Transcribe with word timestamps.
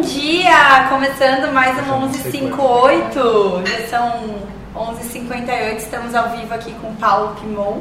bom 0.00 0.06
dia! 0.06 0.88
Começando 0.88 1.52
mais 1.52 1.76
um 1.86 2.00
1158. 2.08 3.62
Já 3.66 3.88
são 3.88 4.38
11h58, 4.74 5.76
estamos 5.76 6.14
ao 6.14 6.30
vivo 6.30 6.54
aqui 6.54 6.72
com 6.80 6.94
Paulo 6.94 7.36
Pimon. 7.38 7.80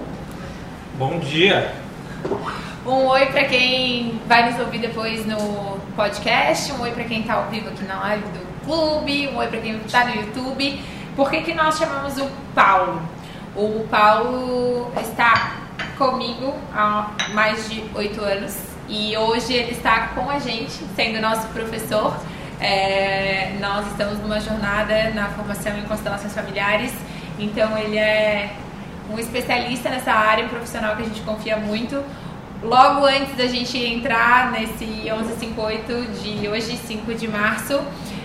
Bom 0.96 1.18
dia! 1.20 1.74
Um 2.86 3.06
oi 3.06 3.26
para 3.28 3.46
quem 3.46 4.20
vai 4.28 4.52
nos 4.52 4.60
ouvir 4.60 4.80
depois 4.80 5.26
no 5.26 5.80
podcast, 5.96 6.74
um 6.74 6.82
oi 6.82 6.92
para 6.92 7.06
quem 7.06 7.22
está 7.22 7.36
ao 7.36 7.46
vivo 7.46 7.70
aqui 7.70 7.86
na 7.86 7.98
live 8.02 8.26
do 8.26 8.66
clube, 8.66 9.30
um 9.30 9.38
oi 9.38 9.48
para 9.48 9.62
quem 9.62 9.78
está 9.78 10.04
no 10.04 10.16
YouTube. 10.16 10.84
Por 11.16 11.30
que, 11.30 11.40
que 11.40 11.54
nós 11.54 11.78
chamamos 11.78 12.18
o 12.18 12.30
Paulo? 12.54 13.02
O 13.56 13.88
Paulo 13.90 14.92
está 15.00 15.56
comigo 15.98 16.54
há 16.76 17.12
mais 17.34 17.70
de 17.70 17.82
oito 17.96 18.22
anos 18.22 18.69
e 18.90 19.16
hoje 19.16 19.54
ele 19.54 19.72
está 19.72 20.08
com 20.16 20.28
a 20.30 20.40
gente, 20.40 20.74
sendo 20.96 21.22
nosso 21.22 21.48
professor. 21.50 22.18
É, 22.60 23.56
nós 23.62 23.86
estamos 23.88 24.20
numa 24.20 24.42
jornada 24.42 25.12
na 25.12 25.30
formação 25.30 25.78
em 25.78 25.84
constelações 25.84 26.34
familiares, 26.34 26.92
então 27.38 27.78
ele 27.78 27.98
é 27.98 28.56
um 29.12 29.20
especialista 29.20 29.90
nessa 29.90 30.12
área, 30.12 30.46
um 30.46 30.50
profissional 30.50 30.96
que 30.96 31.04
a 31.04 31.06
gente 31.06 31.22
confia 31.22 31.58
muito. 31.58 32.04
Logo 32.64 33.06
antes 33.06 33.38
da 33.38 33.46
gente 33.46 33.78
entrar 33.78 34.52
nesse 34.52 34.86
1158 34.86 36.22
de 36.22 36.48
hoje, 36.50 36.76
5 36.76 37.14
de 37.14 37.28
março, 37.28 37.80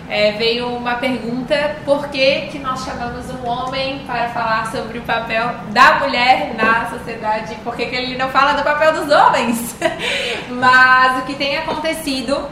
é, 0.08 0.32
veio 0.32 0.68
uma 0.68 0.96
pergunta: 0.96 1.76
por 1.84 2.08
que, 2.08 2.48
que 2.52 2.58
nós 2.58 2.84
chamamos 2.84 3.26
um 3.30 3.46
homem 3.48 4.00
para 4.06 4.28
falar 4.28 4.70
sobre 4.70 4.98
o 4.98 5.02
papel 5.02 5.54
da 5.70 6.00
mulher 6.00 6.54
na 6.56 6.90
sociedade? 6.90 7.54
Por 7.64 7.76
que, 7.76 7.86
que 7.86 7.96
ele 7.96 8.16
não 8.16 8.28
fala 8.28 8.52
do 8.52 8.62
papel 8.62 8.92
dos 8.92 9.10
homens? 9.10 9.76
Mas 10.50 11.22
o 11.22 11.26
que 11.26 11.34
tem 11.34 11.56
acontecido 11.56 12.48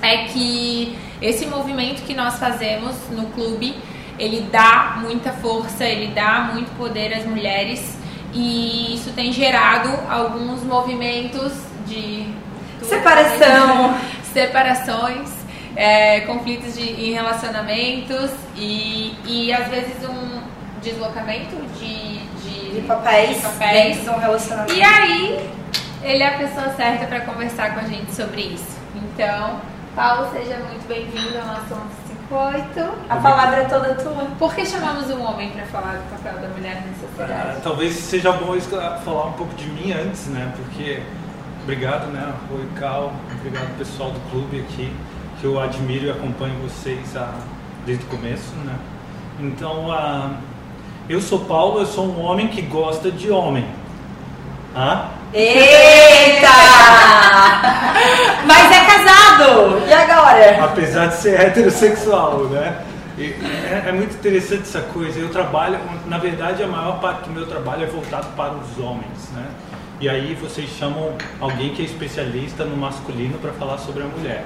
é 0.00 0.24
que 0.24 0.98
esse 1.20 1.46
movimento 1.46 2.02
que 2.02 2.14
nós 2.14 2.38
fazemos 2.38 2.94
no 3.10 3.26
clube 3.26 3.76
ele 4.18 4.48
dá 4.52 4.98
muita 5.00 5.32
força, 5.32 5.84
ele 5.84 6.12
dá 6.14 6.50
muito 6.52 6.70
poder 6.76 7.14
às 7.14 7.24
mulheres 7.24 7.98
e 8.32 8.94
isso 8.94 9.10
tem 9.12 9.32
gerado 9.32 9.88
alguns 10.08 10.62
movimentos 10.62 11.52
de 11.86 12.26
separação, 12.82 13.96
separações, 14.32 15.30
é, 15.76 16.20
conflitos 16.20 16.74
de, 16.74 16.82
em 16.82 17.12
relacionamentos 17.12 18.30
e, 18.56 19.14
e 19.24 19.52
às 19.52 19.68
vezes 19.68 19.96
um 20.08 20.42
deslocamento 20.82 21.56
de, 21.78 22.18
de, 22.42 22.80
de 22.80 22.86
papéis, 22.86 23.36
de 23.36 23.42
papéis. 23.42 23.96
dentro 23.96 24.02
de 24.02 24.10
um 24.10 24.20
relacionamento. 24.20 24.74
E 24.74 24.82
aí 24.82 25.50
ele 26.02 26.22
é 26.22 26.34
a 26.34 26.38
pessoa 26.38 26.74
certa 26.74 27.06
para 27.06 27.20
conversar 27.20 27.74
com 27.74 27.80
a 27.80 27.88
gente 27.88 28.12
sobre 28.14 28.40
isso. 28.42 28.78
Então, 28.94 29.60
Paulo, 29.94 30.30
seja 30.32 30.56
muito 30.56 30.86
bem-vindo 30.88 31.38
ao 31.38 31.46
nosso 31.46 31.74
1158. 32.32 32.92
A 33.08 33.16
palavra 33.16 33.62
é 33.62 33.64
toda 33.64 33.94
tua. 33.94 34.24
Por 34.38 34.54
que 34.54 34.66
chamamos 34.66 35.10
um 35.10 35.22
homem 35.22 35.50
para 35.50 35.64
falar 35.66 35.96
do 35.96 36.10
papel 36.10 36.40
da 36.40 36.48
mulher 36.48 36.82
na 36.86 37.08
sociedade? 37.08 37.56
Ah, 37.56 37.60
talvez 37.62 37.94
seja 37.94 38.32
bom 38.32 38.58
falar 39.04 39.26
um 39.26 39.32
pouco 39.32 39.54
de 39.54 39.68
mim 39.68 39.92
antes, 39.92 40.26
né? 40.28 40.52
Porque 40.56 41.02
obrigado, 41.62 42.06
né, 42.08 42.32
Rui 42.50 42.66
Cal, 42.78 43.12
obrigado 43.38 43.78
pessoal 43.78 44.10
do 44.10 44.20
clube 44.30 44.60
aqui, 44.60 44.92
que 45.42 45.46
eu 45.48 45.60
admiro 45.60 46.06
e 46.06 46.10
acompanho 46.10 46.54
vocês 46.62 47.16
ah, 47.16 47.34
desde 47.84 48.04
o 48.04 48.06
começo, 48.06 48.54
né? 48.64 48.76
Então, 49.40 49.90
ah, 49.90 50.36
eu 51.08 51.20
sou 51.20 51.40
Paulo, 51.40 51.80
eu 51.80 51.86
sou 51.86 52.06
um 52.06 52.22
homem 52.22 52.46
que 52.46 52.62
gosta 52.62 53.10
de 53.10 53.28
homem. 53.28 53.66
Ah? 54.72 55.08
Eita! 55.34 56.48
Mas 58.46 58.70
é 58.70 58.84
casado! 58.84 59.82
E 59.84 59.92
agora? 59.92 60.64
Apesar 60.64 61.06
de 61.06 61.16
ser 61.16 61.40
heterossexual, 61.40 62.44
né? 62.44 62.84
É, 63.18 63.88
é, 63.88 63.92
muito 63.92 64.14
interessante 64.14 64.62
essa 64.62 64.80
coisa. 64.80 65.18
Eu 65.18 65.28
trabalho, 65.30 65.76
na 66.06 66.18
verdade, 66.18 66.62
a 66.62 66.68
maior 66.68 67.00
parte 67.00 67.24
do 67.24 67.30
meu 67.30 67.46
trabalho 67.46 67.82
é 67.82 67.86
voltado 67.86 68.28
para 68.36 68.54
os 68.54 68.78
homens, 68.78 69.28
né? 69.32 69.46
E 70.00 70.08
aí 70.08 70.34
vocês 70.40 70.70
chamam 70.78 71.16
alguém 71.40 71.74
que 71.74 71.82
é 71.82 71.84
especialista 71.84 72.64
no 72.64 72.76
masculino 72.76 73.38
para 73.38 73.52
falar 73.52 73.78
sobre 73.78 74.04
a 74.04 74.06
mulher. 74.06 74.44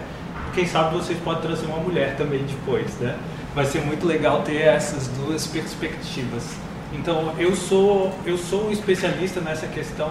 Quem 0.56 0.67
sabe 0.67 0.97
vocês 0.97 1.19
podem 1.19 1.43
trazer 1.43 1.67
uma 1.67 1.81
mulher 1.81 2.17
também 2.17 2.43
depois, 2.43 2.91
né? 2.99 3.15
Vai 3.55 3.67
ser 3.67 3.83
muito 3.83 4.06
legal 4.06 4.41
ter 4.41 4.62
essas 4.62 5.06
duas 5.09 5.47
perspectivas. 5.47 6.56
Então, 6.94 7.34
eu 7.39 7.55
sou 7.55 8.11
eu 8.25 8.39
sou 8.39 8.69
um 8.69 8.71
especialista 8.71 9.39
nessa 9.43 9.66
questão 9.66 10.11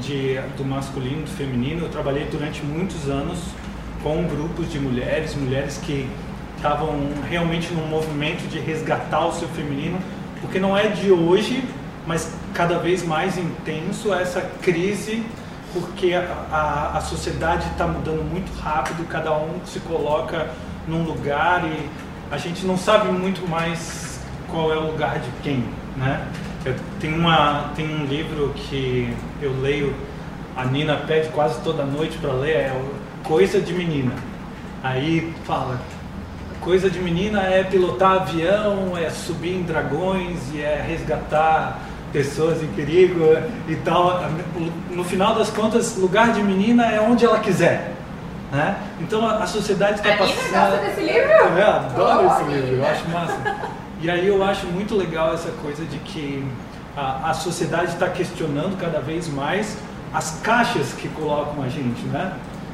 de, 0.00 0.34
do 0.56 0.64
masculino, 0.64 1.22
do 1.22 1.30
feminino. 1.30 1.84
Eu 1.84 1.90
trabalhei 1.90 2.24
durante 2.24 2.60
muitos 2.60 3.08
anos 3.08 3.38
com 4.02 4.24
grupos 4.24 4.68
de 4.68 4.80
mulheres, 4.80 5.36
mulheres 5.36 5.78
que 5.78 6.10
estavam 6.56 6.98
realmente 7.30 7.72
num 7.72 7.86
movimento 7.86 8.48
de 8.48 8.58
resgatar 8.58 9.28
o 9.28 9.32
seu 9.32 9.46
feminino, 9.46 10.00
porque 10.40 10.58
não 10.58 10.76
é 10.76 10.88
de 10.88 11.12
hoje, 11.12 11.62
mas 12.04 12.34
cada 12.52 12.80
vez 12.80 13.04
mais 13.04 13.38
intenso 13.38 14.12
essa 14.12 14.40
crise, 14.60 15.22
porque 15.72 16.14
a, 16.14 16.22
a, 16.50 16.98
a 16.98 17.00
sociedade 17.00 17.66
está 17.70 17.86
mudando 17.86 18.22
muito 18.22 18.52
rápido, 18.58 19.06
cada 19.08 19.32
um 19.36 19.60
se 19.64 19.80
coloca 19.80 20.50
num 20.86 21.02
lugar 21.02 21.64
e 21.64 21.88
a 22.30 22.38
gente 22.38 22.66
não 22.66 22.76
sabe 22.76 23.10
muito 23.10 23.48
mais 23.48 24.20
qual 24.48 24.72
é 24.72 24.76
o 24.76 24.90
lugar 24.90 25.18
de 25.18 25.30
quem, 25.42 25.64
né? 25.96 26.26
Tem, 27.00 27.14
uma, 27.14 27.70
tem 27.74 27.86
um 27.88 28.04
livro 28.04 28.52
que 28.54 29.14
eu 29.40 29.58
leio, 29.60 29.94
a 30.56 30.64
Nina 30.64 30.96
pede 31.06 31.28
quase 31.28 31.60
toda 31.62 31.84
noite 31.84 32.18
para 32.18 32.32
ler, 32.32 32.56
é 32.56 32.82
Coisa 33.22 33.60
de 33.60 33.72
Menina. 33.72 34.12
Aí 34.82 35.32
fala, 35.44 35.80
coisa 36.60 36.90
de 36.90 36.98
menina 36.98 37.42
é 37.42 37.64
pilotar 37.64 38.22
avião, 38.22 38.96
é 38.96 39.10
subir 39.10 39.56
em 39.56 39.62
dragões 39.62 40.38
e 40.52 40.60
é 40.60 40.84
resgatar 40.86 41.80
pessoas 42.12 42.62
em 42.62 42.68
perigo 42.68 43.20
e 43.68 43.76
tal. 43.76 44.22
No 44.90 45.04
final 45.04 45.34
das 45.34 45.50
contas, 45.50 45.96
lugar 45.96 46.32
de 46.32 46.42
menina 46.42 46.86
é 46.86 47.00
onde 47.00 47.24
ela 47.24 47.38
quiser. 47.40 47.94
Né? 48.50 48.76
Então 49.00 49.26
a, 49.26 49.42
a 49.42 49.46
sociedade 49.46 50.00
está 50.00 50.16
passando. 50.16 50.54
A 50.54 50.70
gosta 50.70 50.86
desse 50.86 51.00
livro? 51.00 51.30
É, 51.30 51.62
adoro 51.62 52.28
oh, 52.28 52.32
esse 52.32 52.50
livro, 52.50 52.76
eu 52.76 52.86
acho 52.86 53.08
massa. 53.10 53.56
E 54.00 54.08
aí 54.08 54.26
eu 54.26 54.42
acho 54.42 54.66
muito 54.66 54.94
legal 54.94 55.34
essa 55.34 55.50
coisa 55.60 55.84
de 55.84 55.98
que 55.98 56.44
a, 56.96 57.30
a 57.30 57.34
sociedade 57.34 57.92
está 57.92 58.08
questionando 58.08 58.78
cada 58.78 59.00
vez 59.00 59.28
mais 59.28 59.76
as 60.14 60.40
caixas 60.42 60.92
que 60.92 61.08
colocam 61.08 61.62
a 61.62 61.68
gente, 61.68 62.02
né? 62.06 62.32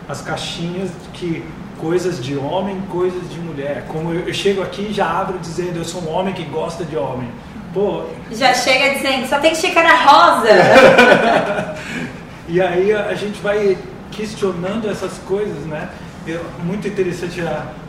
As 0.09 0.21
caixinhas 0.21 0.91
que 1.13 1.45
coisas 1.79 2.23
de 2.23 2.37
homem, 2.37 2.81
coisas 2.91 3.29
de 3.31 3.41
mulher. 3.41 3.87
Como 3.89 4.13
eu, 4.13 4.29
eu 4.29 4.35
chego 4.35 4.63
aqui 4.63 4.93
já 4.93 5.11
abro 5.11 5.39
dizendo 5.39 5.77
eu 5.77 5.85
sou 5.85 6.03
um 6.03 6.11
homem 6.11 6.33
que 6.35 6.45
gosta 6.45 6.85
de 6.85 6.97
homem. 6.97 7.29
Pô, 7.75 8.05
já 8.31 8.55
chega 8.55 8.95
dizendo 8.95 9.29
só 9.29 9.41
tem 9.41 9.53
xícara 9.53 9.97
rosa. 9.97 10.49
e 12.49 12.61
aí 12.61 12.93
a, 12.93 13.15
gente 13.15 13.41
vai 13.41 13.77
questionando 14.13 14.89
essas 14.89 15.19
coisas, 15.27 15.67
né? 15.67 15.91
É 16.27 16.41
muito 16.63 16.87
interessante 16.87 17.43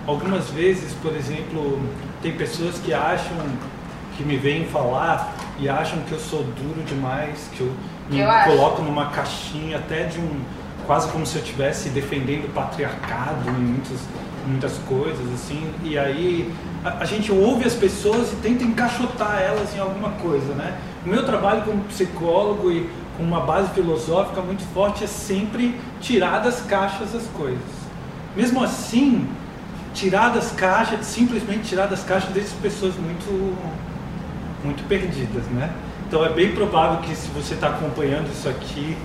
algumas 0.08 0.50
vezes, 0.50 0.92
por 1.02 1.16
exemplo, 1.16 1.80
tem 2.22 2.34
pessoas 2.34 2.80
que 2.80 2.92
acham 2.94 3.38
que 4.18 4.24
me 4.24 4.38
vêm 4.38 4.66
falar 4.66 5.34
e 5.60 5.70
acham 5.70 6.00
que 6.00 6.12
eu 6.12 6.20
sou 6.20 6.44
duro 6.44 6.84
demais, 6.84 7.48
que 7.54 7.62
eu 7.62 7.72
me 8.10 8.20
eu 8.20 8.28
coloco 8.46 8.82
acho. 8.82 8.84
numa 8.84 9.10
caixinha 9.12 9.78
até 9.78 10.04
de 10.06 10.20
um 10.20 10.42
quase 10.86 11.10
como 11.10 11.26
se 11.26 11.36
eu 11.36 11.42
estivesse 11.42 11.90
defendendo 11.90 12.46
o 12.46 12.50
patriarcado 12.50 13.50
em 13.50 13.54
muitas, 13.54 14.00
muitas 14.46 14.78
coisas, 14.88 15.26
assim. 15.34 15.72
E 15.84 15.98
aí 15.98 16.54
a, 16.84 17.00
a, 17.00 17.06
gente 17.06 17.32
ouve 17.32 17.66
as 17.66 17.74
pessoas 17.74 18.32
e 18.34 18.36
tenta 18.38 18.64
encaixotar 18.64 19.42
elas 19.42 19.76
em 19.76 19.80
alguma 19.80 20.12
coisa, 20.12 20.54
né? 20.54 20.78
O 21.06 21.10
meu 21.10 21.26
trabalho 21.26 21.64
como 21.64 21.84
psicólogo 21.84 22.72
e 22.72 22.90
com 23.18 23.24
uma 23.24 23.42
base 23.42 23.70
filosófica 23.74 24.42
muito 24.42 24.64
forte 24.74 25.04
é 25.04 25.08
sempre 25.08 25.80
tirar 26.02 26.40
das 26.40 26.62
caixas 26.62 27.16
as 27.16 27.26
coisas. 27.28 27.60
Mesmo 28.36 28.64
assim, 28.64 29.28
tirar 29.94 30.30
das 30.30 30.52
caixas, 30.52 31.06
simplesmente 31.06 31.70
tirar 31.70 31.88
das 31.88 32.04
caixas 32.04 32.30
dessas 32.32 32.54
pessoas 32.54 32.96
muito, 32.96 33.56
muito 34.64 34.88
perdidas, 34.88 35.46
né? 35.46 35.72
Então 36.08 36.24
é 36.24 36.30
bem 36.30 36.52
provável 36.52 37.00
que 37.00 37.16
se 37.16 37.28
você 37.30 37.56
está 37.56 37.70
acompanhando 37.70 38.30
isso 38.32 38.48
aqui 38.48 38.96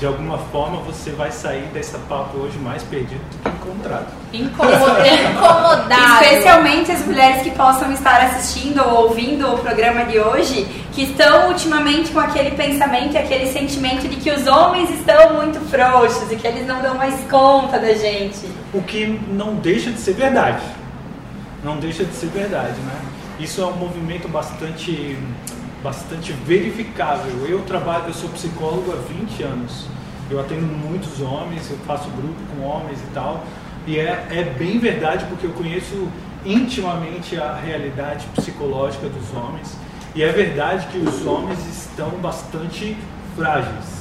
de 0.00 0.06
alguma 0.06 0.38
forma 0.38 0.78
você 0.78 1.10
vai 1.10 1.30
sair 1.30 1.66
dessa 1.74 1.98
papo 2.08 2.38
hoje 2.38 2.56
mais 2.58 2.82
perdido 2.82 3.20
do 3.20 3.38
que 3.42 3.48
encontrado. 3.50 4.06
Incomodado. 4.32 6.24
Especialmente 6.24 6.90
as 6.90 7.04
mulheres 7.04 7.42
que 7.42 7.50
possam 7.50 7.92
estar 7.92 8.18
assistindo 8.22 8.82
ou 8.82 9.08
ouvindo 9.08 9.46
o 9.46 9.58
programa 9.58 10.06
de 10.06 10.18
hoje, 10.18 10.64
que 10.92 11.02
estão 11.02 11.48
ultimamente 11.48 12.12
com 12.12 12.18
aquele 12.18 12.52
pensamento 12.52 13.12
e 13.12 13.18
aquele 13.18 13.52
sentimento 13.52 14.08
de 14.08 14.16
que 14.16 14.30
os 14.30 14.46
homens 14.46 14.88
estão 14.88 15.34
muito 15.34 15.60
frouxos 15.68 16.32
e 16.32 16.36
que 16.36 16.46
eles 16.46 16.66
não 16.66 16.80
dão 16.80 16.94
mais 16.94 17.20
conta 17.30 17.78
da 17.78 17.92
gente. 17.92 18.48
O 18.72 18.80
que 18.80 19.20
não 19.28 19.56
deixa 19.56 19.90
de 19.90 20.00
ser 20.00 20.14
verdade. 20.14 20.64
Não 21.62 21.76
deixa 21.76 22.04
de 22.04 22.14
ser 22.14 22.28
verdade, 22.28 22.80
né? 22.80 23.02
Isso 23.38 23.60
é 23.60 23.66
um 23.66 23.76
movimento 23.76 24.26
bastante 24.28 25.18
bastante 25.82 26.32
verificável. 26.32 27.46
Eu 27.46 27.62
trabalho, 27.62 28.08
eu 28.08 28.14
sou 28.14 28.28
psicólogo 28.30 28.92
há 28.92 28.96
20 28.96 29.42
anos. 29.42 29.86
Eu 30.30 30.40
atendo 30.40 30.66
muitos 30.66 31.20
homens, 31.20 31.70
eu 31.70 31.76
faço 31.78 32.08
grupo 32.10 32.38
com 32.54 32.64
homens 32.64 32.98
e 33.00 33.14
tal. 33.14 33.44
E 33.86 33.98
é, 33.98 34.26
é 34.30 34.44
bem 34.58 34.78
verdade 34.78 35.24
porque 35.26 35.46
eu 35.46 35.52
conheço 35.52 36.08
intimamente 36.44 37.36
a 37.36 37.54
realidade 37.54 38.26
psicológica 38.36 39.08
dos 39.08 39.34
homens. 39.34 39.76
E 40.14 40.22
é 40.22 40.32
verdade 40.32 40.86
que 40.88 40.98
os 40.98 41.24
homens 41.26 41.58
estão 41.66 42.10
bastante 42.20 42.96
frágeis. 43.36 44.00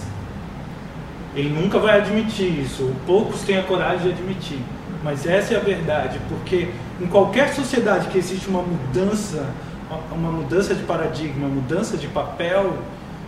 Ele 1.36 1.50
nunca 1.50 1.78
vai 1.78 2.00
admitir 2.00 2.60
isso, 2.60 2.92
poucos 3.06 3.42
têm 3.42 3.58
a 3.58 3.64
coragem 3.64 4.08
de 4.08 4.10
admitir. 4.10 4.60
Mas 5.04 5.26
essa 5.26 5.54
é 5.54 5.58
a 5.58 5.62
verdade, 5.62 6.20
porque 6.28 6.70
em 7.00 7.08
qualquer 7.08 7.54
sociedade 7.54 8.08
que 8.08 8.18
existe 8.18 8.50
uma 8.50 8.62
mudança, 8.62 9.46
uma 10.12 10.32
mudança 10.32 10.76
de 10.76 10.84
paradigma, 10.84 11.48
mudança 11.48 11.98
de 11.98 12.08
papel, 12.08 12.78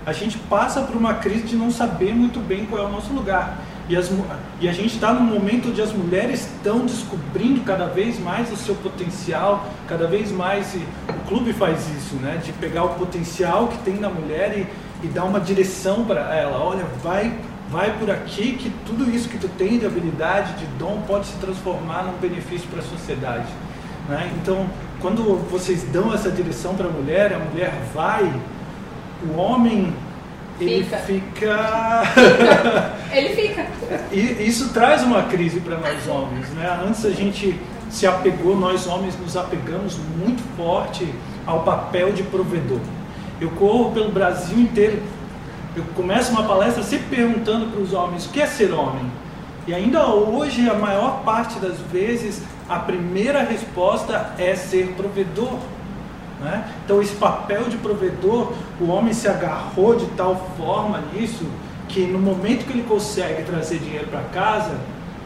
a 0.05 0.13
gente 0.13 0.37
passa 0.37 0.81
por 0.81 0.95
uma 0.95 1.15
crise 1.15 1.43
de 1.43 1.55
não 1.55 1.69
saber 1.69 2.13
muito 2.13 2.39
bem 2.39 2.65
qual 2.65 2.83
é 2.83 2.85
o 2.85 2.91
nosso 2.91 3.13
lugar. 3.13 3.57
E, 3.87 3.95
as, 3.95 4.11
e 4.59 4.69
a 4.69 4.71
gente 4.71 4.95
está 4.95 5.13
num 5.13 5.25
momento 5.25 5.69
onde 5.69 5.81
as 5.81 5.91
mulheres 5.91 6.47
estão 6.47 6.85
descobrindo 6.85 7.61
cada 7.61 7.87
vez 7.87 8.19
mais 8.19 8.51
o 8.51 8.55
seu 8.55 8.73
potencial, 8.75 9.65
cada 9.87 10.07
vez 10.07 10.31
mais, 10.31 10.75
o 11.09 11.27
clube 11.27 11.51
faz 11.53 11.89
isso, 11.97 12.15
né? 12.15 12.41
De 12.43 12.51
pegar 12.53 12.85
o 12.85 12.89
potencial 12.89 13.67
que 13.67 13.77
tem 13.79 13.95
na 13.95 14.09
mulher 14.09 14.57
e, 14.57 15.05
e 15.05 15.07
dar 15.07 15.25
uma 15.25 15.39
direção 15.39 16.05
para 16.05 16.33
ela. 16.35 16.57
Olha, 16.63 16.85
vai, 17.03 17.37
vai 17.69 17.95
por 17.99 18.09
aqui 18.09 18.53
que 18.53 18.69
tudo 18.85 19.09
isso 19.09 19.27
que 19.27 19.37
tu 19.37 19.49
tem 19.49 19.77
de 19.77 19.85
habilidade, 19.85 20.53
de 20.53 20.65
dom, 20.77 21.03
pode 21.05 21.27
se 21.27 21.37
transformar 21.37 22.03
num 22.03 22.17
benefício 22.17 22.67
para 22.69 22.79
a 22.79 22.83
sociedade. 22.83 23.47
Né? 24.11 24.29
Então, 24.41 24.67
quando 24.99 25.37
vocês 25.49 25.83
dão 25.83 26.13
essa 26.13 26.29
direção 26.29 26.75
para 26.75 26.87
a 26.87 26.91
mulher, 26.91 27.33
a 27.33 27.39
mulher 27.39 27.71
vai, 27.93 28.29
o 29.25 29.37
homem 29.37 29.93
ele 30.59 30.83
fica. 30.83 30.97
fica... 30.97 32.03
ele 33.13 33.29
fica. 33.29 33.65
E 34.11 34.45
isso 34.45 34.73
traz 34.73 35.01
uma 35.01 35.23
crise 35.23 35.61
para 35.61 35.77
nós 35.77 36.07
homens, 36.07 36.49
né? 36.49 36.79
Antes 36.85 37.05
a 37.05 37.11
gente 37.11 37.57
se 37.89 38.05
apegou, 38.05 38.55
nós 38.55 38.85
homens 38.85 39.17
nos 39.17 39.37
apegamos 39.37 39.97
muito 40.17 40.43
forte 40.57 41.07
ao 41.45 41.63
papel 41.63 42.11
de 42.11 42.23
provedor. 42.23 42.79
Eu 43.39 43.49
corro 43.51 43.91
pelo 43.91 44.11
Brasil 44.11 44.59
inteiro. 44.59 45.01
Eu 45.75 45.83
começo 45.95 46.31
uma 46.31 46.43
palestra 46.43 46.83
sempre 46.83 47.15
perguntando 47.15 47.67
para 47.67 47.81
os 47.81 47.93
homens 47.93 48.25
o 48.25 48.29
que 48.29 48.41
é 48.41 48.45
ser 48.45 48.73
homem. 48.73 49.09
E 49.65 49.73
ainda 49.73 50.05
hoje, 50.07 50.69
a 50.69 50.73
maior 50.73 51.23
parte 51.23 51.59
das 51.59 51.77
vezes, 51.91 52.41
a 52.71 52.79
primeira 52.79 53.44
resposta 53.44 54.33
é 54.38 54.56
ser 54.56 54.94
provedor. 54.95 55.59
Né? 56.39 56.63
Então, 56.85 57.01
esse 57.01 57.15
papel 57.15 57.65
de 57.65 57.77
provedor, 57.77 58.53
o 58.79 58.88
homem 58.88 59.13
se 59.13 59.27
agarrou 59.27 59.95
de 59.95 60.06
tal 60.15 60.50
forma 60.57 61.03
nisso 61.13 61.45
que 61.89 62.06
no 62.06 62.18
momento 62.18 62.65
que 62.65 62.71
ele 62.71 62.83
consegue 62.83 63.44
trazer 63.44 63.79
dinheiro 63.79 64.07
para 64.07 64.21
casa, 64.23 64.77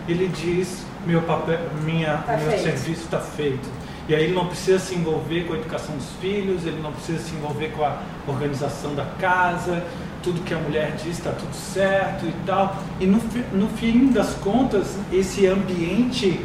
ele 0.08 0.28
diz: 0.28 0.84
meu 1.06 1.22
papel, 1.22 1.60
minha, 1.84 2.18
tá 2.18 2.36
meu 2.36 2.50
feito. 2.50 2.64
serviço 2.64 3.04
está 3.04 3.20
feito. 3.20 3.70
E 4.08 4.14
aí 4.14 4.24
ele 4.26 4.34
não 4.34 4.48
precisa 4.48 4.80
se 4.80 4.96
envolver 4.96 5.46
com 5.46 5.54
a 5.54 5.58
educação 5.58 5.96
dos 5.96 6.10
filhos, 6.20 6.66
ele 6.66 6.80
não 6.82 6.92
precisa 6.92 7.20
se 7.20 7.36
envolver 7.36 7.70
com 7.70 7.84
a 7.84 7.98
organização 8.28 8.94
da 8.94 9.06
casa, 9.20 9.84
tudo 10.22 10.42
que 10.42 10.54
a 10.54 10.58
mulher 10.58 10.96
diz 10.96 11.18
está 11.18 11.32
tudo 11.32 11.54
certo 11.54 12.26
e 12.26 12.34
tal. 12.46 12.76
E 13.00 13.06
no, 13.06 13.20
no 13.54 13.68
fim 13.70 14.12
das 14.12 14.34
contas, 14.36 14.96
esse 15.12 15.48
ambiente 15.48 16.40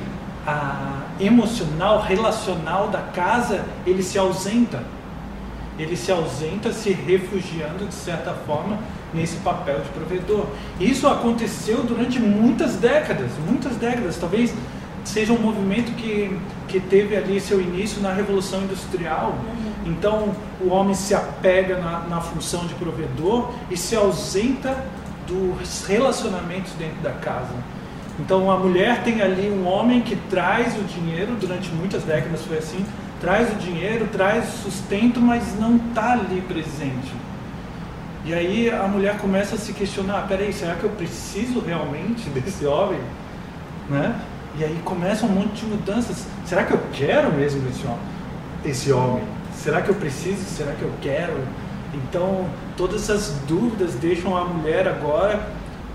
a, 0.46 1.02
emocional, 1.18 2.00
relacional 2.02 2.88
da 2.88 3.00
casa, 3.00 3.64
ele 3.86 4.02
se 4.02 4.18
ausenta. 4.18 4.82
Ele 5.78 5.96
se 5.96 6.12
ausenta 6.12 6.72
se 6.72 6.90
refugiando, 6.92 7.86
de 7.86 7.94
certa 7.94 8.34
forma, 8.34 8.78
nesse 9.14 9.36
papel 9.38 9.80
de 9.80 9.88
provedor. 9.88 10.46
Isso 10.78 11.08
aconteceu 11.08 11.82
durante 11.82 12.18
muitas 12.18 12.76
décadas, 12.76 13.30
muitas 13.46 13.76
décadas. 13.76 14.18
Talvez 14.18 14.54
seja 15.04 15.32
um 15.32 15.38
movimento 15.38 15.92
que, 15.96 16.38
que 16.68 16.80
teve 16.80 17.16
ali 17.16 17.40
seu 17.40 17.60
início 17.60 18.02
na 18.02 18.12
Revolução 18.12 18.62
Industrial. 18.62 19.34
Então, 19.86 20.34
o 20.60 20.68
homem 20.68 20.94
se 20.94 21.14
apega 21.14 21.78
na, 21.78 22.00
na 22.00 22.20
função 22.20 22.66
de 22.66 22.74
provedor 22.74 23.50
e 23.70 23.76
se 23.76 23.96
ausenta 23.96 24.76
dos 25.26 25.86
relacionamentos 25.86 26.72
dentro 26.72 27.00
da 27.02 27.12
casa. 27.12 27.54
Então 28.20 28.50
a 28.50 28.56
mulher 28.56 29.02
tem 29.02 29.22
ali 29.22 29.50
um 29.50 29.66
homem 29.66 30.02
que 30.02 30.14
traz 30.28 30.76
o 30.78 30.82
dinheiro, 30.84 31.34
durante 31.40 31.70
muitas 31.70 32.02
décadas 32.02 32.42
foi 32.42 32.58
assim, 32.58 32.84
traz 33.20 33.50
o 33.52 33.56
dinheiro, 33.56 34.08
traz 34.12 34.46
o 34.48 34.58
sustento, 34.64 35.20
mas 35.20 35.58
não 35.58 35.76
está 35.76 36.12
ali 36.12 36.40
presente. 36.42 37.12
E 38.24 38.34
aí 38.34 38.68
a 38.70 38.86
mulher 38.86 39.16
começa 39.18 39.54
a 39.54 39.58
se 39.58 39.72
questionar, 39.72 40.26
peraí, 40.28 40.52
será 40.52 40.74
que 40.74 40.84
eu 40.84 40.90
preciso 40.90 41.60
realmente 41.60 42.28
desse 42.38 42.66
homem? 42.66 43.00
Né? 43.88 44.14
E 44.58 44.64
aí 44.64 44.78
começa 44.84 45.24
um 45.24 45.30
monte 45.30 45.60
de 45.60 45.66
mudanças. 45.66 46.26
Será 46.44 46.64
que 46.64 46.72
eu 46.72 46.80
quero 46.92 47.32
mesmo 47.32 47.66
esse 47.70 47.86
homem? 47.86 47.98
Esse 48.64 48.92
homem? 48.92 49.24
Será 49.54 49.80
que 49.80 49.88
eu 49.88 49.94
preciso? 49.94 50.44
Será 50.44 50.72
que 50.72 50.82
eu 50.82 50.92
quero? 51.00 51.38
Então 51.94 52.46
todas 52.76 53.08
essas 53.08 53.34
dúvidas 53.48 53.94
deixam 53.94 54.36
a 54.36 54.44
mulher 54.44 54.86
agora. 54.86 55.40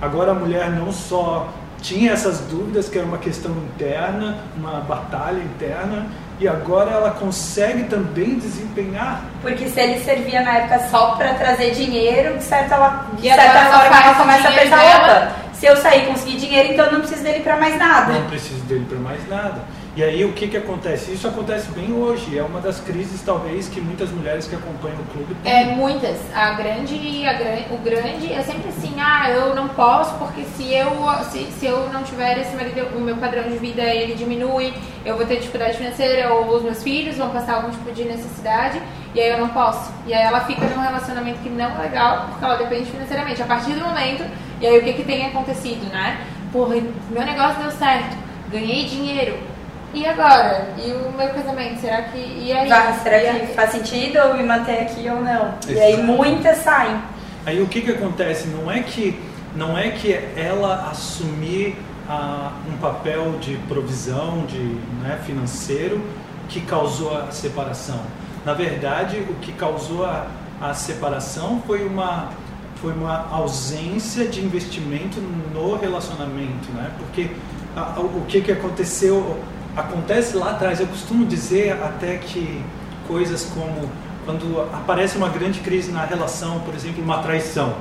Agora 0.01 0.31
a 0.31 0.33
mulher 0.33 0.71
não 0.71 0.91
só 0.91 1.53
tinha 1.85 2.13
essas 2.13 2.39
dúvidas, 2.39 2.89
que 2.89 2.97
era 2.97 3.05
uma 3.05 3.19
questão 3.19 3.51
interna, 3.51 4.39
uma 4.57 4.81
batalha 4.81 5.37
interna, 5.37 6.07
e 6.39 6.47
agora 6.47 6.91
ela 6.91 7.11
consegue 7.11 7.83
também 7.83 8.39
desempenhar. 8.39 9.23
Porque 9.41 9.69
se 9.69 9.79
ele 9.79 10.03
servia 10.03 10.41
na 10.41 10.57
época 10.57 10.89
só 10.89 11.11
para 11.11 11.35
trazer 11.35 11.71
dinheiro, 11.71 12.37
de 12.37 12.43
certa, 12.43 13.05
de 13.13 13.29
certa 13.29 13.65
forma 13.65 14.03
ela 14.03 14.15
começa 14.15 14.49
a 14.49 14.51
pensar, 14.51 14.83
opa, 14.83 15.31
se 15.53 15.67
eu 15.67 15.77
sair 15.77 16.03
e 16.03 16.07
conseguir 16.07 16.37
dinheiro, 16.37 16.73
então 16.73 16.85
eu 16.87 16.93
não 16.93 16.99
preciso 17.01 17.23
dele 17.23 17.41
para 17.41 17.55
mais 17.57 17.77
nada. 17.77 18.13
Não 18.13 18.27
preciso 18.27 18.61
dele 18.63 18.85
para 18.89 18.99
mais 18.99 19.29
nada. 19.29 19.61
E 19.95 20.03
aí 20.03 20.25
o 20.25 20.33
que, 20.33 20.49
que 20.49 20.57
acontece? 20.57 21.13
Isso 21.13 21.25
acontece 21.25 21.71
bem 21.71 21.93
hoje. 21.93 22.37
É 22.37 22.43
uma 22.43 22.59
das 22.59 22.81
crises, 22.81 23.21
talvez, 23.21 23.69
que 23.69 23.79
muitas 23.79 24.11
mulheres 24.11 24.45
que 24.45 24.53
acompanham 24.53 24.99
o 24.99 25.05
clube 25.05 25.33
têm. 25.35 25.53
É, 25.53 25.65
muitas. 25.73 26.17
A 26.35 26.51
grande, 26.51 27.25
a 27.25 27.31
grande, 27.31 27.65
o 27.71 27.77
grande 27.77 28.33
é 28.33 28.41
sempre 28.41 28.67
assim, 28.67 28.93
ah, 28.99 29.29
eu 29.29 29.55
não 29.55 29.69
posso 29.69 30.15
porque 30.15 30.43
se 30.43 30.73
eu, 30.73 30.91
se, 31.31 31.45
se 31.45 31.65
eu 31.65 31.87
não 31.93 32.03
tiver 32.03 32.37
esse 32.37 32.53
marido, 32.57 32.93
o 32.93 32.99
meu 32.99 33.15
padrão 33.15 33.43
de 33.43 33.57
vida 33.57 33.83
ele 33.83 34.15
diminui, 34.15 34.73
eu 35.05 35.15
vou 35.15 35.25
ter 35.25 35.37
dificuldade 35.37 35.77
financeira, 35.77 36.33
ou 36.33 36.57
os 36.57 36.63
meus 36.63 36.83
filhos 36.83 37.15
vão 37.15 37.29
passar 37.29 37.55
algum 37.55 37.69
tipo 37.69 37.89
de 37.93 38.03
necessidade, 38.03 38.81
e 39.13 39.21
aí 39.21 39.29
eu 39.29 39.37
não 39.37 39.47
posso. 39.47 39.93
E 40.05 40.13
aí 40.13 40.23
ela 40.23 40.41
fica 40.41 40.65
num 40.65 40.81
relacionamento 40.81 41.39
que 41.39 41.47
não 41.47 41.73
é 41.73 41.83
legal, 41.83 42.27
porque 42.31 42.43
ela 42.43 42.55
depende 42.57 42.91
financeiramente. 42.91 43.41
A 43.41 43.45
partir 43.45 43.71
do 43.71 43.79
momento, 43.79 44.25
e 44.59 44.67
aí 44.67 44.77
o 44.77 44.83
que, 44.83 44.91
que 44.91 45.03
tem 45.05 45.25
acontecido, 45.25 45.89
né? 45.89 46.19
Porra, 46.51 46.75
meu 47.09 47.25
negócio 47.25 47.61
deu 47.61 47.71
certo, 47.71 48.17
ganhei 48.51 48.83
dinheiro 48.83 49.54
e 49.95 50.05
agora? 50.05 50.67
E 50.77 50.91
o 50.91 51.11
meu 51.17 51.29
casamento? 51.29 51.79
Será 51.79 52.01
que. 52.03 52.17
E 52.17 52.51
aí? 52.51 52.67
Vai, 52.67 52.99
será 52.99 53.17
e 53.17 53.21
que 53.21 53.27
aí? 53.27 53.53
faz 53.55 53.71
sentido 53.71 54.17
eu 54.17 54.35
me 54.35 54.43
manter 54.43 54.81
aqui 54.81 55.09
ou 55.09 55.21
não? 55.21 55.47
Exato. 55.47 55.71
E 55.71 55.79
aí 55.79 56.03
muitas 56.03 56.57
saem. 56.57 57.01
Aí 57.45 57.61
o 57.61 57.67
que, 57.67 57.81
que 57.81 57.91
acontece? 57.91 58.47
Não 58.47 58.69
é 58.69 58.81
que, 58.81 59.17
não 59.55 59.77
é 59.77 59.91
que 59.91 60.13
ela 60.35 60.89
assumir 60.91 61.77
ah, 62.09 62.51
um 62.67 62.77
papel 62.77 63.37
de 63.39 63.55
provisão 63.69 64.45
de, 64.45 64.59
né, 65.01 65.19
financeiro 65.25 66.01
que 66.49 66.61
causou 66.61 67.17
a 67.17 67.31
separação. 67.31 68.01
Na 68.43 68.53
verdade, 68.53 69.25
o 69.29 69.35
que 69.35 69.51
causou 69.53 70.05
a, 70.05 70.27
a 70.61 70.73
separação 70.73 71.61
foi 71.65 71.85
uma, 71.85 72.29
foi 72.75 72.93
uma 72.93 73.27
ausência 73.31 74.27
de 74.27 74.43
investimento 74.43 75.19
no 75.53 75.77
relacionamento, 75.77 76.71
né? 76.73 76.91
Porque 76.99 77.29
a, 77.75 77.99
o 77.99 78.25
que, 78.27 78.41
que 78.41 78.51
aconteceu 78.51 79.39
acontece 79.75 80.35
lá 80.35 80.51
atrás. 80.51 80.79
Eu 80.79 80.87
costumo 80.87 81.25
dizer 81.25 81.73
até 81.73 82.17
que 82.17 82.63
coisas 83.07 83.45
como 83.53 83.89
quando 84.25 84.61
aparece 84.73 85.17
uma 85.17 85.29
grande 85.29 85.59
crise 85.59 85.91
na 85.91 86.03
relação, 86.03 86.59
por 86.61 86.73
exemplo, 86.73 87.03
uma 87.03 87.19
traição. 87.19 87.75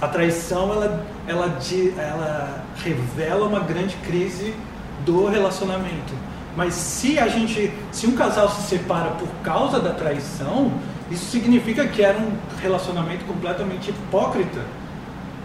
A 0.00 0.08
traição 0.08 0.72
ela, 0.72 1.06
ela, 1.26 1.58
ela 1.96 2.64
revela 2.82 3.46
uma 3.46 3.60
grande 3.60 3.94
crise 3.96 4.52
do 5.04 5.26
relacionamento. 5.26 6.12
Mas 6.56 6.74
se 6.74 7.18
a 7.18 7.28
gente, 7.28 7.72
se 7.92 8.06
um 8.06 8.16
casal 8.16 8.48
se 8.48 8.62
separa 8.62 9.10
por 9.10 9.28
causa 9.42 9.78
da 9.78 9.92
traição, 9.92 10.72
isso 11.10 11.26
significa 11.30 11.86
que 11.86 12.02
era 12.02 12.18
um 12.18 12.32
relacionamento 12.60 13.24
completamente 13.24 13.90
hipócrita, 13.90 14.60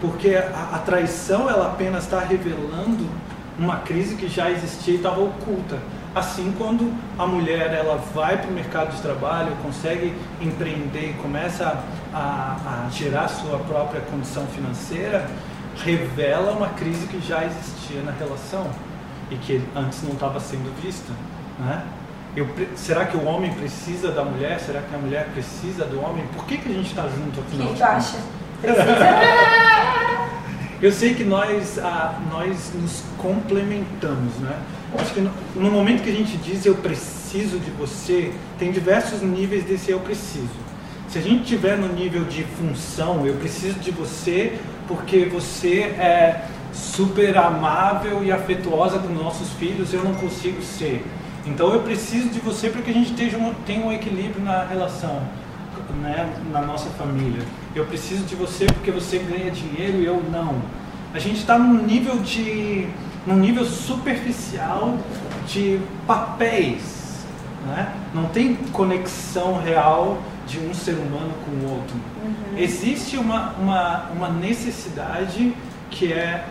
porque 0.00 0.34
a, 0.34 0.70
a 0.74 0.78
traição 0.78 1.48
ela 1.48 1.66
apenas 1.66 2.04
está 2.04 2.18
revelando 2.18 3.06
uma 3.58 3.76
crise 3.78 4.16
que 4.16 4.28
já 4.28 4.50
existia 4.50 4.94
e 4.94 4.96
estava 4.96 5.20
oculta. 5.20 5.78
Assim, 6.14 6.54
quando 6.58 6.92
a 7.18 7.26
mulher 7.26 7.72
ela 7.72 7.96
vai 8.14 8.36
para 8.36 8.50
o 8.50 8.52
mercado 8.52 8.94
de 8.94 9.00
trabalho, 9.00 9.56
consegue 9.62 10.14
empreender 10.40 11.10
e 11.10 11.22
começa 11.22 11.82
a, 12.12 12.84
a 12.86 12.90
gerar 12.90 13.28
sua 13.28 13.58
própria 13.60 14.00
condição 14.02 14.46
financeira, 14.48 15.26
revela 15.84 16.52
uma 16.52 16.68
crise 16.68 17.06
que 17.06 17.18
já 17.20 17.44
existia 17.44 18.02
na 18.02 18.12
relação 18.12 18.66
e 19.30 19.36
que 19.36 19.62
antes 19.74 20.02
não 20.02 20.12
estava 20.12 20.38
sendo 20.38 20.70
vista. 20.82 21.12
Né? 21.58 21.82
Eu, 22.36 22.46
será 22.76 23.06
que 23.06 23.16
o 23.16 23.24
homem 23.24 23.52
precisa 23.54 24.10
da 24.10 24.24
mulher? 24.24 24.60
Será 24.60 24.82
que 24.82 24.94
a 24.94 24.98
mulher 24.98 25.28
precisa 25.32 25.84
do 25.86 26.02
homem? 26.02 26.26
Por 26.34 26.44
que, 26.44 26.58
que 26.58 26.68
a 26.68 26.72
gente 26.72 26.90
está 26.90 27.08
junto 27.08 27.40
afinal? 27.40 27.68
O 27.68 27.72
que 27.72 27.78
tu 27.78 27.84
acha? 27.84 28.18
Eu 30.82 30.90
sei 30.90 31.14
que 31.14 31.22
nós, 31.22 31.78
ah, 31.78 32.20
nós 32.28 32.72
nos 32.74 33.04
complementamos, 33.16 34.34
né? 34.40 34.58
acho 34.98 35.14
que 35.14 35.20
no, 35.20 35.30
no 35.54 35.70
momento 35.70 36.02
que 36.02 36.10
a 36.10 36.12
gente 36.12 36.36
diz 36.38 36.66
eu 36.66 36.74
preciso 36.74 37.60
de 37.60 37.70
você, 37.70 38.32
tem 38.58 38.72
diversos 38.72 39.22
níveis 39.22 39.62
desse 39.62 39.92
eu 39.92 40.00
preciso. 40.00 40.50
Se 41.08 41.18
a 41.18 41.22
gente 41.22 41.44
tiver 41.44 41.78
no 41.78 41.86
nível 41.86 42.24
de 42.24 42.42
função, 42.42 43.24
eu 43.24 43.34
preciso 43.34 43.78
de 43.78 43.92
você 43.92 44.58
porque 44.88 45.24
você 45.26 45.82
é 45.82 46.46
super 46.72 47.36
amável 47.36 48.24
e 48.24 48.32
afetuosa 48.32 48.98
com 48.98 49.08
nossos 49.08 49.50
filhos, 49.52 49.94
eu 49.94 50.02
não 50.02 50.14
consigo 50.14 50.60
ser. 50.62 51.04
Então 51.46 51.72
eu 51.72 51.80
preciso 51.82 52.28
de 52.28 52.40
você 52.40 52.68
para 52.70 52.82
que 52.82 52.90
a 52.90 52.94
gente 52.94 53.12
tenha 53.12 53.38
um, 53.38 53.54
tenha 53.66 53.86
um 53.86 53.92
equilíbrio 53.92 54.42
na 54.42 54.64
relação, 54.64 55.22
né, 56.00 56.32
na 56.50 56.62
nossa 56.62 56.90
família. 56.90 57.42
Eu 57.74 57.86
preciso 57.86 58.24
de 58.24 58.34
você 58.34 58.66
porque 58.66 58.90
você 58.90 59.18
ganha 59.18 59.50
dinheiro 59.50 59.98
e 59.98 60.04
eu 60.04 60.22
não. 60.30 60.62
A 61.14 61.18
gente 61.18 61.38
está 61.38 61.58
num 61.58 61.84
nível 61.84 62.18
de 62.18 62.88
num 63.26 63.36
nível 63.36 63.64
superficial 63.64 64.98
de 65.46 65.80
papéis, 66.06 67.24
né? 67.66 67.94
Não 68.12 68.24
tem 68.26 68.56
conexão 68.72 69.60
real 69.60 70.20
de 70.46 70.58
um 70.58 70.74
ser 70.74 70.94
humano 70.94 71.32
com 71.44 71.66
o 71.66 71.70
outro. 71.70 71.94
Uhum. 71.94 72.58
Existe 72.58 73.16
uma, 73.16 73.52
uma, 73.52 74.10
uma 74.10 74.28
necessidade 74.28 75.54
que 75.90 76.12
é 76.12 76.44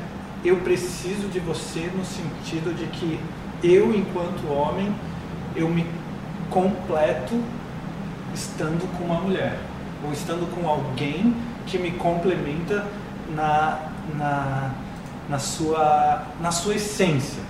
eu 0.43 0.57
preciso 0.57 1.27
de 1.27 1.39
você 1.39 1.91
no 1.95 2.03
sentido 2.03 2.75
de 2.75 2.85
que 2.85 3.19
eu, 3.63 3.93
enquanto 3.93 4.51
homem, 4.51 4.91
eu 5.55 5.69
me 5.69 5.85
completo 6.49 7.39
estando 8.33 8.87
com 8.97 9.05
uma 9.05 9.19
mulher 9.19 9.59
ou 10.03 10.11
estando 10.11 10.49
com 10.55 10.67
alguém 10.67 11.35
que 11.65 11.77
me 11.77 11.91
complementa 11.91 12.85
na, 13.35 13.79
na, 14.15 14.71
na, 15.29 15.39
sua, 15.39 16.23
na 16.39 16.51
sua 16.51 16.75
essência, 16.75 17.41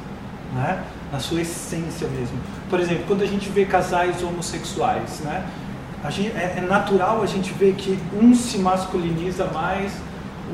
né? 0.54 0.84
na 1.12 1.20
sua 1.20 1.42
essência 1.42 2.08
mesmo. 2.08 2.38
Por 2.70 2.80
exemplo, 2.80 3.04
quando 3.08 3.22
a 3.22 3.28
gente 3.28 3.50
vê 3.50 3.66
casais 3.66 4.24
homossexuais, 4.24 5.20
né? 5.22 5.46
Gente, 6.10 6.36
é, 6.36 6.56
é 6.58 6.62
natural 6.62 7.22
a 7.22 7.26
gente 7.28 7.54
ver 7.54 7.76
que 7.76 8.00
um 8.14 8.34
se 8.34 8.58
masculiniza 8.58 9.46
mais, 9.48 9.94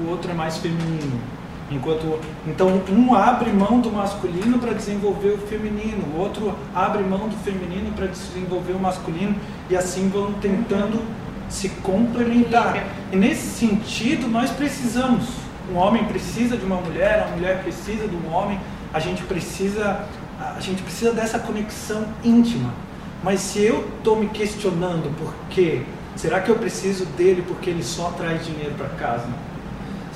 o 0.01 0.09
outro 0.09 0.31
é 0.31 0.33
mais 0.33 0.57
feminino. 0.57 1.21
Enquanto, 1.69 2.19
então, 2.47 2.81
um 2.89 3.13
abre 3.13 3.51
mão 3.51 3.81
do 3.81 3.91
masculino 3.91 4.57
para 4.57 4.73
desenvolver 4.73 5.31
o 5.31 5.37
feminino, 5.37 6.01
o 6.15 6.19
outro 6.19 6.55
abre 6.73 7.03
mão 7.03 7.27
do 7.27 7.35
feminino 7.43 7.91
para 7.93 8.07
desenvolver 8.07 8.71
o 8.71 8.79
masculino, 8.79 9.35
e 9.69 9.75
assim 9.75 10.07
vão 10.07 10.31
tentando 10.33 11.01
se 11.49 11.69
complementar. 11.69 12.85
E 13.11 13.17
nesse 13.17 13.47
sentido, 13.47 14.29
nós 14.29 14.49
precisamos. 14.51 15.25
Um 15.69 15.75
homem 15.75 16.05
precisa 16.05 16.55
de 16.55 16.65
uma 16.65 16.77
mulher, 16.77 17.27
a 17.27 17.35
mulher 17.35 17.61
precisa 17.61 18.07
de 18.07 18.15
um 18.15 18.33
homem, 18.33 18.57
a 18.93 18.99
gente 18.99 19.21
precisa, 19.23 20.05
a 20.39 20.61
gente 20.61 20.81
precisa 20.81 21.11
dessa 21.11 21.37
conexão 21.37 22.05
íntima. 22.23 22.73
Mas 23.21 23.41
se 23.41 23.61
eu 23.61 23.85
estou 23.97 24.15
me 24.15 24.27
questionando 24.27 25.13
por 25.17 25.33
quê, 25.49 25.81
será 26.15 26.39
que 26.39 26.49
eu 26.49 26.55
preciso 26.55 27.05
dele 27.05 27.43
porque 27.45 27.69
ele 27.69 27.83
só 27.83 28.11
traz 28.11 28.45
dinheiro 28.45 28.73
para 28.75 28.87
casa? 28.89 29.27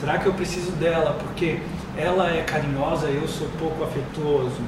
Será 0.01 0.17
que 0.17 0.25
eu 0.25 0.33
preciso 0.33 0.71
dela 0.71 1.15
porque 1.19 1.61
ela 1.95 2.27
é 2.31 2.41
carinhosa 2.41 3.05
eu 3.05 3.27
sou 3.27 3.47
pouco 3.59 3.83
afetuoso? 3.83 4.59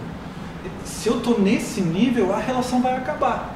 Se 0.85 1.09
eu 1.09 1.17
estou 1.17 1.41
nesse 1.41 1.81
nível, 1.81 2.31
a 2.31 2.37
relação 2.37 2.83
vai 2.83 2.95
acabar. 2.95 3.49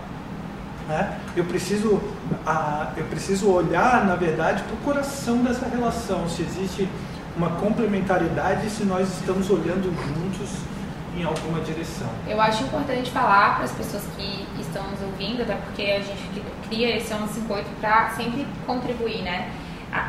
Né? 0.87 1.19
Eu, 1.35 1.45
preciso, 1.45 2.01
a, 2.43 2.93
eu 2.97 3.05
preciso 3.05 3.51
olhar, 3.51 4.07
na 4.07 4.15
verdade, 4.15 4.63
para 4.63 4.73
o 4.73 4.77
coração 4.77 5.43
dessa 5.43 5.67
relação, 5.67 6.27
se 6.27 6.41
existe 6.41 6.89
uma 7.35 7.51
complementaridade 7.51 8.67
se 8.71 8.83
nós 8.83 9.07
estamos 9.09 9.47
olhando 9.51 9.83
juntos 9.83 10.49
em 11.15 11.23
alguma 11.23 11.61
direção. 11.61 12.07
Eu 12.27 12.41
acho 12.41 12.63
importante 12.63 13.11
falar 13.11 13.57
para 13.57 13.65
as 13.65 13.71
pessoas 13.71 14.03
que 14.17 14.47
estão 14.59 14.83
nos 14.89 15.01
ouvindo, 15.03 15.43
até 15.43 15.53
porque 15.53 15.83
a 15.83 15.99
gente 15.99 16.41
cria 16.67 16.97
esse 16.97 17.09
158 17.09 17.69
para 17.79 18.09
sempre 18.11 18.47
contribuir, 18.65 19.21
né? 19.21 19.51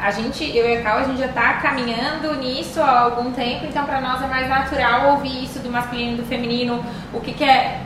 A, 0.02 0.10
gente, 0.10 0.44
eu 0.56 0.68
e 0.68 0.78
a 0.78 0.82
Cal, 0.82 0.98
a 0.98 1.04
gente 1.04 1.18
já 1.18 1.26
está 1.26 1.54
caminhando 1.54 2.34
nisso 2.36 2.80
há 2.80 3.00
algum 3.00 3.32
tempo, 3.32 3.66
então 3.66 3.84
para 3.84 4.00
nós 4.00 4.22
é 4.22 4.26
mais 4.26 4.48
natural 4.48 5.10
ouvir 5.12 5.44
isso 5.44 5.58
do 5.60 5.70
masculino 5.70 6.14
e 6.14 6.16
do 6.16 6.24
feminino, 6.24 6.84
o 7.12 7.20
que, 7.20 7.32
que 7.32 7.44
é 7.44 7.80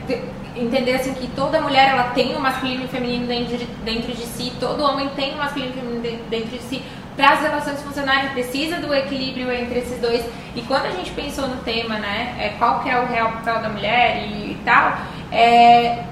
entender 0.55 0.93
assim 0.93 1.13
que 1.13 1.27
toda 1.27 1.61
mulher 1.61 1.89
ela 1.89 2.11
tem 2.15 2.35
um 2.35 2.39
masculino 2.39 2.83
e 2.83 2.85
um 2.85 2.87
feminino 2.87 3.27
dentro 3.27 3.57
de, 3.57 3.65
dentro 3.65 4.13
de 4.13 4.23
si, 4.23 4.51
todo 4.59 4.83
homem 4.83 5.09
tem 5.15 5.33
um 5.33 5.37
masculino 5.37 5.71
e 5.71 5.77
um 5.77 5.81
feminino 5.81 6.23
dentro 6.29 6.49
de 6.49 6.59
si. 6.63 6.83
Para 7.15 7.33
as 7.33 7.41
relações 7.41 7.81
funcionarem, 7.83 8.31
precisa 8.31 8.77
do 8.77 8.91
equilíbrio 8.91 9.51
entre 9.51 9.79
esses 9.79 9.99
dois. 10.01 10.25
E 10.55 10.61
quando 10.63 10.87
a 10.87 10.89
gente 10.89 11.11
pensou 11.11 11.47
no 11.47 11.57
tema, 11.57 11.99
né, 11.99 12.35
é, 12.39 12.49
qual 12.57 12.79
que 12.79 12.89
é 12.89 12.99
o 12.99 13.05
real 13.05 13.33
papel 13.33 13.61
da 13.61 13.69
mulher 13.69 14.23
e, 14.27 14.53
e 14.53 14.61
tal, 14.65 14.97
é, 15.31 16.03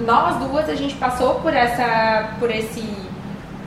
nós 0.00 0.36
duas 0.36 0.68
a 0.68 0.74
gente 0.74 0.94
passou 0.94 1.36
por 1.36 1.54
essa, 1.54 2.30
por 2.40 2.50
esse 2.50 2.82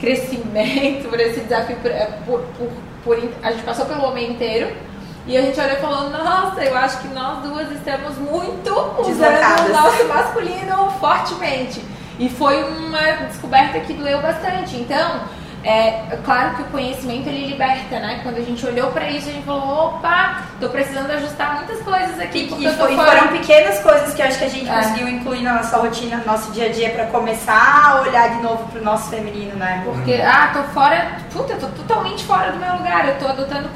crescimento, 0.02 1.08
por 1.08 1.20
esse 1.20 1.40
desafio, 1.40 1.76
por, 1.76 1.90
é, 1.92 2.06
por, 2.26 2.40
por, 2.58 2.68
por, 3.04 3.30
a 3.40 3.52
gente 3.52 3.62
passou 3.62 3.86
pelo 3.86 4.02
homem 4.02 4.32
inteiro. 4.32 4.76
E 5.24 5.36
a 5.36 5.42
gente 5.42 5.58
olhou 5.60 5.72
e 5.72 5.76
falou, 5.76 6.10
nossa, 6.10 6.64
eu 6.64 6.76
acho 6.76 6.98
que 6.98 7.08
nós 7.14 7.44
duas 7.44 7.70
estamos 7.70 8.18
muito 8.18 8.72
usando 8.98 9.68
o 9.68 9.72
nosso 9.72 10.04
masculino 10.08 10.90
fortemente. 10.98 11.80
E 12.18 12.28
foi 12.28 12.64
uma 12.64 13.00
descoberta 13.28 13.78
que 13.78 13.92
doeu 13.92 14.20
bastante. 14.20 14.76
Então, 14.76 15.20
é 15.64 16.18
claro 16.24 16.56
que 16.56 16.62
o 16.62 16.64
conhecimento 16.66 17.28
ele 17.28 17.46
liberta, 17.46 18.00
né? 18.00 18.20
Quando 18.22 18.38
a 18.38 18.42
gente 18.42 18.64
olhou 18.66 18.90
para 18.90 19.08
isso, 19.10 19.28
a 19.28 19.32
gente 19.32 19.44
falou, 19.44 19.86
opa, 19.86 20.42
tô 20.60 20.68
precisando 20.68 21.10
ajustar 21.10 21.56
muitas 21.56 21.80
coisas 21.82 22.18
aqui. 22.18 22.50
E, 22.58 22.66
e 22.66 22.70
foi, 22.72 22.96
foram 22.96 23.28
pequenas 23.28 23.78
coisas 23.80 24.12
que 24.12 24.22
eu 24.22 24.26
acho 24.26 24.38
que 24.38 24.44
a 24.44 24.48
gente 24.48 24.68
é. 24.68 24.74
conseguiu 24.74 25.08
incluir 25.08 25.42
na 25.42 25.54
nossa 25.54 25.76
rotina, 25.76 26.16
no 26.16 26.26
nosso 26.26 26.50
dia 26.50 26.66
a 26.66 26.72
dia, 26.72 26.90
para 26.90 27.06
começar 27.06 27.90
a 27.90 28.00
olhar 28.00 28.30
de 28.30 28.42
novo 28.42 28.68
pro 28.70 28.82
nosso 28.82 29.08
feminino, 29.10 29.54
né? 29.54 29.82
Porque, 29.84 30.14
ah, 30.14 30.50
tô 30.52 30.62
fora, 30.74 31.18
puta, 31.32 31.54
tô 31.54 31.68
totalmente 31.68 32.24
fora 32.24 32.50
do 32.50 32.58
meu 32.58 32.74
lugar, 32.74 33.08
eu 33.08 33.18
tô 33.18 33.28
adotando 33.28 33.68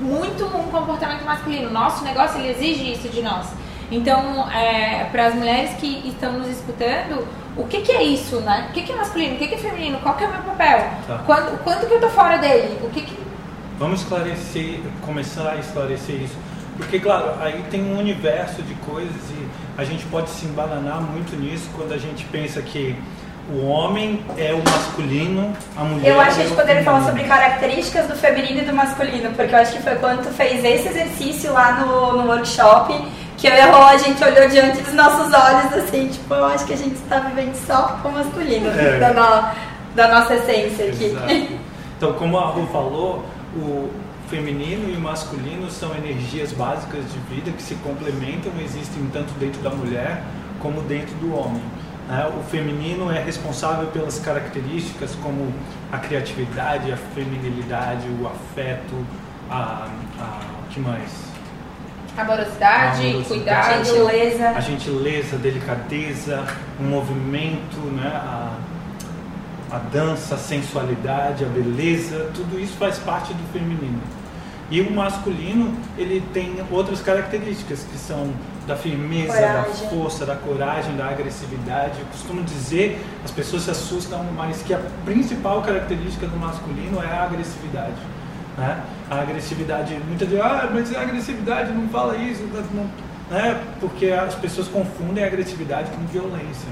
muito 0.00 0.46
um 0.46 0.70
comportamento 0.70 1.24
masculino. 1.24 1.70
Nosso 1.70 2.02
negócio, 2.04 2.38
ele 2.40 2.52
exige 2.52 2.92
isso 2.92 3.08
de 3.08 3.20
nós. 3.20 3.46
Então, 3.90 4.50
é, 4.50 5.04
para 5.12 5.26
as 5.26 5.34
mulheres 5.34 5.72
que 5.74 6.08
estão 6.08 6.32
nos 6.32 6.48
escutando, 6.48 7.26
o 7.56 7.64
que, 7.64 7.80
que 7.82 7.92
é 7.92 8.02
isso, 8.02 8.40
né? 8.40 8.66
O 8.68 8.72
que, 8.72 8.82
que 8.82 8.92
é 8.92 8.96
masculino? 8.96 9.34
O 9.34 9.38
que, 9.38 9.48
que 9.48 9.54
é 9.54 9.58
feminino? 9.58 9.98
Qual 10.02 10.16
que 10.16 10.24
é 10.24 10.26
o 10.26 10.32
meu 10.32 10.42
papel? 10.42 10.90
Tá. 11.06 11.22
Quando, 11.24 11.62
quando 11.62 11.86
que 11.86 11.94
eu 11.94 12.00
tô 12.00 12.08
fora 12.08 12.38
dele? 12.38 12.78
O 12.82 12.90
que, 12.90 13.02
que... 13.02 13.16
Vamos 13.78 14.00
esclarecer, 14.00 14.80
começar 15.02 15.50
a 15.50 15.56
esclarecer 15.56 16.16
isso. 16.22 16.36
Porque, 16.76 16.98
claro, 16.98 17.32
aí 17.40 17.64
tem 17.70 17.82
um 17.82 17.98
universo 17.98 18.60
de 18.62 18.74
coisas 18.74 19.14
e 19.30 19.48
a 19.78 19.84
gente 19.84 20.04
pode 20.06 20.30
se 20.30 20.46
embananar 20.46 21.00
muito 21.00 21.36
nisso 21.36 21.68
quando 21.76 21.92
a 21.92 21.98
gente 21.98 22.24
pensa 22.24 22.60
que 22.60 22.96
o 23.52 23.66
homem 23.66 24.24
é 24.38 24.52
o 24.52 24.62
masculino, 24.64 25.52
a 25.76 25.84
mulher 25.84 26.08
Eu 26.08 26.20
acho 26.20 26.36
que 26.36 26.40
a 26.40 26.44
gente 26.44 26.54
é 26.54 26.60
poderia 26.60 26.82
falar 26.82 27.04
sobre 27.04 27.24
características 27.24 28.08
do 28.08 28.16
feminino 28.16 28.62
e 28.62 28.64
do 28.64 28.72
masculino, 28.72 29.30
porque 29.32 29.54
eu 29.54 29.58
acho 29.58 29.72
que 29.76 29.82
foi 29.82 29.96
quando 29.96 30.24
tu 30.24 30.32
fez 30.32 30.64
esse 30.64 30.88
exercício 30.88 31.52
lá 31.52 31.80
no, 31.80 32.16
no 32.16 32.26
workshop 32.26 32.94
que 33.44 33.48
eu 33.48 33.54
e 33.56 33.60
a 33.60 33.70
Rô, 33.70 33.82
a 33.82 33.98
gente 33.98 34.24
olhou 34.24 34.48
diante 34.48 34.80
dos 34.80 34.94
nossos 34.94 35.30
olhos 35.34 35.70
assim, 35.74 36.08
tipo, 36.08 36.32
eu 36.32 36.46
acho 36.46 36.64
que 36.64 36.72
a 36.72 36.76
gente 36.78 36.94
está 36.94 37.18
vivendo 37.18 37.54
só 37.54 37.98
com 38.02 38.08
o 38.08 38.12
masculino 38.12 38.70
é. 38.70 38.98
da, 38.98 39.12
no, 39.12 39.94
da 39.94 40.08
nossa 40.08 40.36
essência 40.36 40.86
aqui. 40.86 41.04
Exato. 41.04 41.64
Então, 41.96 42.12
como 42.14 42.36
a 42.36 42.46
Rô 42.46 42.66
falou, 42.66 43.24
o 43.54 43.88
feminino 44.28 44.90
e 44.90 44.96
o 44.96 45.00
masculino 45.00 45.70
são 45.70 45.94
energias 45.94 46.52
básicas 46.52 47.04
de 47.04 47.18
vida 47.32 47.52
que 47.52 47.62
se 47.62 47.76
complementam, 47.76 48.52
existem 48.62 49.08
tanto 49.12 49.32
dentro 49.38 49.62
da 49.62 49.70
mulher 49.70 50.22
como 50.60 50.82
dentro 50.82 51.14
do 51.16 51.34
homem. 51.34 51.62
Né? 52.08 52.28
O 52.36 52.42
feminino 52.50 53.12
é 53.12 53.22
responsável 53.22 53.86
pelas 53.88 54.18
características 54.18 55.14
como 55.22 55.52
a 55.92 55.98
criatividade, 55.98 56.92
a 56.92 56.96
feminilidade, 56.96 58.08
o 58.20 58.26
afeto, 58.26 59.06
a, 59.48 59.86
a 60.18 60.40
que 60.70 60.80
mais? 60.80 61.33
Amorosidade, 62.16 63.24
cuidado, 63.26 63.80
a 63.80 63.82
gentileza. 63.82 64.48
A 64.50 64.60
gentileza, 64.60 65.36
a 65.36 65.38
delicadeza, 65.38 66.44
o 66.78 66.82
movimento, 66.84 67.78
né? 67.92 68.06
a, 68.06 68.56
a 69.72 69.78
dança, 69.78 70.36
a 70.36 70.38
sensualidade, 70.38 71.44
a 71.44 71.48
beleza, 71.48 72.30
tudo 72.34 72.60
isso 72.60 72.76
faz 72.76 72.98
parte 72.98 73.34
do 73.34 73.52
feminino. 73.52 74.00
E 74.70 74.80
o 74.80 74.90
masculino, 74.90 75.76
ele 75.98 76.22
tem 76.32 76.56
outras 76.70 77.00
características 77.00 77.84
que 77.90 77.98
são 77.98 78.32
da 78.66 78.76
firmeza, 78.76 79.34
coragem. 79.34 79.54
da 79.54 79.90
força, 79.90 80.26
da 80.26 80.36
coragem, 80.36 80.96
da 80.96 81.08
agressividade. 81.08 82.00
Eu 82.00 82.06
costumo 82.06 82.42
dizer, 82.42 82.98
as 83.24 83.30
pessoas 83.30 83.62
se 83.62 83.70
assustam, 83.70 84.24
mas 84.34 84.62
que 84.62 84.72
a 84.72 84.80
principal 85.04 85.60
característica 85.62 86.26
do 86.26 86.36
masculino 86.36 87.02
é 87.02 87.06
a 87.06 87.24
agressividade. 87.24 87.96
Né? 88.56 88.82
A 89.10 89.20
agressividade, 89.20 89.98
muita 90.06 90.24
gente, 90.24 90.40
ah, 90.40 90.70
mas 90.72 90.94
a 90.94 91.00
agressividade 91.00 91.72
não 91.72 91.88
fala 91.88 92.16
isso, 92.16 92.42
não, 92.72 92.88
né? 93.30 93.60
porque 93.80 94.06
as 94.06 94.34
pessoas 94.36 94.68
confundem 94.68 95.24
a 95.24 95.26
agressividade 95.26 95.90
com 95.90 96.06
violência. 96.06 96.68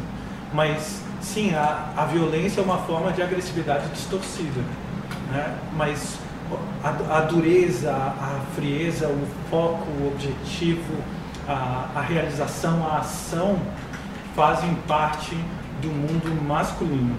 Mas 0.52 1.02
sim, 1.20 1.54
a, 1.54 1.92
a 1.96 2.04
violência 2.04 2.60
é 2.60 2.64
uma 2.64 2.78
forma 2.78 3.12
de 3.12 3.22
agressividade 3.22 3.88
distorcida. 3.88 4.60
Né? 5.30 5.54
Mas 5.76 6.18
a, 6.84 7.18
a 7.18 7.20
dureza, 7.22 7.92
a 7.92 8.40
frieza, 8.54 9.08
o 9.08 9.26
foco, 9.50 9.86
o 10.00 10.08
objetivo, 10.08 10.94
a, 11.48 11.88
a 11.96 12.00
realização, 12.00 12.86
a 12.86 12.98
ação 12.98 13.58
fazem 14.36 14.74
parte 14.86 15.36
do 15.80 15.88
mundo 15.88 16.42
masculino. 16.46 17.16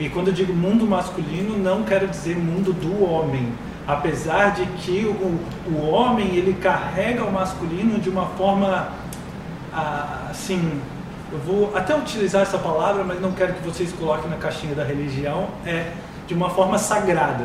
E 0.00 0.08
quando 0.08 0.28
eu 0.28 0.32
digo 0.32 0.52
mundo 0.52 0.86
masculino, 0.86 1.56
não 1.58 1.84
quero 1.84 2.08
dizer 2.08 2.36
mundo 2.36 2.72
do 2.72 3.04
homem, 3.04 3.52
apesar 3.86 4.54
de 4.54 4.66
que 4.66 5.04
o, 5.04 5.40
o 5.70 5.90
homem 5.90 6.34
ele 6.36 6.54
carrega 6.54 7.24
o 7.24 7.32
masculino 7.32 7.98
de 7.98 8.08
uma 8.08 8.26
forma 8.26 8.88
assim 10.30 10.80
eu 11.32 11.38
vou 11.38 11.76
até 11.76 11.96
utilizar 11.96 12.42
essa 12.42 12.58
palavra 12.58 13.02
mas 13.04 13.20
não 13.20 13.32
quero 13.32 13.54
que 13.54 13.62
vocês 13.64 13.92
coloquem 13.92 14.28
na 14.30 14.36
caixinha 14.36 14.74
da 14.74 14.84
religião 14.84 15.48
é 15.66 15.92
de 16.26 16.34
uma 16.34 16.50
forma 16.50 16.78
sagrada. 16.78 17.44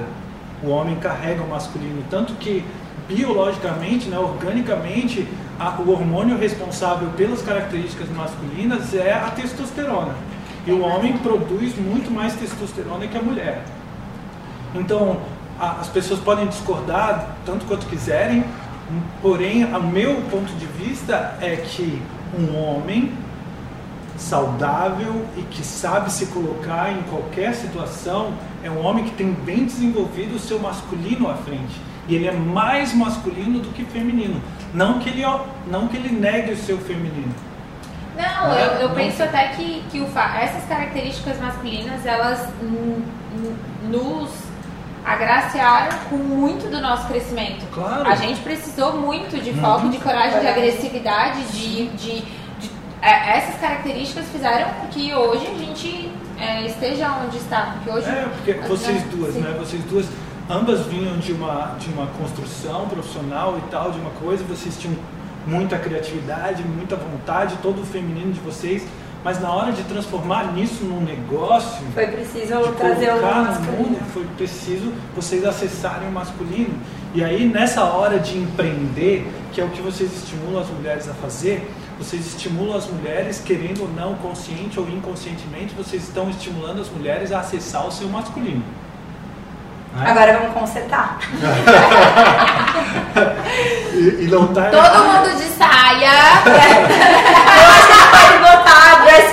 O 0.63 0.69
homem 0.69 0.95
carrega 0.95 1.43
o 1.43 1.49
masculino. 1.49 2.03
Tanto 2.09 2.33
que 2.35 2.63
biologicamente 3.07 4.07
né, 4.07 4.17
organicamente 4.17 5.27
a, 5.59 5.79
o 5.81 5.91
hormônio 5.91 6.37
responsável 6.37 7.09
pelas 7.17 7.41
características 7.41 8.09
masculinas 8.09 8.93
é 8.93 9.13
a 9.13 9.29
testosterona. 9.31 10.15
E 10.65 10.71
o 10.71 10.81
homem 10.81 11.17
produz 11.17 11.77
muito 11.77 12.11
mais 12.11 12.33
testosterona 12.35 13.07
que 13.07 13.17
a 13.17 13.21
mulher. 13.21 13.63
Então 14.75 15.17
as 15.59 15.87
pessoas 15.87 16.19
podem 16.19 16.47
discordar 16.47 17.35
tanto 17.45 17.65
quanto 17.65 17.85
quiserem, 17.87 18.43
porém, 19.21 19.65
o 19.65 19.83
meu 19.83 20.21
ponto 20.29 20.53
de 20.53 20.65
vista 20.65 21.37
é 21.41 21.55
que 21.57 22.01
um 22.37 22.55
homem 22.57 23.11
saudável 24.17 25.25
e 25.35 25.41
que 25.43 25.63
sabe 25.63 26.11
se 26.11 26.27
colocar 26.27 26.91
em 26.91 27.01
qualquer 27.03 27.53
situação 27.53 28.33
é 28.63 28.69
um 28.69 28.83
homem 28.83 29.05
que 29.05 29.11
tem 29.11 29.31
bem 29.31 29.65
desenvolvido 29.65 30.35
o 30.35 30.39
seu 30.39 30.59
masculino 30.59 31.29
à 31.29 31.35
frente. 31.35 31.79
E 32.07 32.15
ele 32.15 32.27
é 32.27 32.31
mais 32.31 32.93
masculino 32.93 33.59
do 33.59 33.69
que 33.69 33.83
feminino. 33.85 34.41
Não 34.73 34.99
que 34.99 35.09
ele, 35.09 35.23
não 35.69 35.87
que 35.87 35.97
ele 35.97 36.09
negue 36.09 36.53
o 36.53 36.57
seu 36.57 36.77
feminino. 36.77 37.33
Não, 38.15 38.53
é, 38.53 38.65
eu, 38.65 38.71
eu 38.81 38.89
não 38.89 38.95
penso 38.95 39.21
até 39.21 39.49
que, 39.49 39.83
que 39.91 39.99
o, 39.99 40.05
essas 40.05 40.63
características 40.67 41.39
masculinas, 41.39 42.05
elas 42.05 42.47
nos 43.83 44.46
agraciaram 45.07 45.97
com 46.09 46.17
muito 46.17 46.69
do 46.69 46.81
nosso 46.81 47.07
crescimento. 47.07 47.65
Claro. 47.73 48.07
A 48.07 48.15
gente 48.15 48.41
precisou 48.41 48.97
muito 48.97 49.41
de 49.41 49.53
foco, 49.53 49.85
uhum. 49.85 49.89
de 49.89 49.99
coragem, 49.99 50.41
de 50.41 50.47
agressividade, 50.47 51.43
de, 51.45 51.87
de, 51.89 52.21
de 52.21 52.71
é, 53.01 53.37
essas 53.37 53.59
características 53.59 54.25
fizeram 54.27 54.69
com 54.73 54.87
que 54.87 55.13
hoje 55.13 55.47
a 55.47 55.57
gente 55.57 56.11
é, 56.37 56.65
esteja 56.65 57.09
onde 57.25 57.37
está. 57.37 57.77
Porque 57.77 57.89
hoje, 57.89 58.09
é, 58.09 58.29
porque 58.35 58.53
vocês 58.67 59.03
duas, 59.03 59.33
sim. 59.33 59.39
né? 59.39 59.55
Vocês 59.57 59.81
duas 59.85 60.05
ambas 60.49 60.85
vinham 60.87 61.17
de 61.17 61.31
uma, 61.31 61.75
de 61.79 61.89
uma 61.89 62.07
construção 62.07 62.87
profissional 62.89 63.57
e 63.57 63.71
tal, 63.71 63.91
de 63.91 63.99
uma 63.99 64.11
coisa, 64.11 64.43
vocês 64.43 64.77
tinham 64.77 64.97
muita 65.45 65.77
criatividade, 65.77 66.63
muita 66.63 66.97
vontade, 66.97 67.55
todo 67.61 67.81
o 67.81 67.85
feminino 67.85 68.33
de 68.33 68.41
vocês 68.41 68.83
mas 69.23 69.41
na 69.41 69.51
hora 69.51 69.71
de 69.71 69.83
transformar 69.83 70.53
nisso 70.53 70.83
num 70.83 71.01
negócio, 71.01 71.83
foi 71.93 72.07
preciso 72.07 72.71
trazer 72.77 73.11
o 73.11 73.17
mundo, 73.61 73.99
foi 74.13 74.25
preciso 74.37 74.93
vocês 75.15 75.45
acessarem 75.45 76.07
o 76.07 76.11
masculino. 76.11 76.73
E 77.13 77.23
aí 77.23 77.45
nessa 77.47 77.83
hora 77.83 78.19
de 78.19 78.37
empreender, 78.37 79.27
que 79.51 79.59
é 79.59 79.63
o 79.63 79.69
que 79.69 79.81
vocês 79.81 80.11
estimulam 80.13 80.61
as 80.61 80.69
mulheres 80.69 81.09
a 81.09 81.13
fazer, 81.13 81.69
vocês 81.97 82.27
estimulam 82.27 82.77
as 82.77 82.85
mulheres, 82.85 83.41
querendo 83.43 83.81
ou 83.81 83.89
não, 83.89 84.13
consciente 84.15 84.79
ou 84.79 84.87
inconscientemente, 84.87 85.73
vocês 85.73 86.03
estão 86.03 86.29
estimulando 86.29 86.79
as 86.79 86.89
mulheres 86.89 87.31
a 87.31 87.39
acessar 87.39 87.87
o 87.87 87.91
seu 87.91 88.07
masculino. 88.07 88.63
É? 89.99 90.11
Agora 90.11 90.37
vamos 90.37 90.53
consertar. 90.53 91.17
e, 93.93 94.25
e, 94.25 94.27
não 94.29 94.47
tá 94.53 94.65
Todo 94.65 94.75
errado. 94.75 95.25
mundo 95.25 95.35
de 95.37 95.45
saia. 95.45 96.11
Eu 97.57 97.65
acho 97.71 97.87
que 97.87 97.93
pode 98.11 98.37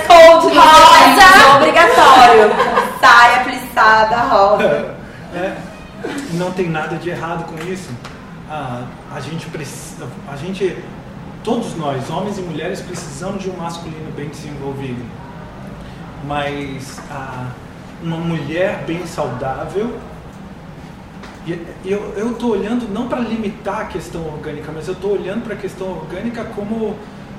code 0.07 0.55
rosa. 0.55 1.55
Obrigatório. 1.57 2.49
Saia 2.99 3.43
plissada 3.43 4.17
rosa. 4.17 4.95
É, 5.33 5.55
não 6.33 6.51
tem 6.51 6.69
nada 6.69 6.95
de 6.97 7.09
errado 7.09 7.45
com 7.45 7.57
isso. 7.71 7.89
Ah, 8.49 8.83
a 9.13 9.19
gente 9.19 9.47
precisa. 9.47 10.07
A 10.31 10.35
gente. 10.35 10.77
Todos 11.43 11.75
nós, 11.75 12.09
homens 12.09 12.39
e 12.39 12.41
mulheres, 12.41 12.81
precisamos 12.81 13.43
de 13.43 13.49
um 13.49 13.57
masculino 13.57 14.11
bem 14.15 14.29
desenvolvido. 14.29 15.03
Mas 16.23 16.99
ah, 17.11 17.47
uma 18.01 18.17
mulher 18.17 18.83
bem 18.87 19.05
saudável 19.05 19.99
e 21.47 21.91
eu 21.91 22.31
estou 22.31 22.53
olhando 22.53 22.91
não 22.91 23.07
para 23.07 23.19
limitar 23.19 23.81
a 23.81 23.85
questão 23.85 24.25
orgânica, 24.25 24.71
mas 24.73 24.87
eu 24.87 24.95
estou 24.95 25.13
olhando 25.13 25.43
para 25.43 25.53
a 25.53 25.57
questão 25.57 25.87
orgânica 25.91 26.43
como, 26.43 26.95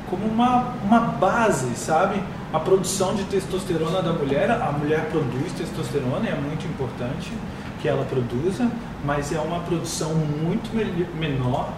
como 0.09 0.25
uma, 0.27 0.75
uma 0.85 1.01
base, 1.01 1.75
sabe? 1.75 2.23
A 2.53 2.61
produção 2.61 3.15
de 3.15 3.25
testosterona 3.25 4.01
da 4.01 4.13
mulher, 4.13 4.51
a 4.51 4.73
mulher 4.73 5.09
produz 5.11 5.53
testosterona, 5.53 6.29
é 6.29 6.35
muito 6.35 6.67
importante 6.67 7.33
que 7.83 7.89
ela 7.89 8.05
produza, 8.05 8.71
mas 9.05 9.33
é 9.33 9.41
uma 9.41 9.61
produção 9.61 10.15
muito 10.15 10.71
menor 11.19 11.73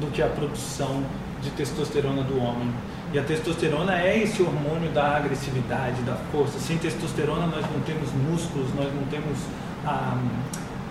do 0.00 0.08
que 0.08 0.20
a 0.20 0.26
produção 0.26 1.02
de 1.40 1.50
testosterona 1.50 2.22
do 2.22 2.38
homem. 2.38 2.70
E 3.12 3.18
a 3.18 3.22
testosterona 3.22 4.00
é 4.00 4.22
esse 4.22 4.42
hormônio 4.42 4.90
da 4.90 5.16
agressividade, 5.16 6.02
da 6.02 6.16
força. 6.30 6.58
Sem 6.58 6.76
testosterona 6.78 7.46
nós 7.46 7.64
não 7.72 7.80
temos 7.80 8.12
músculos, 8.12 8.68
nós 8.74 8.92
não 8.94 9.04
temos. 9.04 9.38
Ah, 9.86 10.18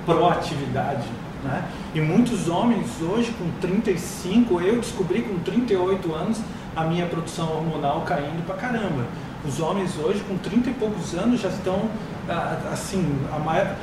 proatividade. 0.07 1.05
Né? 1.43 1.63
E 1.93 2.01
muitos 2.01 2.47
homens 2.47 2.89
hoje 3.01 3.31
com 3.37 3.51
35, 3.59 4.61
eu 4.61 4.79
descobri 4.79 5.21
com 5.21 5.37
38 5.39 6.15
anos 6.15 6.39
a 6.77 6.83
minha 6.83 7.07
produção 7.07 7.49
hormonal 7.51 8.01
caindo 8.01 8.45
pra 8.45 8.55
caramba. 8.55 9.03
Os 9.43 9.59
homens 9.59 9.97
hoje 9.97 10.23
com 10.27 10.37
30 10.37 10.69
e 10.69 10.73
poucos 10.73 11.15
anos 11.15 11.41
já 11.41 11.49
estão 11.49 11.89
ah, 12.29 12.57
assim, 12.71 13.19
a 13.33 13.39
maior, 13.39 13.75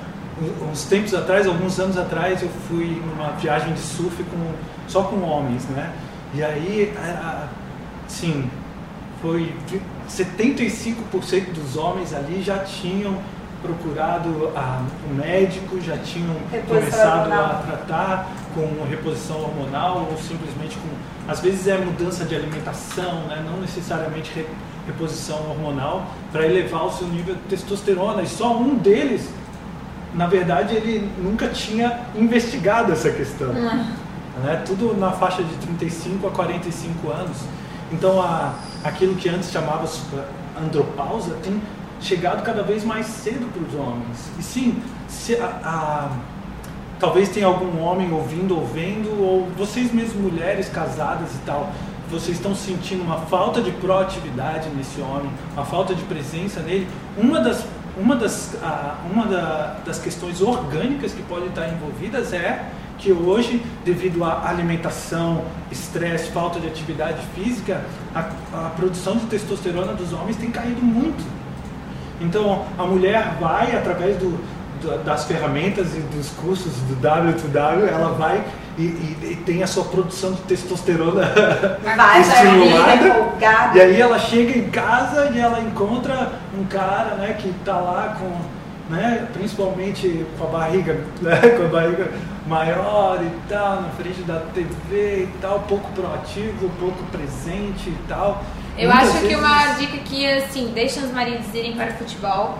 uns 0.70 0.84
tempos 0.84 1.12
atrás, 1.12 1.46
alguns 1.46 1.78
anos 1.80 1.98
atrás, 1.98 2.40
eu 2.42 2.48
fui 2.68 3.02
numa 3.04 3.32
viagem 3.32 3.72
de 3.72 3.80
surf 3.80 4.22
com, 4.24 4.52
só 4.86 5.02
com 5.02 5.20
homens, 5.22 5.64
né? 5.66 5.92
E 6.34 6.42
aí, 6.42 6.94
sim, 8.06 8.48
foi 9.20 9.54
75% 10.08 11.52
dos 11.52 11.76
homens 11.76 12.12
ali 12.12 12.42
já 12.42 12.58
tinham 12.58 13.16
procurado 13.62 14.52
a, 14.54 14.84
o 15.10 15.14
médico, 15.14 15.80
já 15.80 15.96
tinham 15.96 16.34
começado 16.68 17.32
a 17.32 17.62
tratar 17.66 18.30
com 18.54 18.84
reposição 18.88 19.40
hormonal 19.40 20.08
ou 20.10 20.16
simplesmente 20.16 20.76
com. 20.76 21.30
Às 21.30 21.40
vezes 21.40 21.66
é 21.66 21.76
mudança 21.78 22.24
de 22.24 22.34
alimentação, 22.34 23.26
né? 23.26 23.44
não 23.44 23.60
necessariamente 23.60 24.30
re, 24.34 24.46
reposição 24.86 25.36
hormonal, 25.50 26.06
para 26.30 26.46
elevar 26.46 26.86
o 26.86 26.92
seu 26.92 27.08
nível 27.08 27.34
de 27.34 27.40
testosterona. 27.42 28.22
E 28.22 28.28
só 28.28 28.56
um 28.56 28.76
deles, 28.76 29.28
na 30.14 30.26
verdade, 30.26 30.74
ele 30.74 31.10
nunca 31.18 31.48
tinha 31.48 32.00
investigado 32.14 32.92
essa 32.92 33.10
questão. 33.10 33.52
Né? 34.42 34.62
Tudo 34.66 34.96
na 34.98 35.12
faixa 35.12 35.42
de 35.42 35.54
35 35.56 36.26
a 36.26 36.30
45 36.30 37.10
anos. 37.10 37.38
Então, 37.92 38.20
a, 38.20 38.54
aquilo 38.82 39.14
que 39.14 39.28
antes 39.28 39.50
chamava 39.50 39.88
andropausa 40.60 41.34
tem 41.42 41.60
chegado 42.00 42.42
cada 42.42 42.62
vez 42.62 42.84
mais 42.84 43.06
cedo 43.06 43.50
para 43.52 43.62
os 43.62 43.74
homens. 43.74 44.30
E 44.38 44.42
sim, 44.42 44.82
se 45.08 45.36
a, 45.36 45.46
a, 45.64 46.10
talvez 46.98 47.28
tenha 47.28 47.46
algum 47.46 47.80
homem 47.80 48.12
ouvindo 48.12 48.56
ou 48.56 48.66
vendo, 48.66 49.08
ou 49.20 49.48
vocês 49.56 49.92
mesmos 49.92 50.32
mulheres 50.32 50.68
casadas 50.68 51.34
e 51.34 51.38
tal, 51.46 51.72
vocês 52.10 52.36
estão 52.36 52.54
sentindo 52.54 53.02
uma 53.02 53.18
falta 53.18 53.60
de 53.60 53.70
proatividade 53.72 54.68
nesse 54.70 55.00
homem, 55.00 55.30
uma 55.52 55.64
falta 55.64 55.94
de 55.94 56.02
presença 56.02 56.60
nele. 56.60 56.86
Uma 57.16 57.40
das, 57.40 57.64
uma 57.96 58.14
das, 58.14 58.56
uma 59.12 59.26
da, 59.26 59.78
das 59.84 59.98
questões 59.98 60.40
orgânicas 60.40 61.12
que 61.12 61.22
podem 61.22 61.48
estar 61.48 61.68
envolvidas 61.68 62.32
é 62.32 62.70
que 62.98 63.12
hoje, 63.12 63.60
devido 63.84 64.22
à 64.22 64.48
alimentação, 64.48 65.44
estresse, 65.70 66.30
falta 66.30 66.60
de 66.60 66.68
atividade 66.68 67.20
física, 67.34 67.84
a, 68.14 68.20
a 68.66 68.70
produção 68.76 69.16
de 69.16 69.26
testosterona 69.26 69.92
dos 69.94 70.12
homens 70.12 70.36
tem 70.36 70.50
caído 70.50 70.82
muito. 70.82 71.24
Então 72.20 72.64
a 72.78 72.84
mulher 72.84 73.36
vai 73.40 73.76
através 73.76 74.16
do, 74.18 74.38
das 75.04 75.24
ferramentas 75.24 75.94
e 75.94 76.00
dos 76.00 76.30
cursos 76.30 76.72
do 76.88 76.96
W2W, 76.96 77.88
ela 77.88 78.10
vai 78.12 78.44
e, 78.76 78.82
e, 78.82 79.18
e 79.32 79.36
tem 79.44 79.62
a 79.62 79.66
sua 79.66 79.84
produção 79.84 80.32
de 80.32 80.40
testosterona 80.42 81.30
vai, 81.82 82.20
estimulada. 82.20 83.76
E 83.76 83.80
aí 83.80 84.00
ela 84.00 84.18
chega 84.18 84.58
em 84.58 84.68
casa 84.70 85.30
e 85.32 85.38
ela 85.38 85.60
encontra 85.60 86.32
um 86.58 86.64
cara 86.64 87.14
né, 87.16 87.36
que 87.38 87.48
está 87.48 87.76
lá 87.76 88.16
com. 88.18 88.54
Né, 88.86 89.26
principalmente 89.32 90.26
com 90.38 90.44
a 90.44 90.46
barriga, 90.48 91.00
né, 91.22 91.36
com 91.56 91.64
a 91.64 91.68
barriga 91.68 92.10
maior 92.46 93.18
e 93.22 93.30
tal, 93.48 93.80
na 93.80 93.88
frente 93.88 94.20
da 94.24 94.40
TV 94.40 95.22
e 95.22 95.28
tal, 95.40 95.60
pouco 95.60 95.90
proativo, 95.92 96.70
pouco 96.78 97.02
presente 97.04 97.88
e 97.88 97.98
tal. 98.06 98.44
Eu 98.76 98.90
Muitas 98.90 99.14
acho 99.14 99.26
que 99.26 99.36
uma 99.36 99.72
dica 99.78 99.98
que, 99.98 100.26
assim, 100.26 100.72
deixa 100.74 101.00
os 101.00 101.12
maridos 101.12 101.46
irem 101.54 101.74
para 101.74 101.92
o 101.92 101.94
futebol. 101.94 102.58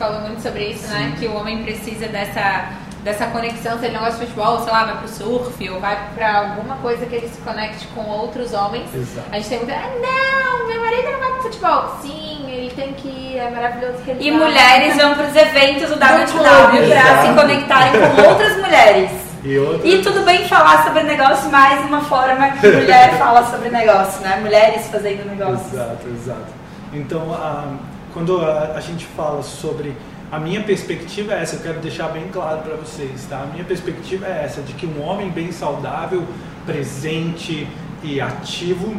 Falou 0.00 0.20
muito 0.22 0.40
sobre 0.42 0.64
isso, 0.64 0.88
né? 0.88 0.98
Sim. 0.98 1.04
né? 1.10 1.16
Que 1.20 1.26
o 1.28 1.36
homem 1.36 1.62
precisa 1.62 2.08
dessa 2.08 2.70
dessa 3.04 3.24
conexão, 3.28 3.78
se 3.78 3.86
ele 3.86 3.94
não 3.94 4.04
gosta 4.04 4.18
de 4.20 4.26
futebol, 4.26 4.58
sei 4.60 4.70
lá, 4.72 4.84
vai 4.84 4.96
pro 4.98 5.08
surf 5.08 5.70
ou 5.70 5.80
vai 5.80 5.98
pra 6.14 6.36
alguma 6.50 6.76
coisa 6.76 7.06
que 7.06 7.14
ele 7.14 7.28
se 7.30 7.40
conecte 7.40 7.86
com 7.94 8.02
outros 8.02 8.52
homens. 8.52 8.94
Exato. 8.94 9.26
A 9.32 9.36
gente 9.36 9.48
tem 9.48 9.58
muita. 9.58 9.72
Ah, 9.72 9.88
não, 10.02 10.66
meu 10.68 10.80
marido 10.82 11.10
não 11.10 11.18
vai 11.18 11.32
pro 11.32 11.42
futebol. 11.44 11.96
Sim, 12.02 12.44
ele 12.50 12.70
tem 12.76 12.92
que 12.92 13.08
ir, 13.08 13.38
é 13.38 13.48
maravilhoso 13.50 14.02
que 14.04 14.10
ele 14.10 14.22
E 14.26 14.30
vai. 14.30 14.40
mulheres 14.40 14.96
vão 14.96 15.14
pros 15.14 15.34
eventos 15.34 15.88
do 15.88 15.96
WW 15.96 16.88
pra 16.90 17.22
se 17.22 17.32
conectarem 17.40 17.92
com 17.92 18.22
outras 18.28 18.56
mulheres. 18.58 19.10
E 19.44 19.56
E 19.82 20.02
tudo 20.02 20.22
bem 20.26 20.46
falar 20.46 20.84
sobre 20.84 21.02
negócio, 21.04 21.50
mais 21.50 21.82
uma 21.86 22.02
forma 22.02 22.50
que 22.50 22.66
mulher 22.68 23.16
fala 23.16 23.46
sobre 23.46 23.70
negócio, 23.70 24.20
né? 24.20 24.36
Mulheres 24.42 24.86
fazendo 24.88 25.24
negócio. 25.26 25.72
Exato, 25.72 26.06
exato. 26.08 26.52
Então, 26.92 27.32
a- 27.32 27.64
quando 28.12 28.40
a, 28.40 28.74
a 28.76 28.80
gente 28.80 29.04
fala 29.06 29.42
sobre 29.42 29.94
a 30.30 30.38
minha 30.38 30.62
perspectiva 30.62 31.34
é 31.34 31.42
essa, 31.42 31.56
eu 31.56 31.60
quero 31.60 31.80
deixar 31.80 32.08
bem 32.08 32.28
claro 32.32 32.62
para 32.62 32.76
vocês, 32.76 33.26
tá? 33.28 33.42
A 33.42 33.46
minha 33.46 33.64
perspectiva 33.64 34.26
é 34.26 34.44
essa, 34.44 34.62
de 34.62 34.72
que 34.74 34.86
um 34.86 35.02
homem 35.02 35.28
bem 35.28 35.50
saudável, 35.50 36.24
presente 36.64 37.66
e 38.02 38.20
ativo 38.20 38.94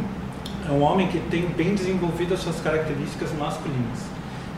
é 0.68 0.70
um 0.70 0.82
homem 0.82 1.08
que 1.08 1.18
tem 1.18 1.46
bem 1.46 1.74
desenvolvido 1.74 2.34
as 2.34 2.40
suas 2.40 2.60
características 2.60 3.32
masculinas. 3.32 3.98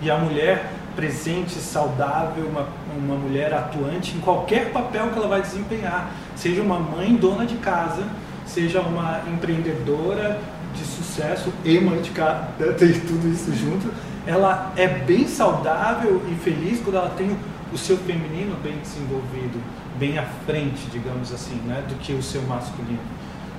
E 0.02 0.10
a 0.10 0.18
mulher 0.18 0.70
presente, 0.94 1.54
saudável, 1.54 2.46
uma, 2.46 2.68
uma 2.96 3.16
mulher 3.16 3.52
atuante 3.54 4.16
em 4.16 4.20
qualquer 4.20 4.70
papel 4.70 5.08
que 5.08 5.18
ela 5.18 5.28
vai 5.28 5.42
desempenhar, 5.42 6.10
seja 6.36 6.62
uma 6.62 6.78
mãe 6.78 7.14
dona 7.14 7.46
de 7.46 7.56
casa, 7.56 8.04
seja 8.46 8.80
uma 8.80 9.22
empreendedora 9.32 10.40
de 10.74 10.84
sucesso 10.84 11.52
e 11.64 11.78
mãe 11.80 12.00
de 12.02 12.10
casa, 12.10 12.48
tem 12.78 12.92
tudo 12.92 13.32
isso 13.32 13.52
junto, 13.54 13.92
ela 14.26 14.72
é 14.76 14.86
bem 14.86 15.28
saudável 15.28 16.22
e 16.30 16.34
feliz 16.36 16.80
quando 16.82 16.96
ela 16.96 17.10
tem 17.10 17.36
o 17.72 17.78
seu 17.78 17.96
feminino 17.98 18.56
bem 18.62 18.76
desenvolvido, 18.78 19.60
bem 19.98 20.18
à 20.18 20.24
frente, 20.46 20.86
digamos 20.90 21.32
assim, 21.32 21.56
né, 21.66 21.82
do 21.88 21.94
que 21.96 22.12
o 22.12 22.22
seu 22.22 22.42
masculino. 22.42 23.00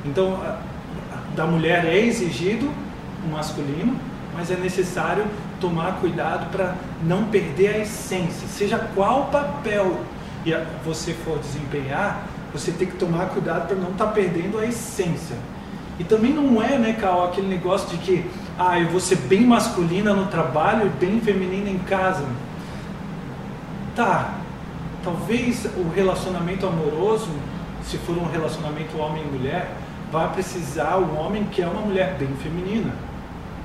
Então, 0.05 0.39
da 1.35 1.45
mulher 1.45 1.85
é 1.85 1.97
exigido 1.97 2.71
o 3.25 3.29
masculino, 3.31 3.95
mas 4.33 4.51
é 4.51 4.55
necessário 4.55 5.25
tomar 5.59 5.99
cuidado 5.99 6.49
para 6.51 6.75
não 7.03 7.25
perder 7.25 7.75
a 7.75 7.77
essência, 7.79 8.47
seja 8.47 8.77
qual 8.93 9.25
papel 9.25 9.99
você 10.83 11.13
for 11.13 11.39
desempenhar, 11.39 12.27
você 12.53 12.71
tem 12.71 12.87
que 12.87 12.97
tomar 12.97 13.29
cuidado 13.29 13.67
para 13.67 13.75
não 13.75 13.91
estar 13.91 14.07
perdendo 14.07 14.59
a 14.59 14.65
essência. 14.65 15.35
E 15.99 16.03
também 16.03 16.31
não 16.33 16.61
é, 16.61 16.77
né, 16.77 16.93
Cal, 16.93 17.25
aquele 17.25 17.47
negócio 17.47 17.89
de 17.89 17.97
que 17.97 18.25
ah, 18.57 18.79
eu 18.79 18.89
vou 18.89 18.99
ser 18.99 19.17
bem 19.17 19.45
masculina 19.45 20.13
no 20.13 20.27
trabalho 20.27 20.87
e 20.87 20.89
bem 20.89 21.19
feminina 21.19 21.69
em 21.69 21.77
casa. 21.79 22.25
Tá, 23.95 24.35
talvez 25.03 25.65
o 25.77 25.89
relacionamento 25.93 26.65
amoroso, 26.65 27.29
se 27.83 27.97
for 27.97 28.17
um 28.17 28.29
relacionamento 28.29 28.97
homem 28.97 29.23
e 29.23 29.37
mulher, 29.37 29.69
vai 30.11 30.31
precisar 30.31 30.97
o 30.97 31.15
homem 31.17 31.43
que 31.45 31.61
é 31.61 31.67
uma 31.67 31.81
mulher 31.81 32.15
bem 32.17 32.29
feminina. 32.41 32.93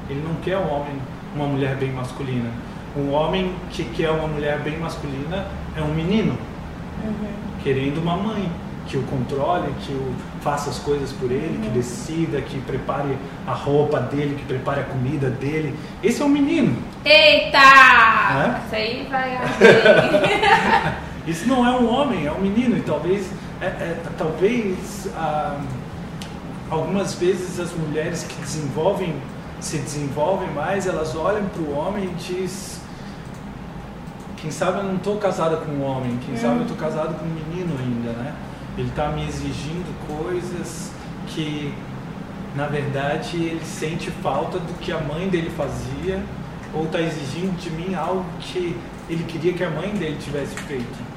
Ele 0.09 0.23
não 0.27 0.35
quer 0.37 0.59
um 0.59 0.69
homem, 0.69 1.01
uma 1.35 1.47
mulher 1.47 1.77
bem 1.77 1.93
masculina. 1.93 2.51
Um 2.97 3.13
homem 3.13 3.55
que 3.71 3.85
quer 3.85 4.11
uma 4.11 4.27
mulher 4.27 4.59
bem 4.61 4.79
masculina 4.79 5.47
é 5.77 5.83
um 5.83 5.95
menino 5.95 6.37
querendo 7.63 7.99
uma 7.99 8.17
mãe 8.17 8.51
que 8.91 8.99
o 8.99 9.03
controle, 9.05 9.73
que 9.87 9.93
o 9.93 10.13
faça 10.41 10.69
as 10.69 10.79
coisas 10.81 11.13
por 11.13 11.31
ele, 11.31 11.61
que 11.63 11.69
decida, 11.69 12.41
que 12.43 12.61
prepare 12.63 13.17
a 13.47 13.53
roupa 13.53 14.01
dele, 14.01 14.35
que 14.35 14.45
prepare 14.45 14.81
a 14.81 14.85
comida 14.85 15.31
dele. 15.31 15.79
Esse 16.03 16.21
é 16.21 16.25
um 16.25 16.29
menino. 16.29 16.77
Eita! 17.05 17.59
É? 17.59 18.61
Isso 18.67 18.75
aí 18.75 19.09
vai. 19.09 19.39
Isso 21.27 21.49
não 21.49 21.65
é 21.65 21.71
um 21.79 21.89
homem, 21.89 22.27
é 22.27 22.33
um 22.33 22.41
menino. 22.41 22.77
E 22.77 22.81
talvez, 22.81 23.31
é- 23.61 23.67
é- 23.67 24.03
talvez 24.19 25.09
ah, 25.17 25.57
algumas 26.69 27.15
vezes 27.15 27.61
as 27.61 27.73
mulheres 27.73 28.25
que 28.25 28.41
desenvolvem, 28.41 29.15
se 29.61 29.79
desenvolvem 29.79 30.51
mais, 30.51 30.89
elas 30.89 31.15
olham 31.15 31.45
para 31.45 31.63
o 31.63 31.77
homem 31.77 32.05
e 32.05 32.15
diz 32.15 32.81
quem 34.39 34.51
sabe 34.51 34.79
eu 34.79 34.85
não 34.85 34.97
estou 34.97 35.19
casada 35.19 35.59
com 35.59 35.71
um 35.71 35.85
homem, 35.85 36.19
quem 36.25 36.35
sabe 36.35 36.57
eu 36.57 36.63
estou 36.63 36.77
casado 36.77 37.15
com 37.19 37.27
um 37.27 37.29
menino 37.29 37.77
ainda, 37.79 38.13
né? 38.13 38.35
Ele 38.81 38.89
está 38.89 39.09
me 39.09 39.29
exigindo 39.29 39.95
coisas 40.09 40.91
que, 41.27 41.75
na 42.55 42.65
verdade, 42.65 43.37
ele 43.37 43.61
sente 43.63 44.11
falta 44.23 44.59
do 44.59 44.73
que 44.81 44.91
a 44.91 44.97
mãe 44.97 45.29
dele 45.29 45.53
fazia, 45.55 46.19
ou 46.73 46.85
está 46.85 46.99
exigindo 46.99 47.55
de 47.59 47.69
mim 47.69 47.95
algo 47.95 48.25
que 48.41 48.75
ele 49.11 49.23
queria 49.25 49.53
que 49.53 49.63
a 49.63 49.69
mãe 49.69 49.91
dele 49.91 50.17
tivesse 50.19 50.55
feito. 50.63 51.11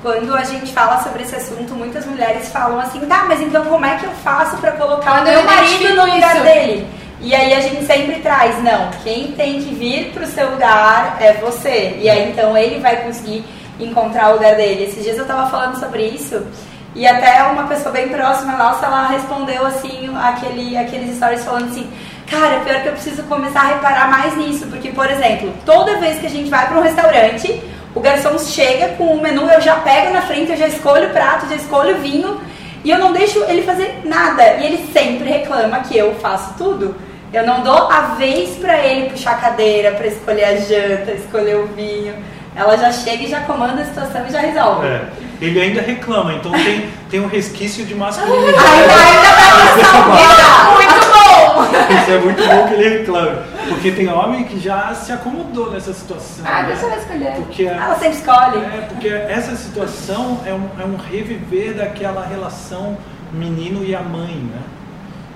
Quando 0.00 0.32
a 0.32 0.44
gente 0.44 0.72
fala 0.72 1.02
sobre 1.02 1.24
esse 1.24 1.34
assunto, 1.34 1.74
muitas 1.74 2.06
mulheres 2.06 2.52
falam 2.52 2.78
assim, 2.78 3.00
tá, 3.00 3.24
mas 3.26 3.40
então 3.40 3.64
como 3.64 3.84
é 3.84 3.96
que 3.96 4.06
eu 4.06 4.12
faço 4.22 4.56
pra 4.58 4.70
colocar 4.70 5.10
Quando 5.10 5.26
o 5.26 5.30
eu 5.30 5.42
meu 5.42 5.44
marido 5.44 5.96
no 5.96 6.14
lugar 6.14 6.36
isso. 6.36 6.44
dele? 6.44 6.86
E 7.20 7.34
aí 7.34 7.52
a 7.52 7.60
gente 7.60 7.84
sempre 7.84 8.20
traz, 8.20 8.62
não, 8.62 8.90
quem 9.02 9.32
tem 9.32 9.60
que 9.60 9.74
vir 9.74 10.12
pro 10.12 10.24
seu 10.26 10.52
lugar 10.52 11.16
é 11.20 11.32
você. 11.34 11.98
E 12.00 12.08
aí 12.08 12.30
então 12.30 12.56
ele 12.56 12.78
vai 12.78 13.02
conseguir 13.02 13.44
encontrar 13.80 14.30
o 14.30 14.34
lugar 14.34 14.54
dele. 14.54 14.84
Esses 14.84 15.02
dias 15.02 15.18
eu 15.18 15.26
tava 15.26 15.50
falando 15.50 15.80
sobre 15.80 16.06
isso 16.06 16.46
e 16.94 17.06
até 17.06 17.42
uma 17.44 17.66
pessoa 17.66 17.90
bem 17.90 18.08
próxima 18.08 18.52
nossa, 18.56 18.86
ela 18.86 19.08
respondeu 19.08 19.66
assim, 19.66 20.10
aquele, 20.16 20.76
aqueles 20.76 21.16
stories 21.16 21.44
falando 21.44 21.70
assim, 21.70 21.90
cara, 22.30 22.60
pior 22.60 22.82
que 22.82 22.88
eu 22.88 22.92
preciso 22.92 23.22
começar 23.24 23.60
a 23.60 23.68
reparar 23.74 24.10
mais 24.10 24.36
nisso, 24.36 24.66
porque, 24.66 24.90
por 24.90 25.10
exemplo, 25.10 25.52
toda 25.64 25.98
vez 25.98 26.18
que 26.18 26.26
a 26.26 26.30
gente 26.30 26.50
vai 26.50 26.66
para 26.66 26.78
um 26.78 26.82
restaurante, 26.82 27.62
o 27.94 28.00
garçom 28.00 28.38
chega 28.38 28.88
com 28.96 29.04
o 29.04 29.20
menu, 29.20 29.48
eu 29.50 29.60
já 29.60 29.76
pego 29.76 30.12
na 30.12 30.22
frente, 30.22 30.50
eu 30.50 30.56
já 30.56 30.66
escolho 30.66 31.08
o 31.08 31.12
prato, 31.12 31.48
já 31.48 31.56
escolho 31.56 31.96
o 31.96 32.00
vinho, 32.00 32.40
e 32.84 32.90
eu 32.90 32.98
não 32.98 33.12
deixo 33.12 33.42
ele 33.44 33.62
fazer 33.62 34.00
nada. 34.04 34.42
E 34.54 34.66
ele 34.66 34.92
sempre 34.92 35.28
reclama 35.28 35.80
que 35.80 35.96
eu 35.96 36.14
faço 36.16 36.54
tudo. 36.56 36.96
Eu 37.32 37.46
não 37.46 37.62
dou 37.62 37.90
a 37.90 38.14
vez 38.18 38.56
para 38.58 38.84
ele 38.84 39.10
puxar 39.10 39.32
a 39.32 39.36
cadeira, 39.36 39.92
para 39.92 40.06
escolher 40.06 40.44
a 40.44 40.56
janta, 40.56 41.12
escolher 41.12 41.56
o 41.56 41.66
vinho. 41.68 42.14
Ela 42.54 42.76
já 42.76 42.92
chega 42.92 43.22
e 43.22 43.26
já 43.28 43.40
comanda 43.40 43.80
a 43.80 43.84
situação 43.84 44.26
e 44.26 44.30
já 44.30 44.40
resolve. 44.40 44.86
É, 44.86 45.08
ele 45.40 45.58
ainda 45.60 45.80
reclama, 45.80 46.34
então 46.34 46.52
tem, 46.52 46.88
tem 47.10 47.20
um 47.20 47.26
resquício 47.26 47.84
de 47.86 47.94
masculinidade. 47.94 48.58
Ainda, 48.58 48.92
ainda 48.94 49.54
vai 49.56 49.84
salvar. 49.84 50.72
Muito 50.74 51.12
bom! 51.12 51.62
Isso 52.02 52.10
é 52.10 52.18
muito 52.18 52.46
bom 52.46 52.68
que 52.68 52.74
ele 52.74 52.98
reclame. 52.98 53.38
Porque 53.68 53.92
tem 53.92 54.08
homem 54.08 54.44
que 54.44 54.60
já 54.60 54.94
se 54.94 55.12
acomodou 55.12 55.70
nessa 55.70 55.92
situação. 55.94 56.44
Ah, 56.46 56.62
né? 56.62 56.68
deixa 56.68 56.86
ela 56.86 56.96
escolher. 56.96 57.32
Porque 57.36 57.66
a- 57.66 57.72
Ela 57.72 57.94
sempre 57.96 58.18
escolhe. 58.18 58.58
É, 58.58 58.86
porque 58.88 59.08
essa 59.08 59.56
situação 59.56 60.40
é 60.44 60.52
um, 60.52 60.68
é 60.78 60.84
um 60.84 60.96
reviver 60.96 61.74
daquela 61.74 62.26
relação 62.26 62.98
menino 63.32 63.82
e 63.82 63.94
a 63.94 64.00
mãe, 64.02 64.34
né? 64.34 64.60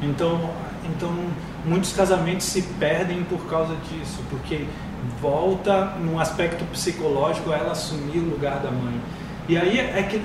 Então, 0.02 0.50
então, 0.85 1.11
muitos 1.64 1.92
casamentos 1.94 2.44
se 2.46 2.61
perdem 2.79 3.22
por 3.24 3.46
causa 3.48 3.74
disso, 3.90 4.22
porque 4.29 4.66
volta 5.20 5.92
num 6.00 6.18
aspecto 6.18 6.64
psicológico 6.66 7.52
a 7.52 7.56
ela 7.56 7.72
assumir 7.72 8.18
o 8.18 8.30
lugar 8.30 8.59
da 8.59 8.70
mãe. 8.70 9.00
E 9.48 9.56
aí 9.56 9.78
é 9.78 10.02
que 10.02 10.22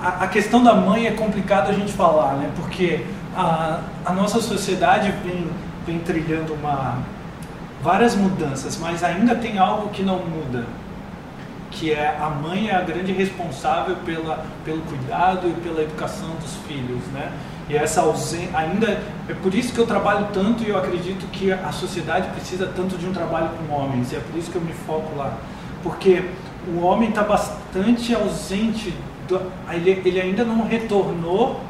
a, 0.00 0.24
a 0.24 0.28
questão 0.28 0.62
da 0.62 0.74
mãe 0.74 1.06
é 1.06 1.12
complicado 1.12 1.70
a 1.70 1.72
gente 1.72 1.92
falar, 1.92 2.34
né? 2.34 2.50
Porque 2.56 3.04
a, 3.34 3.80
a 4.04 4.12
nossa 4.12 4.40
sociedade 4.40 5.12
vem, 5.24 5.48
vem 5.86 5.98
trilhando 6.00 6.54
uma, 6.54 6.98
várias 7.82 8.14
mudanças, 8.14 8.76
mas 8.78 9.02
ainda 9.02 9.34
tem 9.34 9.58
algo 9.58 9.88
que 9.90 10.02
não 10.02 10.18
muda 10.18 10.64
que 11.78 11.92
é 11.92 12.16
a 12.18 12.30
mãe 12.30 12.68
é 12.68 12.74
a 12.74 12.80
grande 12.80 13.12
responsável 13.12 13.96
pela, 13.96 14.44
pelo 14.64 14.80
cuidado 14.82 15.48
e 15.48 15.52
pela 15.60 15.82
educação 15.82 16.30
dos 16.40 16.54
filhos, 16.66 17.02
né? 17.12 17.30
E 17.68 17.76
essa 17.76 18.02
ausência, 18.02 18.48
ainda 18.56 18.86
é 19.28 19.34
por 19.42 19.52
isso 19.52 19.72
que 19.72 19.78
eu 19.78 19.86
trabalho 19.86 20.28
tanto 20.32 20.62
e 20.62 20.68
eu 20.68 20.78
acredito 20.78 21.26
que 21.32 21.52
a 21.52 21.72
sociedade 21.72 22.28
precisa 22.28 22.70
tanto 22.74 22.96
de 22.96 23.06
um 23.06 23.12
trabalho 23.12 23.50
com 23.50 23.74
homens. 23.74 24.12
E 24.12 24.16
é 24.16 24.20
por 24.20 24.38
isso 24.38 24.50
que 24.50 24.56
eu 24.56 24.62
me 24.62 24.72
foco 24.72 25.16
lá, 25.16 25.36
porque 25.82 26.22
o 26.68 26.80
homem 26.80 27.08
está 27.08 27.22
bastante 27.22 28.14
ausente, 28.14 28.94
do, 29.28 29.40
ele, 29.72 30.02
ele 30.04 30.20
ainda 30.20 30.44
não 30.44 30.64
retornou. 30.66 31.60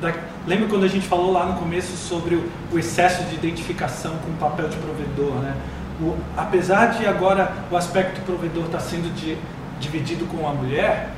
Da, 0.00 0.12
lembra 0.46 0.68
quando 0.68 0.84
a 0.84 0.88
gente 0.88 1.06
falou 1.06 1.32
lá 1.32 1.46
no 1.46 1.54
começo 1.54 1.96
sobre 1.96 2.34
o, 2.34 2.50
o 2.70 2.78
excesso 2.78 3.24
de 3.24 3.34
identificação 3.36 4.16
com 4.18 4.30
o 4.30 4.36
papel 4.36 4.68
de 4.68 4.76
provedor, 4.76 5.36
né? 5.40 5.54
O, 5.98 6.14
apesar 6.36 6.98
de 6.98 7.06
agora 7.06 7.50
o 7.70 7.76
aspecto 7.76 8.20
provedor 8.26 8.66
estar 8.66 8.80
sendo 8.80 9.14
de, 9.14 9.38
dividido 9.80 10.26
com 10.26 10.46
a 10.46 10.52
mulher, 10.52 11.10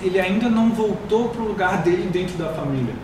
ele 0.00 0.18
ainda 0.18 0.48
não 0.48 0.70
voltou 0.70 1.28
para 1.28 1.42
o 1.42 1.48
lugar 1.48 1.82
dele 1.82 2.08
dentro 2.10 2.38
da 2.38 2.48
família. 2.48 2.94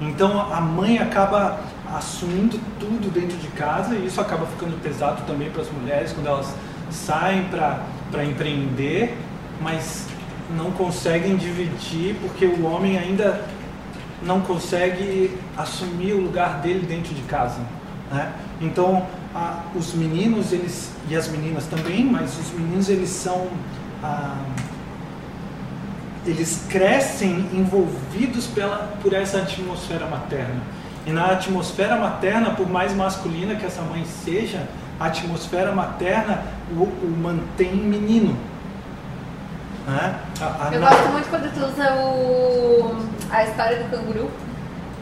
Então 0.00 0.52
a 0.52 0.60
mãe 0.60 0.98
acaba 0.98 1.60
assumindo 1.94 2.58
tudo 2.80 3.12
dentro 3.12 3.36
de 3.36 3.48
casa 3.48 3.94
e 3.94 4.06
isso 4.06 4.20
acaba 4.20 4.46
ficando 4.46 4.80
pesado 4.82 5.22
também 5.26 5.50
para 5.50 5.62
as 5.62 5.70
mulheres 5.70 6.12
quando 6.12 6.26
elas 6.26 6.54
saem 6.90 7.44
para 7.44 8.24
empreender, 8.24 9.16
mas 9.60 10.06
não 10.56 10.70
conseguem 10.72 11.36
dividir 11.36 12.16
porque 12.20 12.46
o 12.46 12.64
homem 12.66 12.98
ainda 12.98 13.44
não 14.22 14.40
consegue 14.40 15.38
assumir 15.56 16.12
o 16.12 16.20
lugar 16.20 16.60
dele 16.60 16.86
dentro 16.86 17.14
de 17.14 17.22
casa. 17.22 17.60
Né? 18.10 18.32
Então 18.60 19.06
ah, 19.34 19.64
os 19.74 19.94
meninos 19.94 20.52
eles 20.52 20.92
e 21.08 21.16
as 21.16 21.28
meninas 21.28 21.66
também, 21.66 22.04
mas 22.04 22.38
os 22.38 22.52
meninos 22.52 22.88
eles 22.88 23.10
são 23.10 23.48
ah, 24.02 24.36
eles 26.26 26.66
crescem 26.68 27.48
envolvidos 27.52 28.46
pela, 28.46 28.96
por 29.02 29.12
essa 29.12 29.38
atmosfera 29.38 30.06
materna. 30.06 30.60
E 31.06 31.10
na 31.10 31.26
atmosfera 31.26 31.96
materna, 31.96 32.50
por 32.50 32.68
mais 32.68 32.94
masculina 32.94 33.54
que 33.54 33.66
essa 33.66 33.82
mãe 33.82 34.04
seja, 34.04 34.66
a 34.98 35.06
atmosfera 35.06 35.72
materna 35.72 36.42
o, 36.72 36.84
o 36.84 37.16
mantém 37.20 37.74
menino. 37.74 38.36
Né? 39.86 40.18
A, 40.40 40.68
a 40.68 40.74
Eu 40.74 40.80
na... 40.80 40.88
gosto 40.88 41.08
muito 41.10 41.28
quando 41.28 41.52
tu 41.52 41.60
usa 41.66 41.94
o, 41.94 42.96
a 43.30 43.44
história 43.44 43.82
do 43.82 43.90
canguru. 43.90 44.30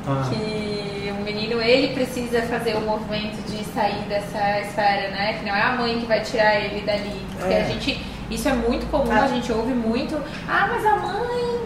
Ah. 0.06 0.28
Que 0.28 1.14
o 1.16 1.22
menino 1.22 1.60
ele 1.60 1.94
precisa 1.94 2.42
fazer 2.42 2.74
o 2.74 2.80
movimento 2.80 3.40
de 3.48 3.62
sair 3.66 4.02
dessa 4.08 4.60
esfera, 4.60 5.10
né? 5.10 5.34
Que 5.38 5.46
não 5.46 5.54
é 5.54 5.62
a 5.62 5.72
mãe 5.76 6.00
que 6.00 6.06
vai 6.06 6.20
tirar 6.20 6.56
ele 6.56 6.84
dali. 6.84 7.24
Porque 7.38 7.54
é. 7.54 7.62
a 7.62 7.64
gente. 7.64 8.04
Isso 8.30 8.48
é 8.48 8.52
muito 8.52 8.90
comum, 8.90 9.12
ah. 9.12 9.24
a 9.24 9.28
gente 9.28 9.52
ouve 9.52 9.72
muito. 9.74 10.16
Ah, 10.48 10.68
mas 10.70 10.84
a 10.84 10.96
mãe. 10.96 11.62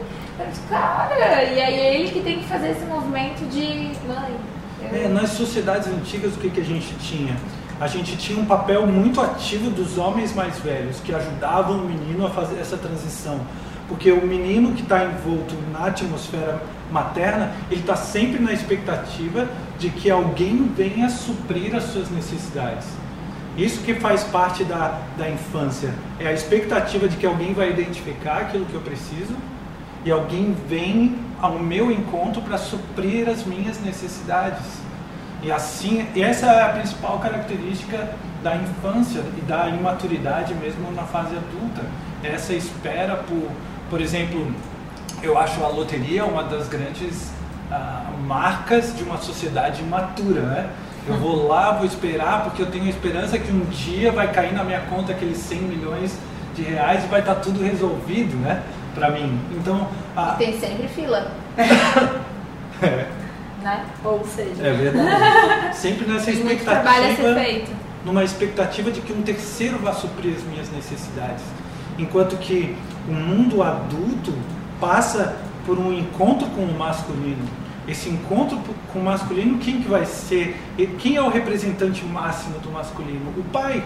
Cara, 0.69 1.45
e 1.45 1.61
aí 1.61 1.75
é 1.81 1.95
ele 1.95 2.11
que 2.11 2.21
tem 2.21 2.38
que 2.40 2.45
fazer 2.45 2.71
esse 2.71 2.85
movimento 2.85 3.49
de 3.49 3.92
mãe. 4.07 4.37
Eu... 4.83 5.05
É, 5.05 5.09
nas 5.09 5.31
sociedades 5.31 5.88
antigas 5.88 6.35
o 6.35 6.38
que, 6.38 6.51
que 6.51 6.61
a 6.61 6.64
gente 6.64 6.95
tinha? 6.97 7.35
a 7.79 7.87
gente 7.87 8.16
tinha 8.16 8.40
um 8.40 8.47
papel 8.47 8.87
muito 8.87 9.21
ativo 9.21 9.71
dos 9.71 9.99
homens 9.99 10.35
mais 10.35 10.59
velhos 10.59 10.99
que 11.01 11.14
ajudavam 11.14 11.79
o 11.79 11.87
menino 11.87 12.27
a 12.27 12.31
fazer 12.31 12.59
essa 12.59 12.77
transição. 12.77 13.40
Porque 13.87 14.11
o 14.11 14.27
menino 14.27 14.73
que 14.73 14.83
está 14.83 15.05
envolto 15.05 15.55
na 15.71 15.87
atmosfera 15.87 16.61
materna, 16.90 17.53
ele 17.71 17.81
está 17.81 17.95
sempre 17.95 18.42
na 18.42 18.53
expectativa 18.53 19.49
de 19.79 19.90
que 19.90 20.11
alguém 20.11 20.71
venha 20.75 21.09
suprir 21.09 21.75
as 21.75 21.85
suas 21.85 22.11
necessidades. 22.11 22.87
Isso 23.57 23.81
que 23.83 23.95
faz 23.95 24.23
parte 24.25 24.64
da, 24.64 25.01
da 25.16 25.29
infância. 25.31 25.92
É 26.21 26.29
a 26.29 26.33
expectativa 26.33 27.09
de 27.09 27.16
que 27.16 27.27
alguém 27.27 27.55
vai 27.55 27.71
identificar 27.71 28.38
aquilo 28.42 28.66
que 28.66 28.75
eu 28.75 28.83
preciso 28.83 29.35
e 30.05 30.11
alguém 30.11 30.55
vem 30.69 31.19
ao 31.40 31.59
meu 31.59 31.90
encontro 31.90 32.42
para 32.42 32.59
suprir 32.59 33.29
as 33.29 33.45
minhas 33.45 33.81
necessidades. 33.81 34.64
E 35.42 35.51
assim, 35.51 36.07
essa 36.16 36.47
é 36.47 36.62
a 36.62 36.69
principal 36.71 37.19
característica 37.19 38.14
da 38.42 38.57
infância 38.57 39.23
e 39.37 39.40
da 39.42 39.69
imaturidade 39.69 40.55
mesmo 40.55 40.92
na 40.92 41.03
fase 41.03 41.35
adulta. 41.37 41.83
Essa 42.23 42.53
espera 42.53 43.16
por, 43.16 43.51
por 43.88 44.01
exemplo, 44.01 44.53
eu 45.23 45.38
acho 45.38 45.62
a 45.64 45.69
loteria 45.69 46.25
uma 46.25 46.45
das 46.45 46.69
grandes 46.69 47.31
uh, 47.71 48.19
marcas 48.23 48.97
de 48.97 49.03
uma 49.03 49.19
sociedade 49.19 49.83
imatura, 49.83 50.42
né? 50.42 50.71
Eu 51.07 51.16
vou 51.16 51.47
lá, 51.47 51.73
vou 51.73 51.87
esperar, 51.87 52.45
porque 52.45 52.62
eu 52.62 52.66
tenho 52.66 52.85
a 52.85 52.88
esperança 52.88 53.38
que 53.38 53.51
um 53.51 53.64
dia 53.66 54.11
vai 54.11 54.33
cair 54.33 54.53
na 54.53 54.64
minha 54.64 54.81
conta 54.81 55.12
aqueles 55.12 55.38
100 55.38 55.59
milhões 55.61 56.19
de 56.55 56.62
reais 56.62 57.05
e 57.05 57.07
vai 57.07 57.21
estar 57.21 57.37
tudo 57.37 57.62
resolvido, 57.62 58.37
né? 58.37 58.62
Pra 58.95 59.11
mim. 59.11 59.38
Então. 59.53 59.88
A... 60.16 60.33
Tem 60.33 60.59
sempre 60.59 60.88
fila. 60.88 61.31
é 62.83 63.16
né? 63.66 63.85
Ou 64.05 64.25
seja. 64.25 64.62
É 64.64 64.73
verdade. 64.73 65.77
Sempre 65.77 66.07
nessa 66.07 66.27
Tem 66.27 66.35
expectativa. 66.35 66.71
trabalho 66.71 67.12
a 67.12 67.16
ser 67.16 67.35
feito. 67.35 67.71
Numa 68.05 68.23
expectativa 68.23 68.90
de 68.92 69.01
que 69.01 69.12
um 69.12 69.23
terceiro 69.23 69.79
vá 69.79 69.92
suprir 69.92 70.37
as 70.37 70.45
minhas 70.45 70.71
necessidades. 70.71 71.42
Enquanto 71.99 72.37
que 72.37 72.77
o 73.09 73.12
mundo 73.12 73.62
adulto 73.62 74.33
passa 74.81 75.37
por 75.64 75.79
um 75.79 75.92
encontro 75.92 76.47
com 76.51 76.62
o 76.62 76.79
masculino. 76.79 77.45
Esse 77.88 78.09
encontro 78.09 78.59
com 78.92 78.99
o 78.99 79.05
masculino, 79.05 79.59
quem 79.59 79.81
que 79.81 79.88
vai 79.88 80.05
ser? 80.05 80.61
Quem 80.99 81.16
é 81.16 81.22
o 81.22 81.29
representante 81.29 82.05
máximo 82.05 82.59
do 82.59 82.70
masculino? 82.70 83.33
O 83.37 83.44
pai. 83.44 83.85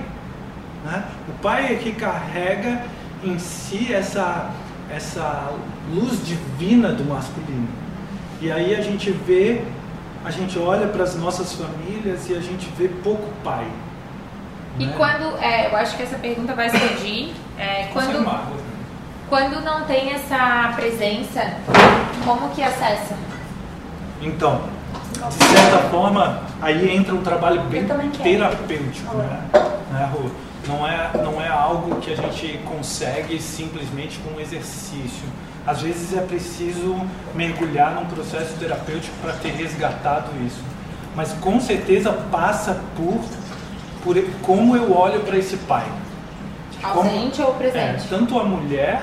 Né? 0.85 1.05
O 1.29 1.33
pai 1.43 1.75
é 1.75 1.77
que 1.77 1.93
carrega 1.93 2.83
em 3.23 3.39
si 3.39 3.93
essa, 3.93 4.51
essa 4.91 5.53
luz 5.93 6.27
divina 6.27 6.93
do 6.93 7.05
masculino. 7.05 7.69
E 8.41 8.51
aí 8.51 8.75
a 8.75 8.81
gente 8.81 9.11
vê, 9.11 9.63
a 10.25 10.31
gente 10.31 10.59
olha 10.59 10.87
para 10.87 11.05
as 11.05 11.15
nossas 11.17 11.53
famílias 11.53 12.29
e 12.31 12.35
a 12.35 12.41
gente 12.41 12.67
vê 12.79 12.89
pouco 12.89 13.29
pai. 13.45 13.67
E 14.79 14.87
né? 14.87 14.95
quando, 14.97 15.37
é, 15.43 15.67
eu 15.71 15.77
acho 15.77 15.95
que 15.95 16.03
essa 16.03 16.17
pergunta 16.17 16.55
vai 16.55 16.71
surgir, 16.71 17.35
é, 17.59 17.89
quando, 17.93 18.25
quando 19.29 19.63
não 19.63 19.85
tem 19.85 20.13
essa 20.13 20.73
presença, 20.75 21.55
como 22.25 22.49
que 22.51 22.63
acessa? 22.63 23.15
Então, 24.21 24.63
de 25.15 25.45
certa 25.45 25.79
forma, 25.91 26.41
aí 26.61 26.95
entra 26.95 27.15
um 27.15 27.23
trabalho 27.23 27.63
bem 27.63 27.87
terapêutico, 28.23 29.17
né? 29.17 29.41
né 29.93 30.13
não, 30.69 30.87
é, 30.87 31.11
não 31.15 31.41
é 31.41 31.49
algo 31.49 31.97
que 32.01 32.13
a 32.13 32.17
gente 32.17 32.59
consegue 32.65 33.41
simplesmente 33.41 34.19
com 34.19 34.37
um 34.37 34.41
exercício 34.41 35.29
às 35.67 35.83
vezes 35.83 36.17
é 36.17 36.21
preciso 36.23 36.97
mergulhar 37.35 37.95
num 37.95 38.07
processo 38.07 38.55
terapêutico 38.59 39.15
para 39.23 39.33
ter 39.35 39.51
resgatado 39.51 40.31
isso. 40.47 40.63
Mas 41.15 41.33
com 41.35 41.61
certeza 41.61 42.13
passa 42.31 42.81
por, 42.97 43.21
por 44.03 44.17
como 44.43 44.77
eu 44.77 44.97
olho 44.97 45.21
para 45.21 45.37
esse 45.37 45.57
pai. 45.59 45.87
Ausente 46.83 47.37
como, 47.37 47.49
ou 47.49 47.55
presente? 47.55 48.05
É, 48.05 48.09
tanto 48.09 48.39
a 48.39 48.45
mulher 48.45 49.03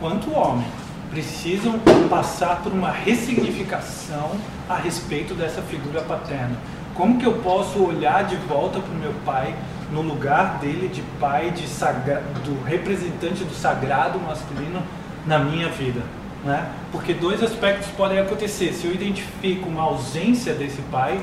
quanto 0.00 0.30
o 0.30 0.34
homem 0.34 0.66
precisam 1.10 1.78
passar 2.08 2.62
por 2.62 2.72
uma 2.72 2.90
ressignificação 2.90 4.30
a 4.68 4.76
respeito 4.76 5.34
dessa 5.34 5.60
figura 5.62 6.00
paterna. 6.02 6.56
Como 6.94 7.18
que 7.18 7.26
eu 7.26 7.34
posso 7.34 7.82
olhar 7.82 8.24
de 8.24 8.36
volta 8.36 8.78
para 8.78 8.92
o 8.92 8.98
meu 8.98 9.12
pai 9.24 9.54
no 9.92 10.02
lugar 10.02 10.58
dele 10.58 10.88
de 10.88 11.02
pai, 11.18 11.50
de 11.50 11.66
sagra, 11.66 12.22
do 12.44 12.62
representante 12.64 13.44
do 13.44 13.52
sagrado 13.52 14.18
masculino 14.20 14.82
na 15.26 15.38
minha 15.38 15.68
vida. 15.68 16.02
Né? 16.44 16.70
Porque 16.92 17.12
dois 17.12 17.42
aspectos 17.42 17.88
podem 17.88 18.18
acontecer. 18.18 18.72
Se 18.72 18.86
eu 18.86 18.94
identifico 18.94 19.68
uma 19.68 19.82
ausência 19.82 20.54
desse 20.54 20.80
pai 20.82 21.20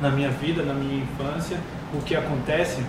na 0.00 0.10
minha 0.10 0.30
vida, 0.30 0.62
na 0.62 0.74
minha 0.74 1.02
infância, 1.02 1.58
o 1.92 2.00
que 2.02 2.16
acontece 2.16 2.82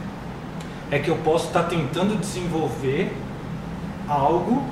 é 0.90 0.98
que 0.98 1.10
eu 1.10 1.18
posso 1.18 1.48
estar 1.48 1.64
tentando 1.64 2.20
desenvolver 2.20 3.12
algo 4.08 4.64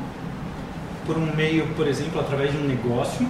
por 1.08 1.18
um 1.18 1.34
meio, 1.34 1.66
por 1.74 1.88
exemplo, 1.88 2.20
através 2.20 2.52
de 2.52 2.58
um 2.58 2.68
negócio, 2.68 3.26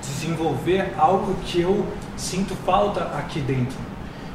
desenvolver 0.00 0.92
algo 0.98 1.34
que 1.44 1.62
eu 1.62 1.86
sinto 2.16 2.54
falta 2.54 3.00
aqui 3.18 3.40
dentro. 3.40 3.76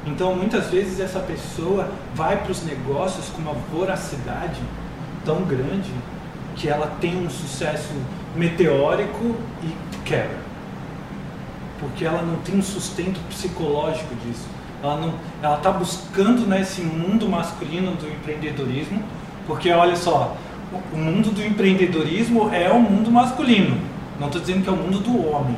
Então, 0.06 0.36
muitas 0.36 0.68
vezes 0.68 1.00
essa 1.00 1.20
pessoa 1.20 1.90
vai 2.16 2.38
para 2.38 2.52
os 2.52 2.64
negócios 2.64 3.30
com 3.30 3.42
uma 3.42 3.54
voracidade 3.54 4.60
tão 5.24 5.44
grande 5.44 5.92
que 6.56 6.68
ela 6.68 6.88
tem 7.00 7.16
um 7.16 7.30
sucesso 7.30 7.94
meteórico 8.36 9.36
e 9.62 9.76
quebra. 10.04 10.40
Porque 11.80 12.06
ela 12.06 12.24
não 12.24 12.38
tem 12.38 12.58
um 12.58 12.64
sustento 12.64 13.20
psicológico 13.30 14.16
disso. 14.26 14.48
Ela 14.82 15.14
ela 15.44 15.58
está 15.58 15.72
buscando 15.72 16.48
nesse 16.48 16.82
mundo 16.82 17.30
masculino 17.30 17.92
do 17.92 18.08
empreendedorismo, 18.08 19.04
porque 19.46 19.72
olha 19.72 19.96
só, 19.96 20.36
o 20.94 20.98
mundo 20.98 21.32
do 21.32 21.44
empreendedorismo 21.46 22.54
é 22.54 22.70
o 22.70 22.80
mundo 22.80 23.12
masculino. 23.12 23.80
Não 24.20 24.28
estou 24.28 24.42
dizendo 24.42 24.64
que 24.64 24.70
é 24.70 24.72
o 24.72 24.76
mundo 24.76 25.00
do 25.00 25.30
homem, 25.30 25.56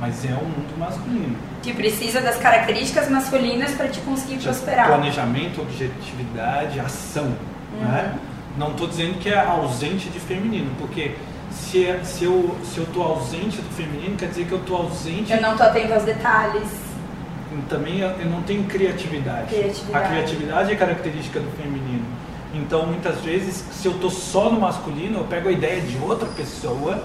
mas 0.00 0.24
é 0.24 0.32
o 0.32 0.44
mundo 0.44 0.78
masculino. 0.78 1.36
Que 1.62 1.72
precisa 1.72 2.20
das 2.20 2.36
características 2.36 3.08
masculinas 3.08 3.72
para 3.72 3.88
te 3.88 4.00
conseguir 4.00 4.38
prosperar. 4.38 4.86
Planejamento, 4.86 5.60
objetividade, 5.60 6.80
ação. 6.80 7.36
Uhum. 7.74 7.80
Né? 7.80 8.14
Não 8.56 8.70
estou 8.70 8.86
dizendo 8.86 9.18
que 9.18 9.28
é 9.28 9.38
ausente 9.38 10.08
de 10.08 10.20
feminino, 10.20 10.70
porque 10.78 11.14
se, 11.50 11.86
é, 11.86 12.00
se 12.02 12.24
eu 12.24 12.56
se 12.64 12.78
eu 12.78 12.84
estou 12.84 13.02
ausente 13.02 13.60
do 13.60 13.70
feminino, 13.70 14.16
quer 14.16 14.28
dizer 14.28 14.46
que 14.46 14.52
eu 14.52 14.58
estou 14.58 14.76
ausente. 14.76 15.32
Eu 15.32 15.40
não 15.40 15.52
estou 15.52 15.66
atento 15.66 15.92
aos 15.92 16.04
detalhes. 16.04 16.68
Também 17.68 18.00
eu, 18.00 18.08
eu 18.08 18.26
não 18.26 18.42
tenho 18.42 18.64
criatividade. 18.64 19.46
criatividade. 19.54 20.04
A 20.04 20.08
criatividade 20.08 20.72
é 20.72 20.76
característica 20.76 21.38
do 21.38 21.50
feminino. 21.52 22.04
Então, 22.54 22.86
muitas 22.86 23.20
vezes, 23.20 23.64
se 23.72 23.86
eu 23.86 23.92
estou 23.92 24.10
só 24.10 24.50
no 24.50 24.60
masculino, 24.60 25.18
eu 25.18 25.24
pego 25.24 25.48
a 25.48 25.52
ideia 25.52 25.80
de 25.80 25.98
outra 25.98 26.28
pessoa 26.28 27.02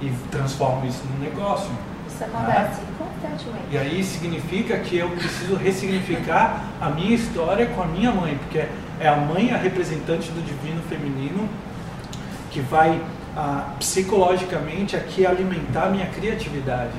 e 0.00 0.10
transformo 0.30 0.86
isso 0.86 1.02
num 1.12 1.22
negócio. 1.22 1.70
Isso 2.08 2.24
acontece 2.24 2.80
né? 2.80 2.86
constantemente. 2.98 3.64
E 3.70 3.78
aí 3.78 4.02
significa 4.02 4.78
que 4.78 4.96
eu 4.96 5.10
preciso 5.10 5.56
ressignificar 5.56 6.64
a 6.80 6.88
minha 6.88 7.14
história 7.14 7.66
com 7.66 7.82
a 7.82 7.86
minha 7.86 8.10
mãe, 8.10 8.38
porque 8.38 8.64
é 9.00 9.08
a 9.08 9.16
mãe 9.16 9.52
a 9.52 9.56
representante 9.56 10.30
do 10.30 10.42
divino 10.44 10.80
feminino 10.88 11.48
que 12.50 12.60
vai 12.60 13.00
ah, 13.36 13.74
psicologicamente 13.78 14.96
aqui 14.96 15.26
alimentar 15.26 15.86
a 15.86 15.90
minha 15.90 16.06
criatividade. 16.06 16.94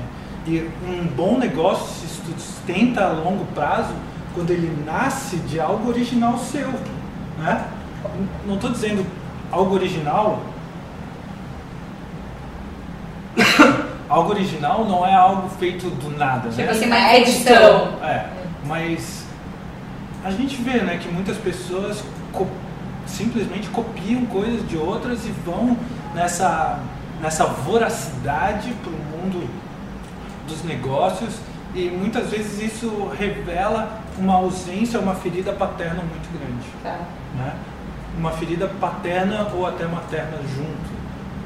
E 0.46 0.70
um 0.86 1.04
bom 1.04 1.38
negócio 1.38 1.86
se 1.86 2.06
sustenta 2.06 3.04
a 3.04 3.12
longo 3.12 3.44
prazo 3.46 3.94
quando 4.34 4.50
ele 4.50 4.70
nasce 4.84 5.36
de 5.38 5.58
algo 5.58 5.88
original 5.88 6.38
seu. 6.38 6.72
Né? 7.38 7.64
Não 8.46 8.54
estou 8.54 8.70
dizendo 8.70 9.06
algo 9.50 9.74
original. 9.74 10.42
algo 14.08 14.30
original 14.30 14.84
não 14.84 15.06
é 15.06 15.14
algo 15.14 15.48
feito 15.58 15.90
do 15.90 16.16
nada. 16.16 16.48
Tipo 16.48 16.62
né? 16.62 16.70
assim, 16.70 16.86
uma 16.86 17.14
edição. 17.14 18.02
É, 18.02 18.26
mas 18.64 19.24
a 20.24 20.30
gente 20.30 20.56
vê 20.56 20.80
né, 20.80 20.98
que 21.00 21.08
muitas 21.08 21.36
pessoas 21.36 22.02
co 22.32 22.46
simplesmente 23.06 23.68
copiam 23.68 24.26
coisas 24.26 24.68
de 24.68 24.76
outras 24.76 25.24
e 25.24 25.30
vão 25.44 25.76
nessa, 26.12 26.80
nessa 27.20 27.44
voracidade 27.46 28.72
para 28.82 28.90
o 28.90 28.94
mundo 28.94 29.48
dos 30.48 30.64
negócios 30.64 31.36
e 31.72 31.88
muitas 31.88 32.30
vezes 32.30 32.60
isso 32.74 33.08
revela 33.16 34.00
uma 34.18 34.34
ausência, 34.34 34.98
uma 35.00 35.14
ferida 35.14 35.52
paterna 35.52 36.02
muito 36.02 36.28
grande. 36.38 36.66
Tá. 36.82 36.98
Né? 37.36 37.54
Uma 38.18 38.30
ferida 38.32 38.68
paterna 38.80 39.48
ou 39.54 39.66
até 39.66 39.86
materna 39.86 40.38
junto. 40.54 40.96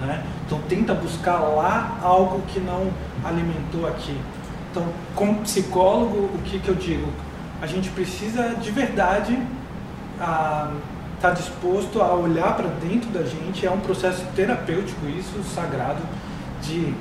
Né? 0.00 0.22
Então 0.46 0.61
tenta 0.68 0.94
buscar 0.94 1.38
lá 1.38 1.98
algo 2.02 2.42
que 2.48 2.61
não 2.61 2.90
alimentou 3.24 3.87
aqui. 3.87 4.16
Então, 4.70 4.87
como 5.16 5.40
psicólogo, 5.40 6.30
o 6.35 6.40
que, 6.44 6.61
que 6.61 6.68
eu 6.68 6.76
digo? 6.76 7.09
A 7.61 7.66
gente 7.66 7.90
precisa 7.90 8.54
de 8.54 8.70
verdade 8.70 9.37
estar 10.14 10.70
tá 11.20 11.30
disposto 11.30 12.00
a 12.00 12.14
olhar 12.14 12.56
para 12.56 12.68
dentro 12.68 13.11
da 13.11 13.24
gente. 13.24 13.66
É 13.66 13.70
um 13.70 13.80
processo 13.80 14.24
terapêutico 14.37 15.06
isso, 15.06 15.42
sagrado, 15.54 16.00
de 16.62 16.94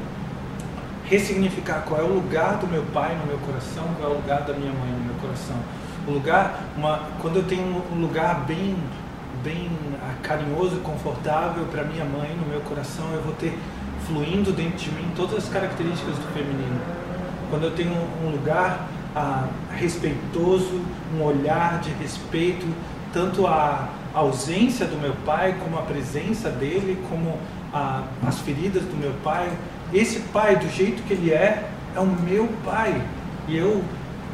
ressignificar 1.05 1.83
qual 1.87 2.01
é 2.01 2.03
o 2.03 2.13
lugar 2.13 2.57
do 2.57 2.67
meu 2.67 2.83
pai 2.93 3.15
no 3.15 3.25
meu 3.25 3.37
coração, 3.39 3.83
qual 3.97 4.11
é 4.11 4.13
o 4.13 4.17
lugar 4.17 4.41
da 4.41 4.53
minha 4.53 4.71
mãe 4.71 4.91
no 4.91 5.05
meu 5.05 5.08
coração. 5.29 5.57
O 6.07 6.11
lugar, 6.11 6.63
uma, 6.75 7.01
quando 7.21 7.37
eu 7.37 7.43
tenho 7.43 7.83
um 7.91 8.01
lugar 8.01 8.45
bem, 8.45 8.75
bem 9.43 9.69
ah, 10.01 10.15
carinhoso, 10.23 10.77
confortável 10.77 11.65
para 11.65 11.83
minha 11.83 12.05
mãe 12.05 12.35
no 12.35 12.47
meu 12.47 12.61
coração, 12.61 13.05
eu 13.13 13.21
vou 13.21 13.33
ter 13.33 13.57
fluindo 14.07 14.51
dentro 14.51 14.77
de 14.77 14.91
mim 14.91 15.11
todas 15.15 15.37
as 15.37 15.49
características 15.49 16.15
do 16.15 16.33
feminino. 16.33 16.79
Quando 17.49 17.63
eu 17.63 17.71
tenho 17.71 17.93
um 18.23 18.31
lugar 18.31 18.87
ah, 19.15 19.47
respeitoso, 19.75 20.81
um 21.15 21.23
olhar 21.23 21.79
de 21.79 21.91
respeito, 21.91 22.65
tanto 23.13 23.45
a 23.45 23.89
ausência 24.13 24.87
do 24.87 24.97
meu 24.97 25.13
pai, 25.25 25.55
como 25.63 25.77
a 25.77 25.83
presença 25.83 26.49
dele, 26.49 26.97
como 27.09 27.37
a, 27.71 28.03
as 28.25 28.39
feridas 28.39 28.83
do 28.83 28.97
meu 28.97 29.13
pai, 29.23 29.51
esse 29.93 30.19
pai, 30.31 30.55
do 30.55 30.69
jeito 30.69 31.03
que 31.03 31.13
ele 31.13 31.31
é, 31.31 31.69
é 31.95 31.99
o 31.99 32.05
meu 32.05 32.47
pai. 32.63 32.99
E 33.47 33.57
eu 33.57 33.83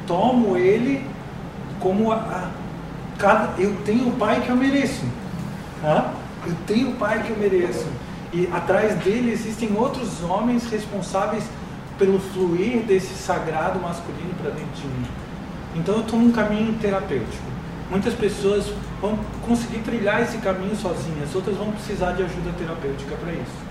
tomo 0.07 0.57
ele 0.57 1.05
como 1.79 2.11
a, 2.11 2.15
a 2.15 2.49
cada, 3.17 3.61
eu 3.61 3.75
tenho 3.85 4.09
o 4.09 4.11
pai 4.13 4.41
que 4.41 4.49
eu 4.49 4.55
mereço. 4.55 5.05
Tá? 5.81 6.13
Eu 6.45 6.55
tenho 6.67 6.91
o 6.91 6.95
pai 6.95 7.23
que 7.23 7.29
eu 7.29 7.37
mereço. 7.37 7.87
E 8.33 8.49
atrás 8.51 8.95
dele 9.03 9.31
existem 9.31 9.75
outros 9.75 10.21
homens 10.23 10.69
responsáveis 10.69 11.43
pelo 11.97 12.19
fluir 12.19 12.79
desse 12.83 13.13
sagrado 13.13 13.79
masculino 13.79 14.33
para 14.41 14.51
dentro 14.51 14.81
de 14.81 14.87
mim. 14.87 15.05
Então 15.75 15.95
eu 15.95 16.01
estou 16.01 16.19
num 16.19 16.31
caminho 16.31 16.73
terapêutico. 16.73 17.43
Muitas 17.89 18.13
pessoas 18.13 18.65
vão 18.99 19.17
conseguir 19.47 19.79
trilhar 19.79 20.21
esse 20.21 20.37
caminho 20.39 20.75
sozinhas, 20.75 21.33
outras 21.35 21.55
vão 21.55 21.71
precisar 21.71 22.13
de 22.13 22.23
ajuda 22.23 22.51
terapêutica 22.57 23.15
para 23.15 23.31
isso. 23.31 23.64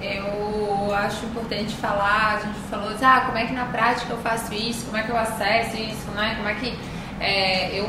Eu 0.00 0.94
acho 0.94 1.26
importante 1.26 1.74
falar, 1.74 2.36
a 2.36 2.46
gente 2.46 2.58
falou, 2.70 2.90
ah, 3.02 3.22
como 3.26 3.36
é 3.36 3.46
que 3.46 3.52
na 3.52 3.64
prática 3.64 4.12
eu 4.12 4.18
faço 4.18 4.54
isso, 4.54 4.86
como 4.86 4.96
é 4.96 5.02
que 5.02 5.10
eu 5.10 5.18
acesso 5.18 5.76
isso, 5.76 6.08
né? 6.12 6.34
Como 6.36 6.48
é 6.48 6.54
que 6.54 6.78
é, 7.20 7.78
eu, 7.78 7.88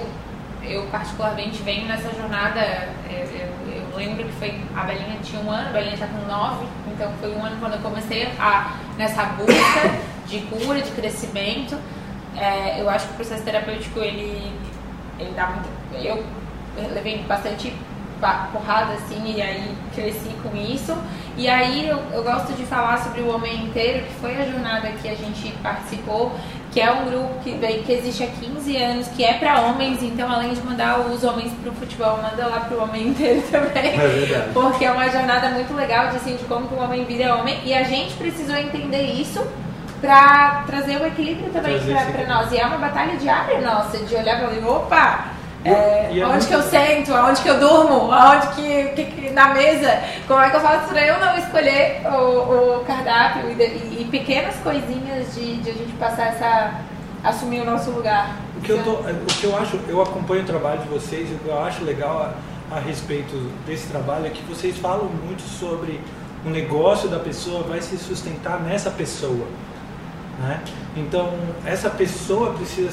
eu 0.63 0.87
particularmente 0.87 1.61
venho 1.61 1.87
nessa 1.87 2.09
jornada, 2.15 2.59
é, 2.59 3.27
eu, 3.31 3.73
eu, 3.73 3.95
lembro 3.95 4.25
que 4.25 4.31
foi, 4.33 4.59
a 4.75 4.83
Belinha 4.85 5.19
tinha 5.21 5.41
um 5.41 5.51
ano, 5.51 5.69
a 5.69 5.71
Belinha 5.71 5.93
está 5.93 6.07
com 6.07 6.25
nove, 6.25 6.65
então 6.87 7.11
foi 7.19 7.31
um 7.31 7.45
ano 7.45 7.57
quando 7.59 7.73
eu 7.73 7.79
comecei 7.79 8.27
a, 8.39 8.75
nessa 8.97 9.25
busca 9.25 9.53
de 10.25 10.39
cura, 10.41 10.81
de 10.81 10.91
crescimento. 10.91 11.77
É, 12.35 12.81
eu 12.81 12.89
acho 12.89 13.05
que 13.07 13.13
o 13.13 13.15
processo 13.17 13.43
terapêutico, 13.43 13.99
ele, 13.99 14.51
ele 15.19 15.31
dá 15.35 15.47
muito... 15.47 15.69
Eu 15.93 16.23
levei 16.93 17.19
bastante 17.23 17.73
porrada 18.51 18.93
assim 18.93 19.33
e 19.35 19.41
aí 19.41 19.75
cresci 19.93 20.29
com 20.43 20.55
isso. 20.55 20.95
E 21.37 21.47
aí 21.47 21.87
eu, 21.87 21.97
eu, 22.11 22.21
gosto 22.21 22.51
de 22.53 22.65
falar 22.65 22.97
sobre 22.97 23.21
o 23.21 23.33
Homem 23.33 23.63
Inteiro, 23.65 24.05
que 24.05 24.13
foi 24.15 24.35
a 24.35 24.45
jornada 24.45 24.89
que 25.01 25.07
a 25.07 25.15
gente 25.15 25.51
participou, 25.63 26.35
que 26.69 26.81
é 26.81 26.91
um 26.91 27.05
grupo 27.05 27.39
que, 27.41 27.53
que 27.53 27.91
existe 27.93 28.23
há 28.23 28.27
15 28.27 28.75
anos, 28.75 29.07
que 29.07 29.23
é 29.23 29.35
para 29.35 29.61
homens, 29.61 30.03
então 30.03 30.29
além 30.29 30.53
de 30.53 30.61
mandar 30.61 30.99
os 30.99 31.23
homens 31.23 31.53
pro 31.63 31.71
futebol, 31.71 32.17
manda 32.21 32.45
lá 32.45 32.59
pro 32.61 32.83
Homem 32.83 33.07
Inteiro 33.07 33.41
também. 33.49 33.93
É 33.93 34.07
verdade. 34.07 34.49
Porque 34.53 34.83
é 34.83 34.91
uma 34.91 35.09
jornada 35.09 35.49
muito 35.49 35.73
legal 35.73 36.09
de, 36.09 36.17
assim, 36.17 36.35
de 36.35 36.43
como 36.43 36.67
que 36.67 36.73
o 36.73 36.79
homem 36.79 37.05
vira 37.05 37.35
homem. 37.35 37.57
E 37.63 37.73
a 37.73 37.83
gente 37.83 38.15
precisou 38.15 38.57
entender 38.57 39.03
isso 39.03 39.41
para 40.01 40.63
trazer 40.67 40.97
o 40.97 41.05
equilíbrio 41.05 41.49
também 41.51 41.79
para 41.79 42.25
nós. 42.27 42.51
E 42.51 42.57
é 42.57 42.65
uma 42.65 42.77
batalha 42.77 43.15
diária 43.17 43.61
nossa, 43.61 43.97
de 43.97 44.15
olhar 44.15 44.37
e 44.37 44.59
falar, 44.59 44.75
opa, 44.75 45.38
é, 45.65 46.17
é 46.17 46.25
onde 46.25 46.47
que 46.47 46.53
eu 46.53 46.61
sento, 46.61 47.13
aonde 47.13 47.41
que 47.41 47.49
eu 47.49 47.59
durmo, 47.59 48.11
aonde 48.11 48.47
que, 48.55 48.83
que, 48.95 49.05
que, 49.05 49.29
na 49.31 49.53
mesa, 49.53 50.01
como 50.27 50.39
é 50.39 50.49
que 50.49 50.55
eu 50.55 50.61
faço 50.61 50.87
para 50.87 51.05
eu 51.05 51.19
não 51.19 51.37
escolher 51.37 52.01
o, 52.05 52.79
o 52.79 52.85
cardápio 52.85 53.49
e, 53.49 53.53
e, 53.61 54.01
e, 54.01 54.07
pequenas 54.09 54.55
coisinhas 54.57 55.35
de, 55.35 55.57
de 55.57 55.69
a 55.69 55.73
gente 55.73 55.93
passar 55.93 56.27
essa 56.27 56.73
assumir 57.23 57.59
o 57.61 57.65
nosso 57.65 57.91
lugar. 57.91 58.37
O 58.57 58.61
que 58.61 58.71
eu 58.71 58.83
tô, 58.83 58.91
o 58.91 59.25
que 59.25 59.43
eu 59.43 59.57
acho, 59.57 59.79
eu 59.87 60.01
acompanho 60.01 60.43
o 60.43 60.45
trabalho 60.45 60.81
de 60.81 60.87
vocês, 60.87 61.29
o 61.29 61.35
que 61.35 61.49
eu 61.49 61.59
acho 61.61 61.83
legal 61.83 62.33
a, 62.71 62.77
a 62.77 62.79
respeito 62.79 63.35
desse 63.65 63.87
trabalho 63.87 64.25
é 64.25 64.29
que 64.29 64.41
vocês 64.43 64.77
falam 64.77 65.09
muito 65.25 65.41
sobre 65.41 65.99
o 66.45 66.49
negócio 66.49 67.09
da 67.09 67.19
pessoa 67.19 67.63
vai 67.63 67.81
se 67.81 67.97
sustentar 67.97 68.61
nessa 68.61 68.89
pessoa, 68.89 69.45
né? 70.39 70.61
Então 70.95 71.33
essa 71.65 71.89
pessoa 71.89 72.53
precisa 72.53 72.89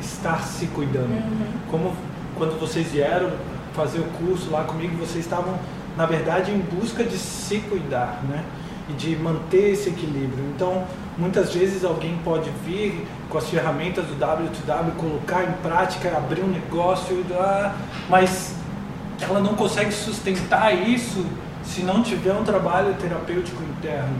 estar 0.00 0.42
se 0.42 0.66
cuidando. 0.66 1.12
Uhum. 1.12 1.46
Como 1.70 1.96
quando 2.40 2.58
vocês 2.58 2.90
vieram 2.90 3.30
fazer 3.74 3.98
o 3.98 4.04
curso 4.04 4.50
lá 4.50 4.64
comigo, 4.64 4.96
vocês 4.96 5.26
estavam, 5.26 5.58
na 5.94 6.06
verdade, 6.06 6.50
em 6.50 6.58
busca 6.58 7.04
de 7.04 7.18
se 7.18 7.58
cuidar, 7.58 8.22
né? 8.26 8.42
E 8.88 8.94
de 8.94 9.14
manter 9.14 9.72
esse 9.72 9.90
equilíbrio. 9.90 10.42
Então, 10.56 10.84
muitas 11.18 11.52
vezes 11.52 11.84
alguém 11.84 12.18
pode 12.24 12.48
vir 12.64 13.06
com 13.28 13.36
as 13.36 13.46
ferramentas 13.46 14.06
do 14.06 14.16
W2W, 14.16 14.96
colocar 14.96 15.44
em 15.44 15.52
prática, 15.62 16.16
abrir 16.16 16.40
um 16.40 16.48
negócio, 16.48 17.22
mas 18.08 18.54
ela 19.20 19.38
não 19.40 19.54
consegue 19.54 19.92
sustentar 19.92 20.72
isso 20.72 21.26
se 21.62 21.82
não 21.82 22.02
tiver 22.02 22.32
um 22.32 22.42
trabalho 22.42 22.94
terapêutico 22.94 23.62
interno, 23.64 24.16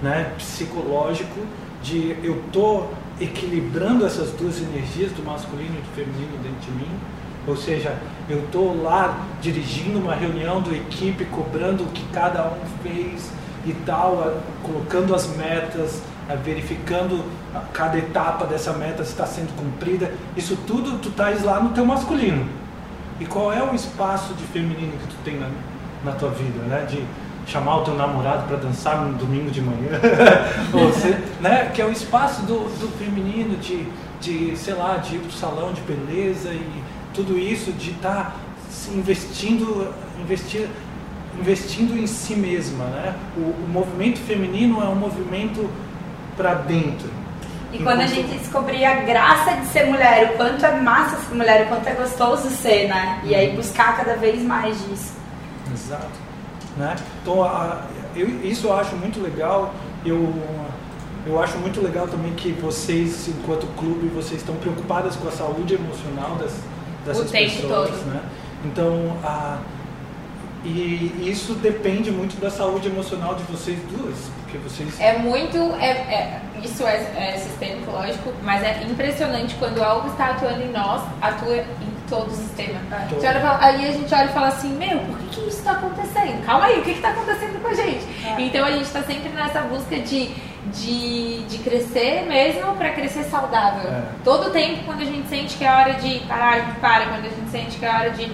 né? 0.00 0.32
psicológico, 0.38 1.40
de 1.82 2.16
eu 2.22 2.40
tô 2.52 2.84
equilibrando 3.20 4.06
essas 4.06 4.30
duas 4.30 4.62
energias 4.62 5.10
do 5.10 5.24
masculino 5.24 5.74
e 5.76 5.82
do 5.82 5.96
feminino 5.96 6.38
dentro 6.40 6.60
de 6.60 6.70
mim 6.70 7.17
ou 7.48 7.56
seja, 7.56 7.96
eu 8.28 8.40
estou 8.44 8.82
lá 8.82 9.26
dirigindo 9.40 9.98
uma 9.98 10.14
reunião 10.14 10.60
do 10.60 10.74
equipe, 10.74 11.24
cobrando 11.26 11.84
o 11.84 11.86
que 11.86 12.04
cada 12.12 12.44
um 12.44 12.58
fez 12.82 13.30
e 13.64 13.72
tal, 13.86 14.40
colocando 14.62 15.14
as 15.14 15.26
metas, 15.36 16.02
verificando 16.44 17.24
cada 17.72 17.96
etapa 17.96 18.44
dessa 18.44 18.72
meta 18.74 19.02
se 19.02 19.10
está 19.10 19.26
sendo 19.26 19.54
cumprida. 19.56 20.12
Isso 20.36 20.56
tudo 20.66 20.98
tu 20.98 21.08
estás 21.08 21.42
lá 21.42 21.58
no 21.60 21.70
teu 21.70 21.86
masculino. 21.86 22.46
E 23.18 23.26
qual 23.26 23.52
é 23.52 23.62
o 23.62 23.74
espaço 23.74 24.34
de 24.34 24.44
feminino 24.44 24.92
que 24.92 25.08
tu 25.08 25.16
tem 25.24 25.38
na, 25.38 25.48
na 26.04 26.12
tua 26.12 26.30
vida, 26.30 26.60
né? 26.64 26.86
De 26.88 27.02
chamar 27.50 27.78
o 27.78 27.82
teu 27.82 27.94
namorado 27.94 28.46
para 28.46 28.58
dançar 28.58 29.00
no 29.00 29.14
domingo 29.14 29.50
de 29.50 29.62
manhã, 29.62 29.98
Você, 30.70 31.18
né? 31.40 31.70
Que 31.74 31.80
é 31.80 31.86
o 31.86 31.90
espaço 31.90 32.42
do, 32.42 32.68
do 32.78 32.88
feminino 32.98 33.56
de, 33.56 33.88
de, 34.20 34.56
sei 34.56 34.74
lá, 34.74 34.98
de 34.98 35.16
ir 35.16 35.20
para 35.20 35.28
o 35.28 35.32
salão 35.32 35.72
de 35.72 35.80
beleza 35.80 36.50
e 36.50 36.82
tudo 37.18 37.36
isso 37.36 37.72
de 37.72 37.90
estar 37.90 38.14
tá 38.14 38.32
investindo, 38.94 39.92
investir, 40.20 40.68
investindo 41.36 41.98
em 41.98 42.06
si 42.06 42.36
mesma. 42.36 42.84
Né? 42.84 43.14
O, 43.36 43.40
o 43.40 43.68
movimento 43.68 44.20
feminino 44.20 44.80
é 44.80 44.86
um 44.86 44.94
movimento 44.94 45.68
para 46.36 46.54
dentro. 46.54 47.10
E 47.72 47.78
quando 47.80 48.00
a 48.00 48.06
gente 48.06 48.38
descobrir 48.38 48.84
a 48.84 49.00
graça 49.00 49.56
de 49.56 49.66
ser 49.66 49.86
mulher, 49.86 50.32
o 50.32 50.36
quanto 50.36 50.64
é 50.64 50.80
massa 50.80 51.16
ser 51.16 51.34
mulher, 51.34 51.66
o 51.66 51.68
quanto 51.68 51.88
é 51.88 51.92
gostoso 51.92 52.48
ser, 52.50 52.88
né? 52.88 53.20
E 53.24 53.34
aí 53.34 53.54
buscar 53.54 53.96
cada 53.96 54.14
vez 54.16 54.40
mais 54.40 54.78
disso. 54.86 55.14
Exato. 55.74 56.28
Né? 56.76 56.94
Então, 57.20 57.42
a, 57.42 57.82
eu, 58.14 58.28
isso 58.44 58.68
eu 58.68 58.76
acho 58.76 58.94
muito 58.94 59.20
legal. 59.20 59.74
Eu, 60.06 60.32
eu 61.26 61.42
acho 61.42 61.58
muito 61.58 61.82
legal 61.82 62.06
também 62.06 62.32
que 62.34 62.52
vocês, 62.52 63.28
enquanto 63.28 63.66
clube, 63.76 64.06
vocês 64.06 64.40
estão 64.40 64.54
preocupadas 64.54 65.16
com 65.16 65.26
a 65.26 65.32
saúde 65.32 65.74
emocional 65.74 66.36
das, 66.36 66.54
dessas 67.04 67.30
pessoas, 67.30 67.90
todo. 67.90 68.06
né? 68.06 68.22
Então, 68.64 69.16
a, 69.22 69.58
e 70.64 71.30
isso 71.30 71.54
depende 71.54 72.10
muito 72.10 72.40
da 72.40 72.50
saúde 72.50 72.88
emocional 72.88 73.34
de 73.34 73.42
vocês 73.44 73.78
duas, 73.90 74.16
porque 74.42 74.58
vocês... 74.58 75.00
É 75.00 75.16
muito... 75.18 75.56
É, 75.80 75.90
é 75.90 76.40
isso 76.62 76.84
é, 76.84 76.96
é 77.16 77.38
sistêmico, 77.38 77.92
lógico, 77.92 78.32
mas 78.42 78.62
é 78.62 78.82
impressionante 78.82 79.54
quando 79.56 79.80
algo 79.80 80.08
está 80.08 80.30
atuando 80.30 80.62
em 80.62 80.72
nós, 80.72 81.02
atua 81.22 81.56
em 81.56 81.98
todo 82.08 82.28
o 82.28 82.34
sistema. 82.34 82.80
Todo. 83.08 83.20
Fala, 83.22 83.58
aí 83.60 83.88
a 83.88 83.92
gente 83.92 84.12
olha 84.12 84.24
e 84.24 84.32
fala 84.32 84.48
assim, 84.48 84.74
meu, 84.76 84.98
por 84.98 85.18
que, 85.18 85.26
que 85.40 85.40
isso 85.48 85.58
está 85.58 85.72
acontecendo? 85.72 86.44
Calma 86.44 86.66
aí, 86.66 86.80
o 86.80 86.82
que 86.82 86.90
está 86.90 87.10
acontecendo 87.10 87.62
com 87.62 87.68
a 87.68 87.74
gente? 87.74 88.04
É. 88.24 88.40
Então 88.40 88.64
a 88.64 88.72
gente 88.72 88.84
está 88.84 89.02
sempre 89.02 89.28
nessa 89.28 89.60
busca 89.62 89.96
de 90.00 90.34
de, 90.72 91.42
de 91.44 91.58
crescer 91.58 92.26
mesmo 92.26 92.74
para 92.76 92.90
crescer 92.90 93.24
saudável. 93.24 93.90
É. 93.90 94.02
Todo 94.24 94.50
tempo, 94.50 94.84
quando 94.84 95.02
a 95.02 95.04
gente 95.04 95.28
sente 95.28 95.56
que 95.56 95.64
é 95.64 95.72
hora 95.72 95.94
de 95.94 96.20
parar, 96.20 96.52
a 96.52 96.60
gente 96.60 96.80
para. 96.80 97.06
Quando 97.06 97.26
a 97.26 97.28
gente 97.28 97.50
sente 97.50 97.78
que 97.78 97.84
é 97.84 97.90
hora 97.90 98.10
de 98.10 98.32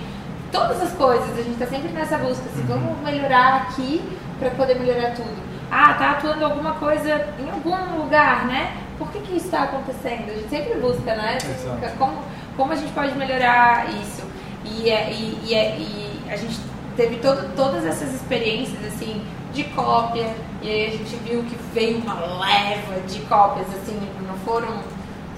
todas 0.51 0.83
as 0.83 0.93
coisas, 0.93 1.39
a 1.39 1.43
gente 1.43 1.59
tá 1.59 1.67
sempre 1.67 1.93
nessa 1.93 2.17
busca, 2.19 2.45
assim, 2.47 2.63
vamos 2.67 2.99
melhorar 3.01 3.63
aqui 3.63 4.01
para 4.39 4.51
poder 4.51 4.79
melhorar 4.79 5.15
tudo. 5.15 5.43
Ah, 5.71 5.95
tá 5.95 6.11
atuando 6.13 6.45
alguma 6.45 6.75
coisa 6.75 7.29
em 7.39 7.51
algum 7.51 8.03
lugar, 8.03 8.47
né? 8.47 8.77
Por 8.99 9.11
que, 9.11 9.19
que 9.21 9.37
isso 9.37 9.47
está 9.47 9.65
acontecendo? 9.65 10.31
A 10.31 10.35
gente 10.35 10.49
sempre 10.49 10.79
busca, 10.79 11.15
né? 11.15 11.39
Exato. 11.39 11.97
Como, 11.99 12.23
como 12.57 12.73
a 12.73 12.77
gente 12.77 12.93
pode 12.93 13.17
melhorar 13.17 13.91
isso? 13.91 14.23
E, 14.65 14.89
é, 14.89 15.13
e, 15.13 15.41
e, 15.45 15.55
é, 15.55 15.77
e 15.77 16.23
a 16.31 16.37
gente 16.37 16.59
teve 16.97 17.17
todo, 17.17 17.55
todas 17.57 17.85
essas 17.85 18.15
experiências, 18.15 18.79
assim, 18.85 19.23
de 19.55 19.65
cópia, 19.65 20.35
e 20.61 20.69
aí 20.69 20.87
a 20.89 20.91
gente 20.91 21.17
viu 21.17 21.43
que 21.45 21.57
veio 21.73 21.99
uma 21.99 22.15
leva 22.15 23.01
de 23.07 23.21
cópias, 23.21 23.67
assim, 23.69 23.99
não 24.27 24.37
foram, 24.39 24.69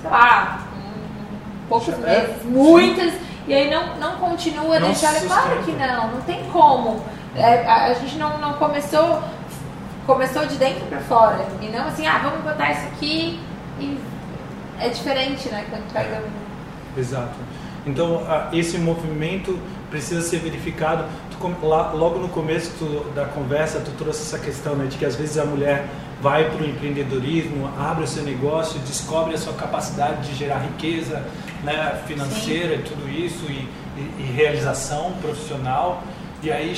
sei 0.00 0.10
lá, 0.10 0.66
um, 0.74 1.68
poucos 1.68 1.94
É, 1.94 1.96
meses, 1.96 2.44
muitas, 2.44 3.14
e 3.46 3.54
aí 3.54 3.70
não, 3.70 3.96
não 3.96 4.16
continua, 4.16 4.80
Não 4.80 4.88
deixar, 4.88 5.14
claro 5.20 5.62
que 5.62 5.72
não, 5.72 6.12
não 6.12 6.20
tem 6.22 6.42
como. 6.50 7.00
É, 7.36 7.66
a, 7.66 7.86
a 7.86 7.94
gente 7.94 8.16
não, 8.16 8.38
não 8.38 8.54
começou, 8.54 9.22
começou 10.06 10.46
de 10.46 10.56
dentro 10.56 10.86
para 10.86 11.00
fora, 11.00 11.46
e 11.60 11.66
não 11.66 11.86
assim, 11.86 12.06
ah, 12.06 12.20
vamos 12.22 12.40
botar 12.42 12.72
isso 12.72 12.86
aqui, 12.86 13.38
e 13.78 13.98
é 14.80 14.88
diferente, 14.88 15.48
né, 15.48 15.66
quando 15.70 15.92
pega 15.92 16.22
um... 16.22 16.98
Exato. 16.98 17.34
Então, 17.86 18.22
esse 18.52 18.78
movimento 18.78 19.58
precisa 19.96 20.20
ser 20.20 20.38
verificado. 20.40 21.04
Tu 21.30 21.66
lá- 21.66 21.92
logo 21.92 22.18
no 22.18 22.28
começo 22.28 22.70
tu- 22.78 23.10
da 23.14 23.24
conversa, 23.24 23.80
tu 23.80 23.90
trouxe 23.92 24.22
essa 24.22 24.38
questão 24.38 24.74
né, 24.74 24.86
de 24.86 24.96
que 24.98 25.04
às 25.06 25.16
vezes 25.16 25.38
a 25.38 25.44
mulher 25.44 25.86
vai 26.20 26.50
para 26.50 26.62
o 26.62 26.66
empreendedorismo, 26.68 27.70
abre 27.78 28.04
o 28.04 28.06
seu 28.06 28.22
negócio, 28.22 28.78
descobre 28.80 29.34
a 29.34 29.38
sua 29.38 29.52
capacidade 29.54 30.28
de 30.28 30.34
gerar 30.34 30.58
riqueza 30.58 31.24
né, 31.64 31.98
financeira 32.06 32.74
e 32.74 32.78
tudo 32.82 33.08
isso, 33.08 33.44
e, 33.48 33.68
e- 33.98 34.14
e 34.20 34.32
realização 34.34 35.12
profissional, 35.22 36.02
e 36.42 36.50
aí 36.50 36.74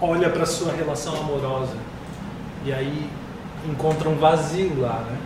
olha 0.00 0.28
para 0.30 0.42
a 0.42 0.46
sua 0.46 0.72
relação 0.72 1.14
amorosa, 1.18 1.72
e 2.64 2.72
aí 2.72 3.08
encontra 3.68 4.08
um 4.08 4.16
vazio 4.16 4.80
lá, 4.80 5.04
né? 5.10 5.16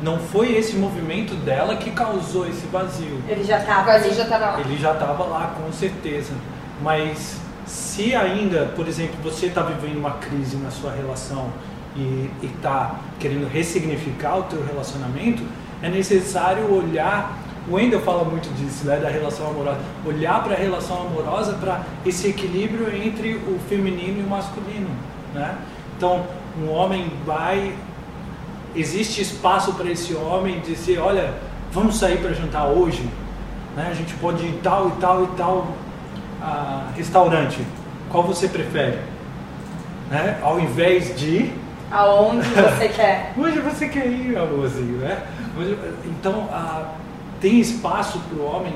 Não 0.00 0.18
foi 0.18 0.52
esse 0.56 0.76
movimento 0.76 1.34
dela 1.34 1.76
que 1.76 1.90
causou 1.90 2.46
esse 2.48 2.66
vazio. 2.66 3.20
Ele 3.28 3.42
já 3.42 3.58
O 3.58 3.64
tava 3.66 3.84
vazio 3.84 4.10
ali. 4.10 4.16
já 4.16 4.24
tava 4.26 4.46
lá. 4.46 4.60
Ele 4.60 4.76
já 4.76 4.92
estava 4.92 5.24
lá, 5.24 5.54
com 5.60 5.72
certeza. 5.72 6.32
Mas 6.80 7.36
se 7.66 8.14
ainda, 8.14 8.66
por 8.76 8.86
exemplo, 8.86 9.16
você 9.22 9.46
está 9.46 9.62
vivendo 9.62 9.98
uma 9.98 10.12
crise 10.12 10.56
na 10.56 10.70
sua 10.70 10.92
relação 10.92 11.48
e 11.96 12.30
está 12.42 12.94
querendo 13.18 13.48
ressignificar 13.48 14.36
o 14.38 14.42
teu 14.44 14.64
relacionamento, 14.64 15.42
é 15.82 15.88
necessário 15.88 16.72
olhar. 16.72 17.36
O 17.68 17.74
Wendel 17.74 18.00
fala 18.00 18.24
muito 18.24 18.48
disso, 18.54 18.86
né, 18.86 18.96
da 18.98 19.08
relação 19.08 19.48
amorosa. 19.48 19.78
Olhar 20.06 20.42
para 20.44 20.54
a 20.54 20.56
relação 20.56 21.02
amorosa, 21.02 21.54
para 21.54 21.82
esse 22.06 22.28
equilíbrio 22.28 22.88
entre 22.94 23.34
o 23.34 23.58
feminino 23.68 24.20
e 24.20 24.22
o 24.22 24.28
masculino, 24.28 24.88
né? 25.34 25.56
Então, 25.96 26.24
um 26.62 26.70
homem 26.70 27.10
vai 27.26 27.74
existe 28.74 29.20
espaço 29.20 29.72
para 29.74 29.90
esse 29.90 30.14
homem 30.14 30.60
dizer, 30.60 30.98
olha, 30.98 31.34
vamos 31.72 31.96
sair 31.96 32.18
para 32.18 32.32
jantar 32.32 32.66
hoje, 32.66 33.08
né? 33.76 33.88
A 33.90 33.94
gente 33.94 34.14
pode 34.14 34.44
ir 34.44 34.60
tal 34.62 34.88
e 34.88 34.92
tal 35.00 35.24
e 35.24 35.26
tal 35.28 35.68
ah, 36.42 36.90
restaurante. 36.96 37.60
Qual 38.10 38.22
você 38.22 38.48
prefere? 38.48 38.98
Né? 40.10 40.38
Ao 40.42 40.58
invés 40.58 41.18
de 41.18 41.52
Aonde 41.90 42.46
você 42.48 42.88
quer. 42.94 43.32
Hoje 43.36 43.60
você 43.60 43.88
quer 43.88 44.06
ir, 44.06 44.36
amorzinho, 44.36 44.98
né? 44.98 45.22
Então, 46.04 46.48
ah, 46.52 46.92
tem 47.40 47.60
espaço 47.60 48.18
para 48.20 48.38
o 48.38 48.44
homem 48.44 48.74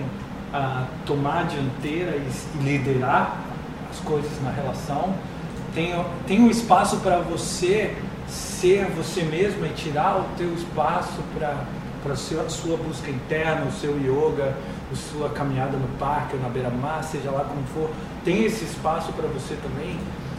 ah, 0.53 0.85
tomar 1.05 1.41
a 1.41 1.43
dianteira 1.43 2.17
e, 2.17 2.59
e 2.59 2.63
liderar 2.63 3.37
as 3.91 3.99
coisas 4.01 4.31
na 4.43 4.51
relação. 4.51 5.15
Tem, 5.75 5.95
tem 6.27 6.41
um 6.41 6.51
espaço 6.51 6.99
para 6.99 7.19
você 7.19 7.95
ser 8.63 8.87
você 8.91 9.25
mesma 9.25 9.67
e 9.67 9.71
tirar 9.71 10.21
o 10.21 10.25
teu 10.37 10.55
espaço 10.55 11.21
para 11.35 11.67
para 12.01 12.15
a 12.15 12.17
sua 12.17 12.77
busca 12.77 13.09
interna, 13.13 13.65
o 13.65 13.71
seu 13.71 13.97
yoga, 13.97 14.57
a 14.91 14.97
sua 14.97 15.29
caminhada 15.29 15.77
no 15.77 15.87
parque 16.01 16.35
ou 16.35 16.43
na 16.43 16.49
beira-mar, 16.49 17.05
seja 17.05 17.31
lá 17.31 17.45
como 17.45 17.65
for. 17.67 17.89
Tem 18.25 18.43
esse 18.43 18.65
espaço 18.65 19.13
para 19.13 19.29
você 19.29 19.55
também. 19.63 19.97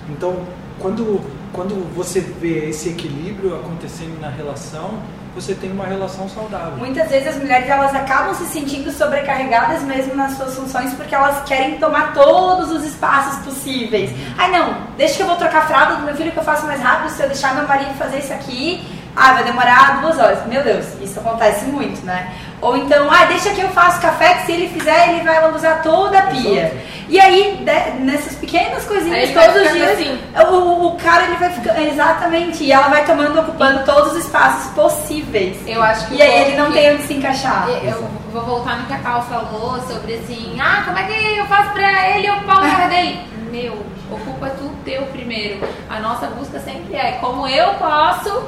Então, 0.09 0.45
quando, 0.77 1.21
quando 1.53 1.73
você 1.95 2.19
vê 2.19 2.67
esse 2.67 2.89
equilíbrio 2.89 3.55
acontecendo 3.55 4.19
na 4.19 4.27
relação, 4.27 4.99
você 5.35 5.55
tem 5.55 5.71
uma 5.71 5.85
relação 5.85 6.29
saudável. 6.29 6.77
Muitas 6.77 7.09
vezes 7.09 7.29
as 7.29 7.35
mulheres 7.37 7.67
elas 7.67 7.93
acabam 7.95 8.33
se 8.35 8.45
sentindo 8.45 8.91
sobrecarregadas 8.91 9.81
mesmo 9.83 10.15
nas 10.15 10.33
suas 10.37 10.55
funções 10.55 10.93
porque 10.93 11.15
elas 11.15 11.43
querem 11.43 11.77
tomar 11.77 12.13
todos 12.13 12.71
os 12.71 12.83
espaços 12.83 13.43
possíveis. 13.43 14.11
Ai 14.37 14.51
não, 14.51 14.77
deixa 14.97 15.15
que 15.15 15.23
eu 15.23 15.27
vou 15.27 15.35
trocar 15.35 15.59
a 15.59 15.67
fralda 15.67 15.95
do 15.95 16.03
meu 16.03 16.15
filho 16.15 16.31
que 16.31 16.37
eu 16.37 16.43
faço 16.43 16.65
mais 16.65 16.81
rápido, 16.81 17.09
se 17.09 17.21
eu 17.21 17.27
deixar 17.27 17.55
meu 17.55 17.67
marido 17.67 17.93
fazer 17.97 18.19
isso 18.19 18.33
aqui, 18.33 18.85
ah, 19.15 19.33
vai 19.33 19.43
demorar 19.43 20.01
duas 20.01 20.17
horas. 20.17 20.45
Meu 20.47 20.63
Deus, 20.63 20.85
isso 21.01 21.19
acontece 21.19 21.65
muito, 21.65 22.03
né? 22.05 22.33
Ou 22.61 22.77
então, 22.77 23.11
ah, 23.11 23.25
deixa 23.25 23.51
que 23.51 23.61
eu 23.61 23.69
faço 23.69 24.01
café 24.01 24.35
que 24.35 24.45
se 24.45 24.51
ele 24.51 24.69
fizer 24.69 25.09
ele 25.09 25.23
vai 25.23 25.41
lambuzar 25.41 25.81
toda 25.83 26.17
a 26.17 26.27
pia. 26.27 26.65
Exato. 26.65 26.93
E 27.13 27.19
aí, 27.19 27.63
de- 27.63 27.99
nessas 28.03 28.33
pequenas 28.35 28.83
coisinhas, 28.85 29.29
todos 29.31 29.61
os 29.67 29.71
dias, 29.73 29.91
assim. 29.91 30.19
o, 30.51 30.87
o 30.87 30.95
cara 30.97 31.25
ele 31.25 31.35
vai 31.35 31.49
ficando. 31.51 31.79
Exatamente, 31.79 32.63
e 32.63 32.71
ela 32.71 32.87
vai 32.87 33.05
tomando, 33.05 33.39
ocupando 33.39 33.85
todos 33.85 34.13
os 34.13 34.25
espaços 34.25 34.71
possíveis. 34.73 35.57
Eu 35.67 35.83
acho 35.83 36.07
que 36.07 36.15
E 36.15 36.21
aí 36.23 36.41
ele 36.47 36.57
não 36.57 36.67
que- 36.67 36.73
tem 36.73 36.91
onde 36.93 37.03
se 37.03 37.13
encaixar. 37.13 37.69
Eu 37.83 38.09
vou 38.31 38.41
voltar 38.43 38.79
no 38.79 38.87
que 38.87 38.93
a 38.93 38.97
Cal 38.97 39.21
falou 39.25 39.79
sobre 39.87 40.15
assim, 40.15 40.57
ah, 40.59 40.81
como 40.85 40.97
é 40.97 41.03
que 41.03 41.37
eu 41.37 41.45
faço 41.45 41.71
pra 41.73 42.09
ele 42.17 42.31
ocupar 42.31 42.57
o 42.57 42.61
lugar 42.65 42.89
dele? 42.89 43.19
Meu, 43.53 43.73
ocupa 44.11 44.49
tu 44.57 44.71
teu 44.83 45.03
primeiro. 45.03 45.59
A 45.91 45.99
nossa 45.99 46.25
busca 46.27 46.59
sempre 46.61 46.95
é 46.95 47.19
como 47.21 47.47
eu 47.47 47.75
posso, 47.75 48.43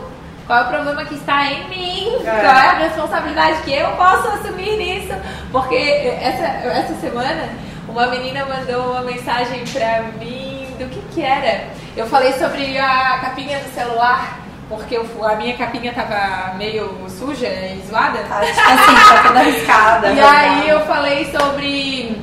qual 0.48 0.60
é 0.60 0.62
o 0.64 0.68
problema 0.70 1.06
que 1.06 1.14
está 1.14 1.46
em 1.52 1.70
mim, 1.70 2.16
É. 2.26 2.32
qual 2.42 2.56
é 2.58 2.68
a 2.70 2.74
responsabilidade 2.80 3.62
que 3.62 3.74
eu 3.76 3.90
posso 3.92 4.28
assumir 4.30 4.76
nisso. 4.78 5.14
Porque 5.52 5.76
essa, 6.20 6.46
essa 6.68 6.96
semana 7.00 7.48
uma 7.96 8.08
menina 8.08 8.46
mandou 8.46 8.92
uma 8.92 9.02
mensagem 9.02 9.64
pra 9.66 10.04
mim 10.20 10.68
do 10.78 10.90
que 10.90 11.02
que 11.14 11.22
era. 11.24 11.68
Eu 11.96 12.06
falei 12.08 12.34
sobre 12.34 12.78
a 12.78 13.20
capinha 13.20 13.60
do 13.60 13.74
celular. 13.74 14.40
Porque 14.68 14.98
eu- 14.98 15.06
a 15.24 15.36
minha 15.36 15.56
capinha 15.56 15.94
tava 15.94 16.56
meio 16.58 16.98
suja 17.08 17.48
e 17.48 17.84
zoada. 17.88 18.18
Tá, 18.28 18.40
tipo 18.42 18.60
assim, 18.60 18.96
tá 19.14 19.24
toda 19.28 19.40
arriscada. 19.40 20.08
E 20.14 20.20
aí 20.20 20.68
eu 20.70 20.80
falei 20.88 21.26
sobre 21.32 22.20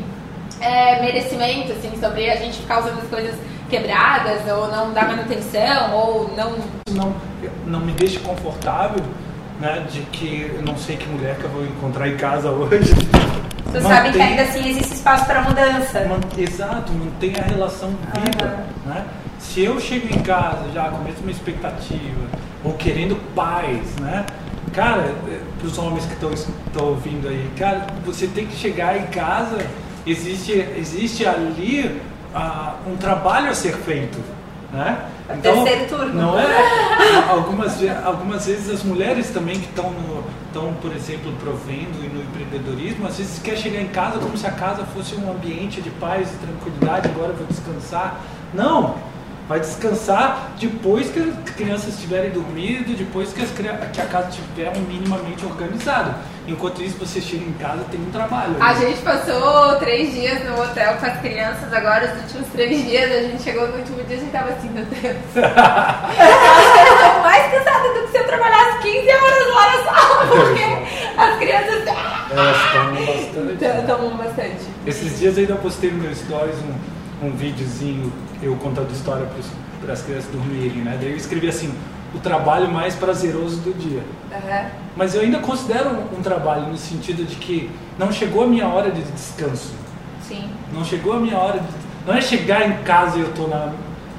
é, 0.60 1.00
merecimento, 1.00 1.70
assim, 1.72 1.92
sobre 2.00 2.28
a 2.28 2.34
gente 2.36 2.58
ficar 2.60 2.80
usando 2.80 2.98
as 3.00 3.08
coisas 3.08 3.36
quebradas, 3.70 4.40
ou 4.52 4.66
não 4.68 4.92
dar 4.92 5.06
manutenção, 5.06 5.94
ou 5.94 6.30
não. 6.36 6.56
não, 6.90 7.14
não 7.64 7.80
me 7.80 7.92
deixa 7.92 8.18
confortável, 8.20 9.02
né, 9.62 9.86
de 9.88 10.00
que 10.00 10.50
eu 10.56 10.62
não 10.66 10.76
sei 10.76 10.96
que 10.96 11.08
mulher 11.08 11.36
que 11.36 11.44
eu 11.44 11.50
vou 11.50 11.64
encontrar 11.64 12.08
em 12.08 12.16
casa 12.16 12.50
hoje. 12.50 12.92
Tu 13.72 13.80
sabe 13.80 14.10
que 14.10 14.18
Mantém- 14.18 14.22
ainda 14.22 14.42
assim 14.42 14.68
existe 14.68 14.94
espaço 14.94 15.24
para 15.24 15.40
mudança. 15.42 16.00
man- 16.06 16.18
Exato, 16.36 16.92
mantém 16.92 17.32
a 17.38 17.42
relação 17.44 17.90
viva, 18.12 18.44
Aham. 18.44 18.64
né? 18.94 19.04
Se 19.38 19.62
eu 19.62 19.78
chego 19.80 20.12
em 20.12 20.18
casa 20.20 20.64
já 20.74 20.88
com 20.88 20.96
a 20.96 21.00
mesma 21.00 21.30
expectativa, 21.30 22.20
ou 22.64 22.72
querendo 22.74 23.16
paz, 23.34 23.94
né? 24.00 24.26
Cara, 24.74 25.14
para 25.58 25.66
os 25.66 25.78
homens 25.78 26.06
que 26.06 26.12
estão 26.14 26.84
ouvindo 26.88 27.28
aí, 27.28 27.48
cara, 27.56 27.86
você 28.04 28.26
tem 28.26 28.46
que 28.46 28.56
chegar 28.56 28.96
em 28.98 29.06
casa, 29.06 29.58
existe, 30.06 30.52
existe 30.76 31.24
ali 31.26 32.00
ah, 32.34 32.74
um 32.86 32.96
trabalho 32.96 33.50
a 33.50 33.54
ser 33.54 33.74
feito, 33.76 34.18
né? 34.72 34.98
É 35.28 35.34
o 35.34 35.38
terceiro 35.38 35.88
turno. 35.88 36.14
Não 36.14 36.38
é? 36.38 36.46
Algumas, 37.28 37.76
algumas 38.04 38.46
vezes 38.46 38.70
as 38.70 38.82
mulheres 38.82 39.30
também 39.30 39.58
que 39.58 39.66
estão, 39.66 39.90
no- 39.90 40.24
estão, 40.46 40.72
por 40.80 40.94
exemplo, 40.94 41.32
provendo 41.40 42.04
e 42.04 42.08
no 42.08 42.22
empreendedorismo, 42.22 43.06
às 43.06 43.16
vezes 43.18 43.38
quer 43.42 43.56
chegar 43.56 43.80
em 43.80 43.88
casa 43.88 44.18
como 44.18 44.36
se 44.36 44.46
a 44.46 44.50
casa 44.50 44.84
fosse 44.94 45.14
um 45.14 45.30
ambiente 45.30 45.80
de 45.80 45.90
paz 45.90 46.28
e 46.32 46.36
tranquilidade, 46.46 47.08
agora 47.08 47.30
eu 47.30 47.36
vou 47.36 47.46
descansar. 47.46 48.20
Não! 48.54 48.96
Vai 49.48 49.58
descansar 49.60 50.52
depois 50.58 51.10
que 51.10 51.18
as 51.18 51.50
crianças 51.54 51.98
tiverem 51.98 52.30
dormido, 52.30 52.94
depois 52.96 53.32
que, 53.32 53.42
as, 53.42 53.50
que 53.50 54.00
a 54.00 54.06
casa 54.06 54.28
estiver 54.30 54.72
minimamente 54.78 55.44
organizada. 55.44 56.14
Enquanto 56.46 56.82
isso, 56.82 56.98
você 56.98 57.20
chega 57.20 57.44
em 57.44 57.52
casa 57.52 57.84
tem 57.90 58.00
um 58.00 58.10
trabalho. 58.10 58.56
A 58.60 58.74
gente 58.74 59.00
passou 59.02 59.76
três 59.76 60.12
dias 60.12 60.44
no 60.44 60.60
hotel 60.60 60.96
com 60.96 61.06
as 61.06 61.20
crianças, 61.20 61.72
agora 61.72 62.12
os 62.12 62.22
últimos 62.22 62.48
três 62.48 62.84
dias 62.84 63.12
a 63.12 63.22
gente 63.22 63.42
chegou 63.42 63.68
no 63.68 63.76
último 63.76 64.02
dia 64.04 64.16
e 64.16 64.18
a 64.18 64.20
gente 64.20 64.32
tava 64.32 64.50
assim, 64.50 64.68
meu 64.70 64.84
Deus. 64.84 65.16
eu 65.36 66.98
tô 66.98 67.20
mais 67.22 67.52
cansada 67.52 67.94
do 67.94 68.02
que 68.06 68.10
se 68.10 68.18
eu 68.18 68.26
trabalhasse 68.26 68.78
15 68.82 69.08
horas 69.08 69.54
lá 69.54 69.66
na 69.66 69.84
sala, 69.84 70.26
porque 70.26 71.20
as 71.20 71.38
crianças 71.38 71.86
Elas 72.30 72.72
tomam 72.72 73.06
bastante. 73.06 73.86
tomam 73.86 74.16
bastante. 74.16 74.66
Esses 74.86 75.18
dias 75.20 75.36
eu 75.36 75.42
ainda 75.42 75.54
postei 75.56 75.90
no 75.92 75.98
meu 75.98 76.14
stories 76.14 76.56
um, 77.22 77.26
um 77.28 77.30
videozinho, 77.36 78.12
eu 78.42 78.56
contando 78.56 78.90
história 78.90 79.28
para 79.80 79.92
as 79.92 80.02
crianças 80.02 80.30
dormirem, 80.32 80.82
né? 80.82 80.98
Daí 81.00 81.12
eu 81.12 81.16
escrevi 81.16 81.48
assim, 81.48 81.72
o 82.14 82.18
trabalho 82.18 82.70
mais 82.70 82.94
prazeroso 82.94 83.60
do 83.60 83.72
dia. 83.72 84.02
Aham. 84.32 84.66
Mas 84.96 85.14
eu 85.14 85.22
ainda 85.22 85.38
considero 85.38 85.90
um, 85.90 86.18
um 86.18 86.22
trabalho 86.22 86.66
no 86.66 86.76
sentido 86.76 87.24
de 87.26 87.36
que 87.36 87.70
não 87.98 88.12
chegou 88.12 88.44
a 88.44 88.46
minha 88.46 88.66
hora 88.68 88.90
de 88.90 89.02
descanso. 89.02 89.72
Sim. 90.26 90.50
Não 90.72 90.84
chegou 90.84 91.14
a 91.14 91.20
minha 91.20 91.38
hora. 91.38 91.58
De, 91.58 91.66
não 92.06 92.14
é 92.14 92.20
chegar 92.20 92.68
em 92.68 92.82
casa 92.82 93.18
e 93.18 93.22
eu 93.22 93.32
tô 93.32 93.46
na. 93.46 93.72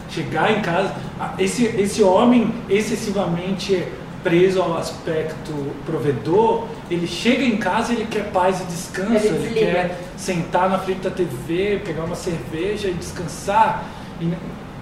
Chegar 0.09 0.51
em 0.51 0.61
casa. 0.61 0.93
ah, 1.19 1.33
Esse, 1.39 1.65
esse 1.65 2.03
homem 2.03 2.53
excessivamente 2.69 3.83
preso 4.23 4.61
ao 4.61 4.77
aspecto 4.77 5.51
provedor, 5.85 6.67
ele 6.89 7.05
chega 7.05 7.43
em 7.43 7.57
casa 7.57 7.91
ele 7.91 8.05
quer 8.05 8.31
paz 8.31 8.61
e 8.61 8.63
descanso, 8.65 9.27
Ele 9.27 9.47
ele, 9.47 9.53
quer 9.59 9.99
sentar 10.15 10.69
na 10.69 10.79
frente 10.79 11.01
da 11.01 11.11
TV, 11.11 11.81
pegar 11.83 12.05
uma 12.05 12.15
cerveja 12.15 12.87
e 12.87 12.93
descansar. 12.93 13.83
E, 14.21 14.25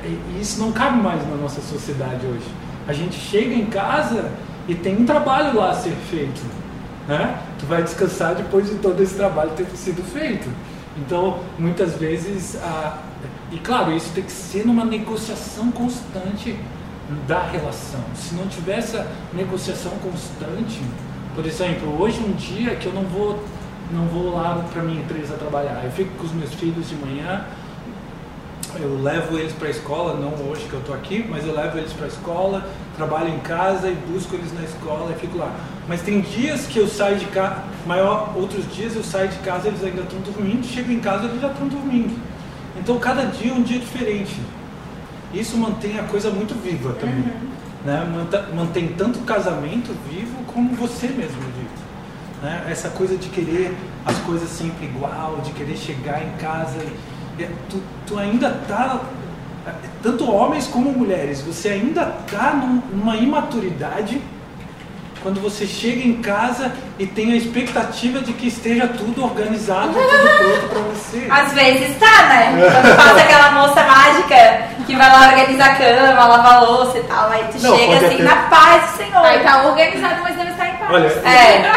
e 0.04 0.40
isso 0.40 0.60
não 0.60 0.72
cabe 0.72 1.02
mais 1.02 1.28
na 1.28 1.36
nossa 1.36 1.62
sociedade 1.62 2.26
hoje. 2.26 2.46
A 2.88 2.94
gente 2.94 3.16
chega 3.16 3.54
em 3.54 3.66
casa 3.66 4.32
e 4.68 4.76
tem 4.76 4.98
um 4.98 5.06
trabalho 5.06 5.58
lá 5.58 5.72
a 5.72 5.76
ser 5.76 5.96
feito. 6.10 6.42
Né? 7.08 7.40
Tu 7.60 7.66
vai 7.66 7.84
descansar 7.84 8.36
depois 8.36 8.70
de 8.70 8.76
todo 8.76 9.02
esse 9.02 9.16
trabalho 9.16 9.52
ter 9.52 9.66
sido 9.76 10.04
feito. 10.04 10.50
Então, 10.98 11.40
muitas 11.58 11.96
vezes, 11.96 12.56
a, 12.58 13.00
e 13.52 13.58
claro, 13.60 13.96
isso 13.96 14.12
tem 14.14 14.24
que 14.24 14.32
ser 14.32 14.66
numa 14.66 14.86
negociação 14.86 15.72
constante 15.72 16.56
da 17.28 17.42
relação. 17.42 18.02
Se 18.16 18.36
não 18.36 18.48
tiver 18.48 18.78
essa 18.78 19.08
negociação 19.34 19.92
constante, 20.04 20.82
por 21.36 21.46
exemplo, 21.46 22.02
hoje 22.02 22.20
um 22.20 22.34
dia 22.34 22.76
que 22.76 22.86
eu 22.86 22.94
não 22.94 23.04
vou 23.04 23.44
não 23.94 24.06
vou 24.06 24.34
lá 24.34 24.66
para 24.72 24.82
minha 24.84 25.02
empresa 25.02 25.36
trabalhar, 25.36 25.84
eu 25.84 25.92
fico 25.92 26.12
com 26.18 26.24
os 26.24 26.32
meus 26.32 26.54
filhos 26.54 26.88
de 26.88 26.96
manhã, 26.96 27.46
eu 28.80 29.02
levo 29.02 29.38
eles 29.38 29.52
para 29.54 29.68
a 29.68 29.72
escola, 29.72 30.14
não 30.20 30.50
hoje 30.50 30.66
que 30.68 30.74
eu 30.74 30.80
estou 30.80 30.96
aqui, 30.96 31.26
mas 31.30 31.46
eu 31.46 31.54
levo 31.56 31.78
eles 31.78 31.92
para 31.94 32.06
a 32.06 32.08
escola, 32.08 32.66
trabalho 32.96 33.30
em 33.30 33.40
casa 33.40 33.90
e 33.90 33.96
busco 34.12 34.36
eles 34.36 34.54
na 34.54 34.64
escola 34.64 35.12
e 35.16 35.20
fico 35.20 35.38
lá. 35.38 35.54
Mas 35.88 36.02
tem 36.02 36.22
dias 36.22 36.66
que 36.68 36.78
eu 36.80 36.88
saio 36.88 37.18
de 37.18 37.26
casa, 37.26 37.64
maior, 37.86 38.34
outros 38.36 38.64
dias 38.74 38.96
eu 38.96 39.04
saio 39.04 39.28
de 39.30 39.38
casa 39.40 39.68
eles 39.68 39.84
ainda 39.84 40.02
estão 40.02 40.20
dormindo, 40.22 40.66
chego 40.66 40.92
em 40.92 41.00
casa 41.00 41.26
eles 41.26 41.42
já 41.42 41.48
estão 41.52 41.68
dormindo. 41.68 42.18
Então 42.78 42.98
cada 43.00 43.24
dia 43.26 43.52
é 43.52 43.54
um 43.54 43.62
dia 43.64 43.80
diferente. 43.80 44.40
Isso 45.34 45.58
mantém 45.58 46.00
a 46.00 46.04
coisa 46.04 46.30
muito 46.30 46.54
viva 46.62 46.94
também. 46.94 47.26
Né? 47.86 48.08
Manta- 48.14 48.48
Mantém 48.54 48.90
tanto 48.90 49.20
o 49.20 49.24
casamento 49.24 49.96
vivo 50.10 50.44
como 50.54 50.76
você 50.76 51.08
mesmo 51.08 51.40
vivo. 51.42 51.82
Né? 52.42 52.66
Essa 52.70 52.90
coisa 52.90 53.16
de 53.18 53.30
querer 53.30 53.74
as 54.06 54.18
coisas 54.20 54.50
sempre 54.50 54.86
igual, 54.86 55.40
de 55.44 55.52
querer 55.52 55.78
chegar 55.78 56.22
em 56.24 56.32
casa. 56.38 56.78
e- 56.78 57.11
e 57.40 57.44
tu, 57.70 57.82
tu 58.08 58.18
ainda 58.20 58.50
tá, 58.68 59.00
tanto 60.04 60.30
homens 60.32 60.68
como 60.68 60.92
mulheres, 60.92 61.42
você 61.42 61.70
ainda 61.70 62.06
tá 62.32 62.54
num- 62.54 62.82
numa 62.92 63.16
imaturidade 63.16 64.22
quando 65.24 65.40
você 65.40 65.68
chega 65.68 66.02
em 66.02 66.16
casa 66.20 66.72
e 66.98 67.06
tem 67.06 67.32
a 67.34 67.36
expectativa 67.36 68.20
de 68.22 68.34
que 68.34 68.48
esteja 68.48 68.88
tudo 68.88 69.24
organizado, 69.24 69.90
tudo 69.94 70.38
pronto 70.38 70.68
para 70.70 70.80
você. 70.80 71.28
Às 71.30 71.54
vezes 71.54 71.96
tá, 72.00 72.26
né? 72.28 72.58
Quando 72.60 72.96
passa 72.96 73.22
aquela 73.22 73.52
moça 73.52 73.84
mágica 73.84 74.68
que 74.88 74.96
vai 74.96 75.08
lá 75.12 75.28
organizar 75.30 75.74
a 75.74 75.76
cama, 75.76 76.26
lavar 76.28 76.54
a 76.56 76.60
louça 76.62 76.98
e 76.98 77.04
tal. 77.04 77.30
Aí 77.30 77.44
tu 77.52 77.62
Não, 77.62 77.78
chega 77.78 77.98
assim, 77.98 78.16
até- 78.16 78.24
na 78.24 78.36
paz 78.50 78.92
do 78.92 78.98
Senhor. 78.98 79.24
Aí 79.24 79.40
tá 79.42 79.64
organizado, 79.68 80.22
mas 80.24 80.36
deve 80.36 80.50
estar 80.52 80.68
em 80.70 80.76
paz. 80.78 80.92
Olha, 80.92 81.08
É, 81.08 81.72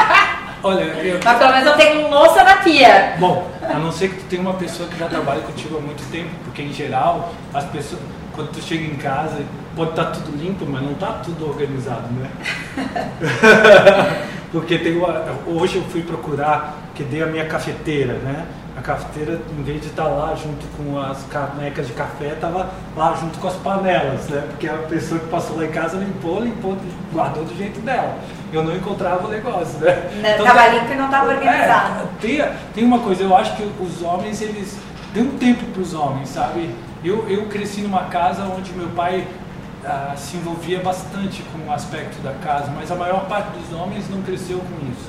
olha, 0.62 0.82
eu, 0.82 1.20
mas 1.22 1.38
pelo 1.38 1.52
menos 1.52 1.66
eu 1.66 1.76
tenho 1.76 2.08
louça 2.08 2.42
na 2.44 2.56
pia. 2.56 3.12
Bom, 3.18 3.46
a 3.70 3.78
não 3.78 3.92
ser 3.92 4.08
que 4.08 4.16
tu 4.16 4.24
tenha 4.28 4.42
uma 4.42 4.54
pessoa 4.54 4.88
que 4.88 4.98
já 4.98 5.08
trabalha 5.08 5.40
contigo 5.42 5.76
há 5.76 5.80
muito 5.80 6.08
tempo, 6.10 6.30
porque 6.44 6.62
em 6.62 6.72
geral, 6.72 7.32
as 7.52 7.64
pessoas, 7.64 8.00
quando 8.32 8.50
tu 8.50 8.62
chega 8.62 8.84
em 8.84 8.96
casa, 8.96 9.42
pode 9.76 9.90
estar 9.90 10.06
tudo 10.06 10.36
limpo, 10.36 10.66
mas 10.66 10.82
não 10.82 10.92
está 10.92 11.12
tudo 11.24 11.48
organizado, 11.48 12.08
né? 12.12 12.30
porque 14.52 14.78
tem 14.78 14.96
uma, 14.96 15.24
hoje 15.46 15.76
eu 15.76 15.82
fui 15.84 16.02
procurar, 16.02 16.76
que 16.94 17.02
dei 17.02 17.22
a 17.22 17.26
minha 17.26 17.46
cafeteira, 17.46 18.14
né? 18.14 18.46
A 18.76 18.82
cafeteira, 18.82 19.40
em 19.56 19.62
vez 19.62 19.80
de 19.80 19.86
estar 19.86 20.08
lá 20.08 20.34
junto 20.34 20.66
com 20.76 20.98
as 20.98 21.22
canecas 21.24 21.86
de 21.86 21.92
café, 21.92 22.32
estava 22.32 22.70
lá 22.96 23.14
junto 23.14 23.38
com 23.38 23.46
as 23.46 23.54
panelas, 23.54 24.28
né? 24.28 24.44
Porque 24.50 24.68
a 24.68 24.78
pessoa 24.78 25.20
que 25.20 25.28
passou 25.28 25.56
lá 25.56 25.64
em 25.64 25.70
casa 25.70 25.96
limpou, 25.96 26.40
limpou, 26.40 26.76
guardou 27.12 27.44
do 27.44 27.56
jeito 27.56 27.80
dela. 27.80 28.18
Eu 28.52 28.64
não 28.64 28.74
encontrava 28.74 29.26
o 29.26 29.30
negócio, 29.30 29.78
né? 29.78 30.36
Não, 30.38 30.44
tava 30.44 30.68
limpo 30.68 30.92
e 30.92 30.96
não 30.96 31.08
tava 31.08 31.30
organizado. 31.30 32.02
É, 32.02 32.06
tem, 32.20 32.44
tem 32.74 32.84
uma 32.84 32.98
coisa, 32.98 33.22
eu 33.22 33.36
acho 33.36 33.54
que 33.56 33.62
os 33.80 34.02
homens, 34.02 34.42
eles. 34.42 34.76
Dê 35.12 35.20
um 35.20 35.38
tempo 35.38 35.64
para 35.66 35.80
os 35.80 35.94
homens, 35.94 36.30
sabe? 36.30 36.74
Eu, 37.04 37.28
eu 37.28 37.46
cresci 37.46 37.82
numa 37.82 38.04
casa 38.04 38.42
onde 38.42 38.72
meu 38.72 38.88
pai 38.88 39.24
ah, 39.84 40.14
se 40.16 40.36
envolvia 40.36 40.80
bastante 40.80 41.44
com 41.52 41.70
o 41.70 41.72
aspecto 41.72 42.20
da 42.22 42.32
casa, 42.32 42.72
mas 42.74 42.90
a 42.90 42.96
maior 42.96 43.26
parte 43.26 43.50
dos 43.56 43.78
homens 43.78 44.08
não 44.10 44.22
cresceu 44.22 44.58
com 44.58 44.90
isso. 44.90 45.08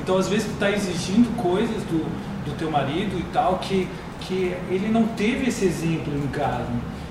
Então, 0.00 0.18
às 0.18 0.28
vezes, 0.28 0.46
tu 0.46 0.52
está 0.52 0.70
exigindo 0.70 1.34
coisas 1.40 1.82
do, 1.84 2.04
do 2.44 2.56
teu 2.56 2.70
marido 2.70 3.18
e 3.18 3.22
tal 3.32 3.58
que, 3.58 3.88
que 4.20 4.56
ele 4.70 4.88
não 4.88 5.06
teve 5.08 5.48
esse 5.48 5.64
exemplo 5.64 6.14
em 6.16 6.26
casa. 6.28 6.66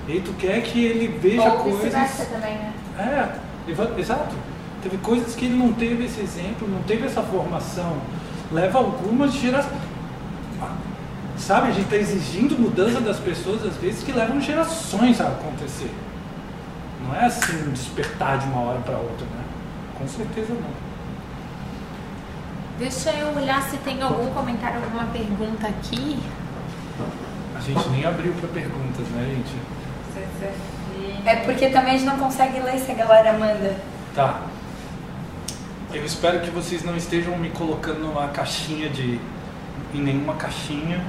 E 0.08 0.12
aí 0.12 0.20
tu 0.20 0.32
quer 0.32 0.62
que 0.62 0.84
ele 0.84 1.08
veja 1.18 1.52
Ou 1.52 1.58
coisas. 1.58 2.28
também, 2.28 2.54
né? 2.54 2.72
É, 2.98 4.00
exato. 4.00 4.34
Teve 4.82 4.96
coisas 4.98 5.34
que 5.34 5.44
ele 5.44 5.54
não 5.54 5.72
teve 5.72 6.04
esse 6.04 6.20
exemplo, 6.20 6.68
não 6.68 6.82
teve 6.82 7.06
essa 7.06 7.22
formação. 7.22 7.96
Leva 8.50 8.78
algumas 8.78 9.32
gerações. 9.32 9.80
Sabe, 11.38 11.68
a 11.68 11.72
gente 11.72 11.84
está 11.84 11.96
exigindo 11.96 12.58
mudança 12.58 13.00
das 13.00 13.18
pessoas, 13.18 13.64
às 13.64 13.76
vezes, 13.76 14.04
que 14.04 14.12
levam 14.12 14.40
gerações 14.40 15.20
a 15.20 15.28
acontecer. 15.28 15.90
Não 17.04 17.14
é 17.16 17.24
assim 17.24 17.70
despertar 17.70 18.38
de 18.38 18.46
uma 18.46 18.60
hora 18.60 18.80
para 18.80 18.96
outra, 18.96 19.26
né? 19.26 19.44
Com 19.98 20.06
certeza 20.06 20.52
não. 20.52 20.91
Deixa 22.82 23.10
eu 23.10 23.28
olhar 23.36 23.62
se 23.62 23.76
tem 23.76 24.02
algum 24.02 24.28
comentário, 24.34 24.82
alguma 24.82 25.04
pergunta 25.04 25.68
aqui. 25.68 26.18
A 27.54 27.60
gente 27.60 27.88
nem 27.90 28.04
abriu 28.04 28.32
para 28.32 28.48
perguntas, 28.48 29.06
né, 29.10 29.24
gente? 29.24 29.54
É 31.24 31.36
porque 31.36 31.68
também 31.68 31.94
a 31.94 31.96
gente 31.96 32.06
não 32.06 32.18
consegue 32.18 32.58
ler 32.58 32.80
se 32.80 32.90
a 32.90 32.94
galera 32.96 33.34
manda. 33.34 33.76
Tá. 34.16 34.40
Eu 35.94 36.04
espero 36.04 36.40
que 36.40 36.50
vocês 36.50 36.82
não 36.82 36.96
estejam 36.96 37.38
me 37.38 37.50
colocando 37.50 38.00
numa 38.00 38.26
caixinha 38.28 38.88
de. 38.88 39.20
em 39.94 40.00
nenhuma 40.00 40.34
caixinha. 40.34 41.04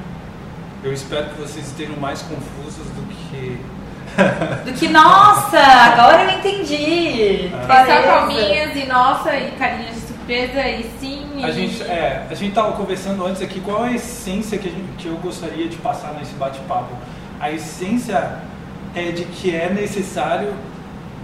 Eu 0.84 0.94
espero 0.94 1.30
que 1.30 1.42
vocês 1.42 1.66
estejam 1.66 1.98
mais 1.98 2.22
confusos 2.22 2.86
do 2.86 3.02
que. 3.08 3.60
Do 4.64 4.74
que, 4.74 4.90
nossa, 4.90 5.58
agora 5.58 6.26
eu 6.26 6.38
entendi. 6.38 7.50
Ah. 7.52 7.84
Só 7.84 8.04
palminhas 8.04 8.76
e 8.76 8.86
nossa, 8.86 9.36
e 9.36 9.52
carinhas 9.54 10.03
e 10.30 10.92
sim. 11.00 11.44
A 11.44 11.50
e- 11.50 11.54
gente, 11.54 11.84
é, 11.84 12.28
a 12.30 12.34
gente 12.34 12.54
tava 12.54 12.74
conversando 12.74 13.26
antes 13.26 13.42
aqui 13.42 13.60
qual 13.60 13.84
a 13.84 13.92
essência 13.92 14.58
que, 14.58 14.68
a 14.68 14.72
gente- 14.72 14.92
que 14.98 15.08
eu 15.08 15.16
gostaria 15.18 15.68
de 15.68 15.76
passar 15.78 16.14
nesse 16.14 16.34
bate-papo. 16.34 16.96
A 17.40 17.52
essência 17.52 18.40
é 18.96 19.12
de 19.12 19.26
que 19.26 19.56
é 19.56 19.70
necessário 19.70 20.54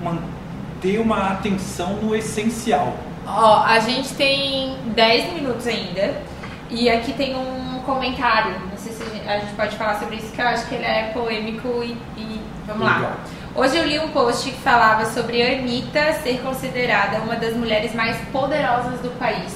manter 0.04 1.00
uma 1.00 1.32
atenção 1.32 1.93
no 1.95 2.16
essencial. 2.16 2.95
Ó, 3.26 3.64
a 3.64 3.80
gente 3.80 4.14
tem 4.16 4.76
10 4.95 5.34
minutos 5.34 5.68
ainda. 5.68 6.22
E 6.70 6.89
aqui 6.89 7.14
tem 7.14 7.36
um 7.36 7.80
comentário. 7.86 8.54
Não 8.70 8.78
sei 8.78 8.91
se 8.91 9.02
a 9.02 9.06
gente, 9.06 9.28
a 9.28 9.39
gente 9.39 9.54
pode 9.56 9.76
falar 9.76 10.00
sobre 10.00 10.18
isso, 10.18 10.32
que 10.32 10.39
eu 10.41 10.47
acho 10.47 10.68
que 10.68 10.76
ele 10.76 10.86
é 10.86 11.12
polêmico 11.14 11.82
e. 11.84 11.97
e- 12.18 12.41
vamos 12.68 12.86
lá. 12.86 13.18
Hoje 13.60 13.76
eu 13.76 13.86
li 13.86 13.99
um 13.99 14.07
post 14.12 14.49
que 14.49 14.57
falava 14.62 15.05
sobre 15.07 15.43
a 15.43 15.60
Anitta 15.60 16.14
ser 16.24 16.41
considerada 16.41 17.18
uma 17.18 17.36
das 17.36 17.53
mulheres 17.57 17.93
mais 17.93 18.18
poderosas 18.32 19.01
do 19.01 19.10
país. 19.20 19.53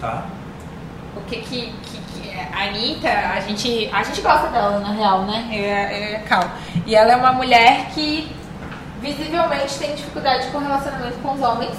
Tá? 0.00 0.26
O 1.16 1.20
que 1.28 1.36
que, 1.36 1.72
que, 1.84 2.00
que 2.00 2.28
é? 2.30 2.48
a 2.52 2.64
Anitta, 2.64 3.08
a 3.08 3.38
gente, 3.38 3.88
a 3.92 4.02
gente 4.02 4.20
gosta 4.20 4.48
dela 4.48 4.80
na 4.80 4.90
real, 4.90 5.26
né? 5.26 5.48
É, 5.52 6.14
é 6.14 6.18
Cal. 6.26 6.42
E 6.84 6.96
ela 6.96 7.12
é 7.12 7.16
uma 7.16 7.32
mulher 7.32 7.86
que 7.94 8.34
visivelmente 9.00 9.78
tem 9.78 9.94
dificuldade 9.94 10.48
com 10.48 10.58
relacionamento 10.58 11.18
com 11.22 11.34
os 11.34 11.40
homens. 11.40 11.78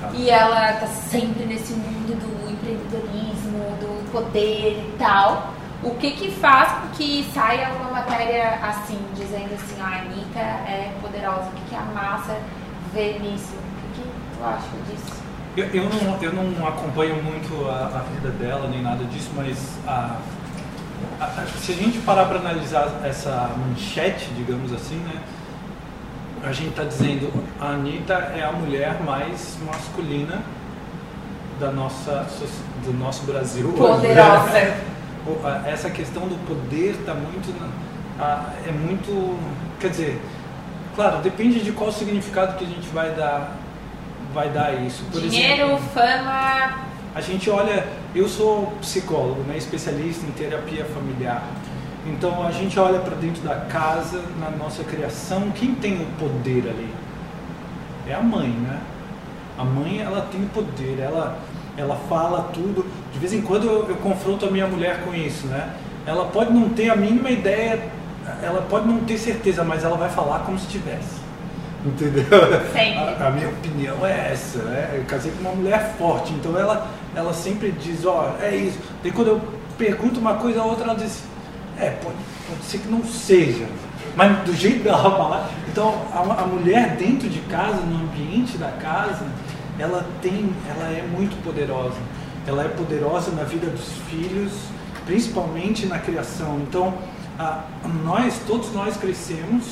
Tá. 0.00 0.10
E 0.14 0.30
ela 0.30 0.74
tá 0.74 0.86
sempre 0.86 1.44
nesse 1.44 1.72
mundo 1.72 2.14
do 2.20 2.52
empreendedorismo, 2.52 3.58
do 3.80 4.12
poder 4.12 4.78
e 4.78 4.96
tal. 4.96 5.54
O 5.82 5.90
que 5.96 6.12
que 6.12 6.30
faz 6.30 6.72
com 6.80 6.88
que 6.96 7.28
saia 7.34 7.70
uma 7.70 7.90
matéria 7.90 8.58
assim, 8.62 8.98
dizendo 9.14 9.52
assim, 9.54 9.80
a 9.80 10.00
Anitta 10.00 10.38
é 10.38 10.92
poderosa? 11.00 11.48
O 11.48 11.52
que, 11.52 11.70
que 11.70 11.74
a 11.74 11.80
massa 11.80 12.36
vê 12.94 13.18
nisso? 13.18 13.54
O 13.54 13.94
que, 13.96 14.02
que 14.02 14.08
tu 14.38 14.44
acha 14.44 14.68
disso? 14.88 15.22
Eu, 15.56 15.66
eu, 15.66 15.88
não, 15.90 16.22
eu 16.22 16.32
não 16.32 16.66
acompanho 16.68 17.20
muito 17.22 17.68
a, 17.68 17.98
a 17.98 18.04
vida 18.14 18.30
dela 18.30 18.68
nem 18.68 18.80
nada 18.80 19.04
disso, 19.04 19.30
mas 19.36 19.76
a, 19.86 20.16
a- 21.20 21.46
se 21.60 21.72
a 21.72 21.74
gente 21.74 21.98
parar 21.98 22.26
para 22.26 22.38
analisar 22.38 23.00
essa 23.04 23.50
manchete, 23.58 24.30
digamos 24.36 24.72
assim, 24.72 24.96
né, 24.96 25.20
a 26.44 26.52
gente 26.52 26.70
está 26.70 26.84
dizendo 26.84 27.30
a 27.60 27.66
Anitta 27.70 28.14
é 28.14 28.44
a 28.44 28.52
mulher 28.52 29.00
mais 29.04 29.58
masculina 29.66 30.40
da 31.60 31.70
nossa, 31.70 32.26
do 32.84 32.92
nosso 32.94 33.24
Brasil. 33.24 33.74
hoje, 33.76 34.06
né? 34.08 34.80
Essa 35.66 35.90
questão 35.90 36.26
do 36.26 36.36
poder 36.46 36.96
está 37.00 37.14
muito. 37.14 37.54
é 38.66 38.72
muito. 38.72 39.38
Quer 39.78 39.90
dizer, 39.90 40.20
claro, 40.94 41.18
depende 41.18 41.60
de 41.60 41.72
qual 41.72 41.92
significado 41.92 42.56
que 42.56 42.64
a 42.64 42.68
gente 42.68 42.88
vai 42.88 43.10
dar, 43.10 43.56
vai 44.34 44.48
dar 44.48 44.82
isso. 44.82 45.04
Por 45.10 45.20
Dinheiro, 45.20 45.62
exemplo, 45.62 45.78
fama, 45.92 46.80
a 47.14 47.20
gente 47.20 47.50
olha, 47.50 47.86
eu 48.14 48.28
sou 48.28 48.72
psicólogo, 48.80 49.42
né, 49.42 49.56
especialista 49.56 50.24
em 50.26 50.30
terapia 50.30 50.84
familiar. 50.86 51.42
Então 52.06 52.44
a 52.44 52.50
gente 52.50 52.78
olha 52.80 52.98
para 52.98 53.14
dentro 53.16 53.42
da 53.42 53.54
casa, 53.54 54.20
na 54.40 54.50
nossa 54.50 54.82
criação, 54.82 55.50
quem 55.52 55.74
tem 55.74 56.02
o 56.02 56.06
poder 56.18 56.68
ali? 56.68 56.92
É 58.08 58.14
a 58.14 58.20
mãe, 58.20 58.48
né? 58.48 58.80
A 59.56 59.64
mãe 59.64 60.00
ela 60.00 60.26
tem 60.32 60.42
o 60.42 60.48
poder, 60.48 60.98
ela 60.98 61.38
ela 61.76 61.96
fala 62.08 62.50
tudo. 62.52 62.84
De 63.12 63.18
vez 63.18 63.32
em 63.32 63.42
quando 63.42 63.66
eu, 63.66 63.88
eu 63.88 63.96
confronto 63.96 64.46
a 64.46 64.50
minha 64.50 64.66
mulher 64.66 65.02
com 65.04 65.14
isso, 65.14 65.46
né? 65.46 65.74
Ela 66.06 66.26
pode 66.26 66.52
não 66.52 66.68
ter 66.70 66.90
a 66.90 66.96
mínima 66.96 67.30
ideia, 67.30 67.80
ela 68.42 68.62
pode 68.62 68.86
não 68.88 69.00
ter 69.00 69.18
certeza, 69.18 69.64
mas 69.64 69.84
ela 69.84 69.96
vai 69.96 70.10
falar 70.10 70.40
como 70.40 70.58
se 70.58 70.66
tivesse. 70.66 71.22
Entendeu? 71.84 72.24
A, 73.20 73.26
a, 73.26 73.30
minha 73.30 73.48
opinião 73.48 74.06
é 74.06 74.32
essa, 74.32 74.58
né? 74.62 74.90
Eu 74.94 75.04
casei 75.04 75.32
com 75.32 75.40
uma 75.40 75.54
mulher 75.54 75.94
forte, 75.98 76.32
então 76.32 76.58
ela, 76.58 76.88
ela 77.14 77.32
sempre 77.32 77.72
diz, 77.72 78.04
ó, 78.04 78.36
oh, 78.38 78.42
é 78.42 78.54
isso. 78.54 78.78
Daí 79.02 79.10
quando 79.10 79.28
eu 79.28 79.40
pergunto 79.76 80.20
uma 80.20 80.34
coisa, 80.34 80.60
a 80.60 80.64
outra 80.64 80.84
ela 80.84 80.94
diz, 80.94 81.24
é, 81.78 81.90
pode, 81.90 82.16
pode 82.48 82.64
ser 82.64 82.78
que 82.78 82.88
não 82.88 83.04
seja. 83.04 83.66
Mas 84.14 84.38
do 84.44 84.54
jeito 84.54 84.84
dela 84.84 85.02
falar. 85.10 85.50
Então 85.68 86.02
a, 86.12 86.42
a 86.42 86.46
mulher 86.46 86.96
dentro 86.96 87.28
de 87.28 87.40
casa, 87.40 87.80
no 87.80 88.04
ambiente 88.04 88.56
da 88.58 88.68
casa, 88.68 89.26
ela 89.78 90.06
tem, 90.20 90.52
ela 90.68 90.88
é 90.88 91.02
muito 91.02 91.42
poderosa. 91.42 91.96
Ela 92.46 92.64
é 92.64 92.68
poderosa 92.68 93.30
na 93.30 93.44
vida 93.44 93.66
dos 93.68 93.88
filhos, 94.10 94.52
principalmente 95.06 95.86
na 95.86 95.98
criação. 95.98 96.60
Então, 96.60 96.94
a, 97.38 97.64
nós, 98.04 98.40
todos 98.46 98.72
nós 98.72 98.96
crescemos 98.96 99.64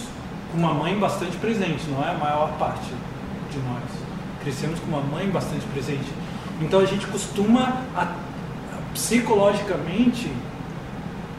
com 0.53 0.59
uma 0.59 0.75
mãe 0.75 0.99
bastante 0.99 1.37
presente, 1.37 1.89
não 1.89 2.05
é 2.05 2.11
a 2.11 2.15
maior 2.15 2.53
parte 2.59 2.91
de 3.51 3.59
nós. 3.59 3.83
Crescemos 4.43 4.81
com 4.81 4.87
uma 4.87 5.01
mãe 5.01 5.29
bastante 5.29 5.65
presente. 5.67 6.11
Então 6.61 6.81
a 6.81 6.87
gente 6.87 7.07
costuma 7.07 7.83
a, 7.95 8.03
a, 8.03 8.17
psicologicamente, 8.93 10.31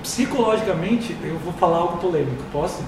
psicologicamente, 0.02 1.16
eu 1.24 1.38
vou 1.40 1.54
falar 1.54 1.78
algo 1.78 1.98
polêmico, 1.98 2.44
posso? 2.52 2.84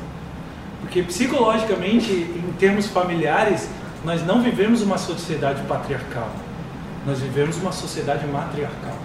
Porque 0.82 1.04
psicologicamente, 1.04 2.12
em 2.12 2.54
termos 2.58 2.88
familiares, 2.88 3.70
nós 4.04 4.26
não 4.26 4.42
vivemos 4.42 4.82
uma 4.82 4.98
sociedade 4.98 5.62
patriarcal. 5.64 6.30
Nós 7.06 7.20
vivemos 7.20 7.58
uma 7.58 7.72
sociedade 7.72 8.26
matriarcal. 8.28 8.98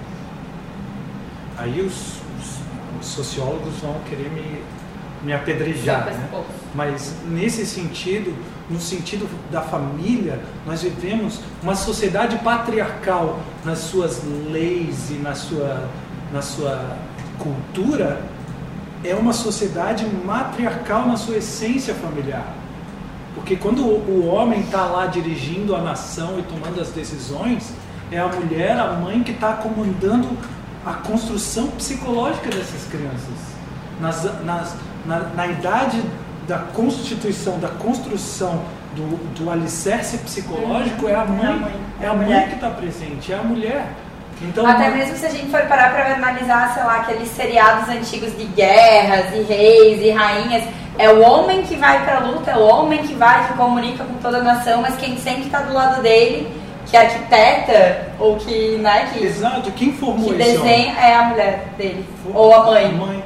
Aí 1.57 1.81
os, 1.81 2.21
os, 2.39 3.01
os 3.01 3.07
sociólogos 3.07 3.75
vão 3.81 3.99
querer 4.09 4.31
me 4.31 4.63
me 5.23 5.33
apedrejar. 5.33 6.07
Né? 6.07 6.45
Mas 6.75 7.15
nesse 7.29 7.67
sentido, 7.67 8.35
no 8.71 8.81
sentido 8.81 9.29
da 9.51 9.61
família, 9.61 10.41
nós 10.67 10.83
vivemos 10.83 11.41
uma 11.63 11.75
sociedade 11.75 12.37
patriarcal 12.39 13.41
nas 13.65 13.79
suas 13.79 14.23
leis 14.51 15.11
e 15.11 15.15
na 15.15 15.35
sua, 15.35 15.89
na 16.33 16.43
sua 16.43 16.97
cultura, 17.39 18.21
é 19.05 19.15
uma 19.15 19.33
sociedade 19.33 20.05
matriarcal 20.25 21.07
na 21.07 21.17
sua 21.17 21.37
essência 21.37 21.95
familiar. 21.95 22.55
Porque 23.39 23.57
quando 23.57 23.83
o 23.83 24.27
homem 24.27 24.61
está 24.61 24.85
lá 24.85 25.07
dirigindo 25.07 25.75
a 25.75 25.81
nação 25.81 26.39
e 26.39 26.43
tomando 26.43 26.81
as 26.81 26.91
decisões, 26.91 27.73
é 28.11 28.19
a 28.19 28.27
mulher, 28.27 28.79
a 28.79 28.93
mãe 28.93 29.23
que 29.23 29.31
está 29.31 29.55
comandando 29.55 30.29
a 30.85 30.95
construção 30.95 31.69
psicológica 31.69 32.51
dessas 32.51 32.85
crianças. 32.91 33.59
Nas, 34.01 34.45
nas, 34.45 34.77
na, 35.07 35.19
na 35.21 35.47
idade 35.47 36.03
da 36.47 36.59
constituição, 36.59 37.59
da 37.59 37.69
construção 37.69 38.63
do, 38.95 39.17
do 39.35 39.51
alicerce 39.51 40.19
psicológico, 40.19 41.09
é 41.09 41.15
a 41.15 41.25
mãe, 41.25 41.73
é 42.01 42.07
a 42.07 42.15
mãe 42.15 42.49
que 42.49 42.55
está 42.55 42.71
presente, 42.71 43.33
é 43.33 43.37
a 43.37 43.43
mulher. 43.43 43.87
Então, 44.43 44.67
Até 44.67 44.91
mesmo 44.91 45.17
se 45.17 45.27
a 45.27 45.31
gente 45.31 45.51
for 45.51 45.63
parar 45.63 45.93
para 45.93 46.15
analisar, 46.15 46.75
sei 46.75 46.85
lá, 46.85 46.97
aqueles 46.97 47.29
seriados 47.29 47.89
antigos 47.89 48.37
de 48.37 48.45
guerras 48.45 49.33
e 49.35 49.43
reis 49.43 50.01
e 50.01 50.11
rainhas, 50.11 50.65
é 50.99 51.09
o 51.11 51.21
homem 51.23 51.63
que 51.63 51.77
vai 51.77 52.05
para 52.05 52.17
a 52.17 52.21
luta, 52.21 52.51
é 52.51 52.57
o 52.57 52.67
homem 52.67 53.03
que 53.03 53.15
vai, 53.15 53.47
que 53.47 53.55
comunica 53.55 54.05
com 54.05 54.15
toda 54.15 54.39
a 54.39 54.43
nação, 54.43 54.83
mas 54.83 54.97
quem 54.97 55.17
sempre 55.17 55.45
está 55.45 55.61
do 55.63 55.73
lado 55.73 56.03
dele, 56.03 56.53
que 56.87 56.97
arquiteta 56.97 58.09
ou 58.19 58.37
que, 58.37 58.77
né, 58.79 59.11
que 59.13 59.25
Exato, 59.25 59.71
quem 59.73 59.93
formou 59.93 60.31
que 60.31 60.35
desenha 60.35 60.95
é 60.99 61.15
a 61.15 61.23
mulher 61.25 61.69
dele 61.77 62.05
ou 62.35 62.53
a 62.53 62.65
mãe. 62.65 62.87
A 62.87 62.93
mãe 62.93 63.25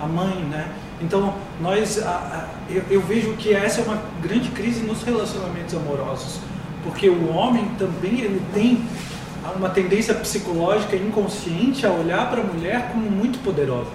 a 0.00 0.06
mãe, 0.06 0.34
né? 0.50 0.66
Então, 1.00 1.34
nós, 1.60 2.02
a, 2.02 2.08
a, 2.10 2.48
eu, 2.70 2.82
eu, 2.90 3.00
vejo 3.02 3.34
que 3.34 3.54
essa 3.54 3.80
é 3.80 3.84
uma 3.84 4.02
grande 4.22 4.48
crise 4.50 4.80
nos 4.80 5.02
relacionamentos 5.02 5.74
amorosos, 5.74 6.40
porque 6.82 7.08
o 7.08 7.34
homem 7.34 7.70
também 7.78 8.20
ele 8.20 8.42
tem 8.54 8.82
uma 9.56 9.68
tendência 9.68 10.14
psicológica 10.14 10.96
inconsciente 10.96 11.86
a 11.86 11.90
olhar 11.90 12.30
para 12.30 12.40
a 12.40 12.44
mulher 12.44 12.88
como 12.92 13.10
muito 13.10 13.38
poderosa. 13.42 13.90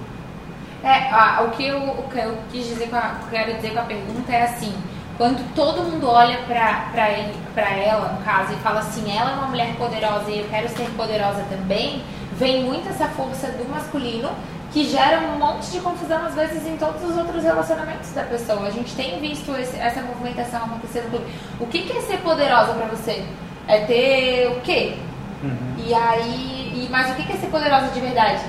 É, 0.85 1.09
a, 1.11 1.41
o, 1.41 1.49
que 1.49 1.65
eu, 1.65 1.79
o 1.79 2.03
que 2.11 2.19
eu 2.19 2.37
quis 2.51 2.67
dizer 2.67 2.89
com 2.89 2.95
a, 2.95 3.15
quero 3.31 3.55
dizer 3.55 3.73
com 3.73 3.79
a 3.79 3.83
pergunta 3.85 4.31
é 4.31 4.43
assim, 4.43 4.71
quando 5.17 5.43
todo 5.55 5.81
mundo 5.81 6.07
olha 6.07 6.37
para 6.45 7.69
ela, 7.69 8.09
no 8.09 8.23
caso, 8.23 8.53
e 8.53 8.55
fala 8.57 8.81
assim, 8.81 9.17
ela 9.17 9.31
é 9.31 9.33
uma 9.33 9.47
mulher 9.47 9.75
poderosa 9.77 10.29
e 10.29 10.41
eu 10.41 10.47
quero 10.47 10.69
ser 10.69 10.87
poderosa 10.91 11.43
também, 11.49 12.03
vem 12.37 12.63
muito 12.63 12.87
essa 12.87 13.07
força 13.07 13.47
do 13.47 13.67
masculino 13.67 14.29
que 14.71 14.83
gera 14.83 15.21
um 15.21 15.39
monte 15.39 15.71
de 15.71 15.79
confusão, 15.79 16.23
às 16.23 16.35
vezes, 16.35 16.67
em 16.67 16.77
todos 16.77 17.01
os 17.03 17.17
outros 17.17 17.43
relacionamentos 17.43 18.11
da 18.11 18.23
pessoa. 18.23 18.67
A 18.67 18.71
gente 18.71 18.93
tem 18.93 19.19
visto 19.19 19.55
esse, 19.55 19.77
essa 19.79 20.01
movimentação 20.01 20.65
acontecer 20.65 21.01
no 21.01 21.09
clube. 21.09 21.25
O 21.59 21.65
que, 21.65 21.81
que 21.83 21.97
é 21.97 22.01
ser 22.01 22.17
poderosa 22.17 22.73
para 22.73 22.85
você? 22.87 23.25
É 23.67 23.79
ter 23.85 24.49
o 24.49 24.61
quê? 24.61 24.97
Uhum. 25.41 25.75
E 25.87 25.93
aí. 25.93 26.73
E, 26.75 26.89
mas 26.91 27.09
o 27.09 27.15
que, 27.15 27.23
que 27.23 27.33
é 27.33 27.37
ser 27.37 27.47
poderosa 27.47 27.87
de 27.87 27.99
verdade? 28.01 28.43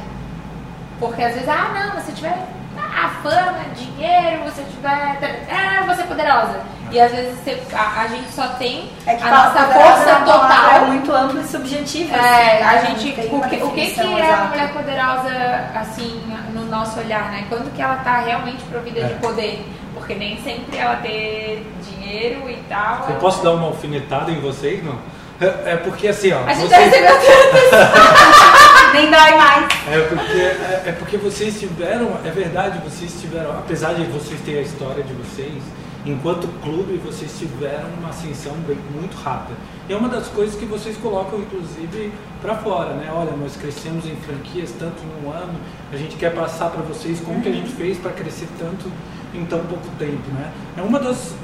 Porque 0.99 1.23
às 1.23 1.35
vezes, 1.35 1.49
ah, 1.49 1.93
não, 1.95 2.01
se 2.03 2.13
tiver 2.13 2.37
a 2.79 3.09
fama, 3.23 3.59
dinheiro, 3.75 4.45
você 4.45 4.63
tiver. 4.63 5.19
Ah, 5.51 5.85
você 5.87 6.03
é 6.03 6.07
poderosa. 6.07 6.61
E 6.91 7.01
às 7.01 7.11
vezes 7.11 7.39
você, 7.39 7.61
a, 7.75 8.03
a, 8.03 8.07
gente 8.07 8.31
só 8.33 8.47
tem 8.51 8.89
é 9.07 9.17
que 9.17 9.23
a 9.23 9.31
nossa 9.31 9.65
força 9.67 10.15
total. 10.25 10.71
É 10.71 10.81
muito 10.87 11.13
amplo 11.13 11.41
e 11.41 11.45
subjetivo. 11.45 12.15
É, 12.15 12.63
assim, 12.63 12.65
a 12.65 12.73
né? 12.73 12.97
gente. 12.97 13.21
O 13.31 13.41
que, 13.49 13.57
o 13.57 13.71
que, 13.73 13.91
que 13.91 14.01
é 14.01 14.33
a 14.33 14.45
mulher 14.45 14.73
poderosa, 14.73 15.31
assim, 15.75 16.23
no 16.55 16.65
nosso 16.67 17.01
olhar, 17.01 17.31
né? 17.31 17.45
Quando 17.49 17.75
que 17.75 17.83
ela 17.83 17.97
tá 17.97 18.19
realmente 18.19 18.63
provida 18.65 19.01
é. 19.01 19.05
de 19.05 19.15
poder? 19.15 19.67
Porque 19.95 20.15
nem 20.15 20.41
sempre 20.43 20.79
ela 20.79 20.97
ter 20.97 21.67
dinheiro 21.83 22.49
e 22.49 22.57
tal. 22.69 23.07
Eu 23.09 23.17
posso 23.17 23.43
dar 23.43 23.53
uma 23.53 23.67
alfinetada 23.67 24.31
em 24.31 24.41
vocês, 24.41 24.83
não? 24.85 24.99
É, 25.41 25.73
é 25.73 25.77
porque 25.77 26.09
assim, 26.09 26.33
ó. 26.33 26.45
A 26.47 26.55
gente 26.55 26.69
vocês... 26.69 26.71
já 26.71 26.79
recebeu 26.79 27.13
tantas. 27.71 28.66
Nem 28.93 29.11
dói 29.11 29.37
mais. 29.37 29.67
É 29.89 30.01
porque, 30.09 30.39
é, 30.39 30.83
é, 30.87 30.93
porque 30.99 31.17
vocês 31.17 31.59
tiveram, 31.59 32.19
é 32.25 32.31
verdade, 32.31 32.79
vocês 32.85 33.21
tiveram, 33.21 33.51
apesar 33.53 33.95
de 33.95 34.05
vocês 34.05 34.41
terem 34.41 34.61
a 34.61 34.63
história 34.63 35.03
de 35.03 35.13
vocês, 35.13 35.63
enquanto 36.05 36.47
clube 36.63 36.97
vocês 37.05 37.37
tiveram 37.39 37.89
uma 37.99 38.11
ascensão 38.11 38.55
bem, 38.67 38.79
muito 38.95 39.17
rápida. 39.17 39.59
E 39.89 39.93
é 39.93 39.97
uma 39.97 40.09
das 40.09 40.29
coisas 40.29 40.57
que 40.57 40.65
vocês 40.65 40.97
colocam, 40.97 41.41
inclusive, 41.41 42.13
para 42.41 42.55
fora, 42.57 42.95
né? 42.95 43.11
Olha, 43.13 43.33
nós 43.33 43.57
crescemos 43.57 44.07
em 44.07 44.17
franquias 44.17 44.73
tanto 44.79 45.03
em 45.03 45.27
um 45.27 45.31
ano, 45.31 45.59
a 45.93 45.97
gente 45.97 46.17
quer 46.17 46.35
passar 46.35 46.71
para 46.71 46.83
vocês 46.83 47.21
como 47.21 47.41
que 47.41 47.49
a 47.49 47.53
gente 47.53 47.71
fez 47.73 47.99
para 47.99 48.13
crescer 48.13 48.49
tanto 48.59 48.91
em 49.35 49.45
tão 49.45 49.61
pouco 49.61 49.89
tempo, 49.99 50.31
né? 50.33 50.53
É 50.77 50.83
uma 50.83 50.99
das 50.99 51.35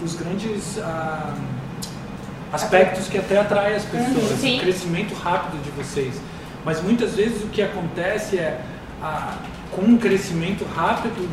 dos 0.00 0.14
grandes 0.14 0.78
ah, 0.78 1.34
aspectos 2.52 3.08
que 3.08 3.18
até 3.18 3.38
atrai 3.38 3.74
as 3.74 3.84
pessoas, 3.84 4.38
Sim. 4.38 4.58
o 4.58 4.60
crescimento 4.60 5.14
rápido 5.14 5.62
de 5.62 5.70
vocês. 5.70 6.14
Mas 6.64 6.82
muitas 6.82 7.14
vezes 7.14 7.42
o 7.44 7.48
que 7.48 7.60
acontece 7.62 8.38
é, 8.38 8.60
a, 9.02 9.36
com 9.70 9.82
um 9.82 9.98
crescimento 9.98 10.64
rápido, 10.64 11.28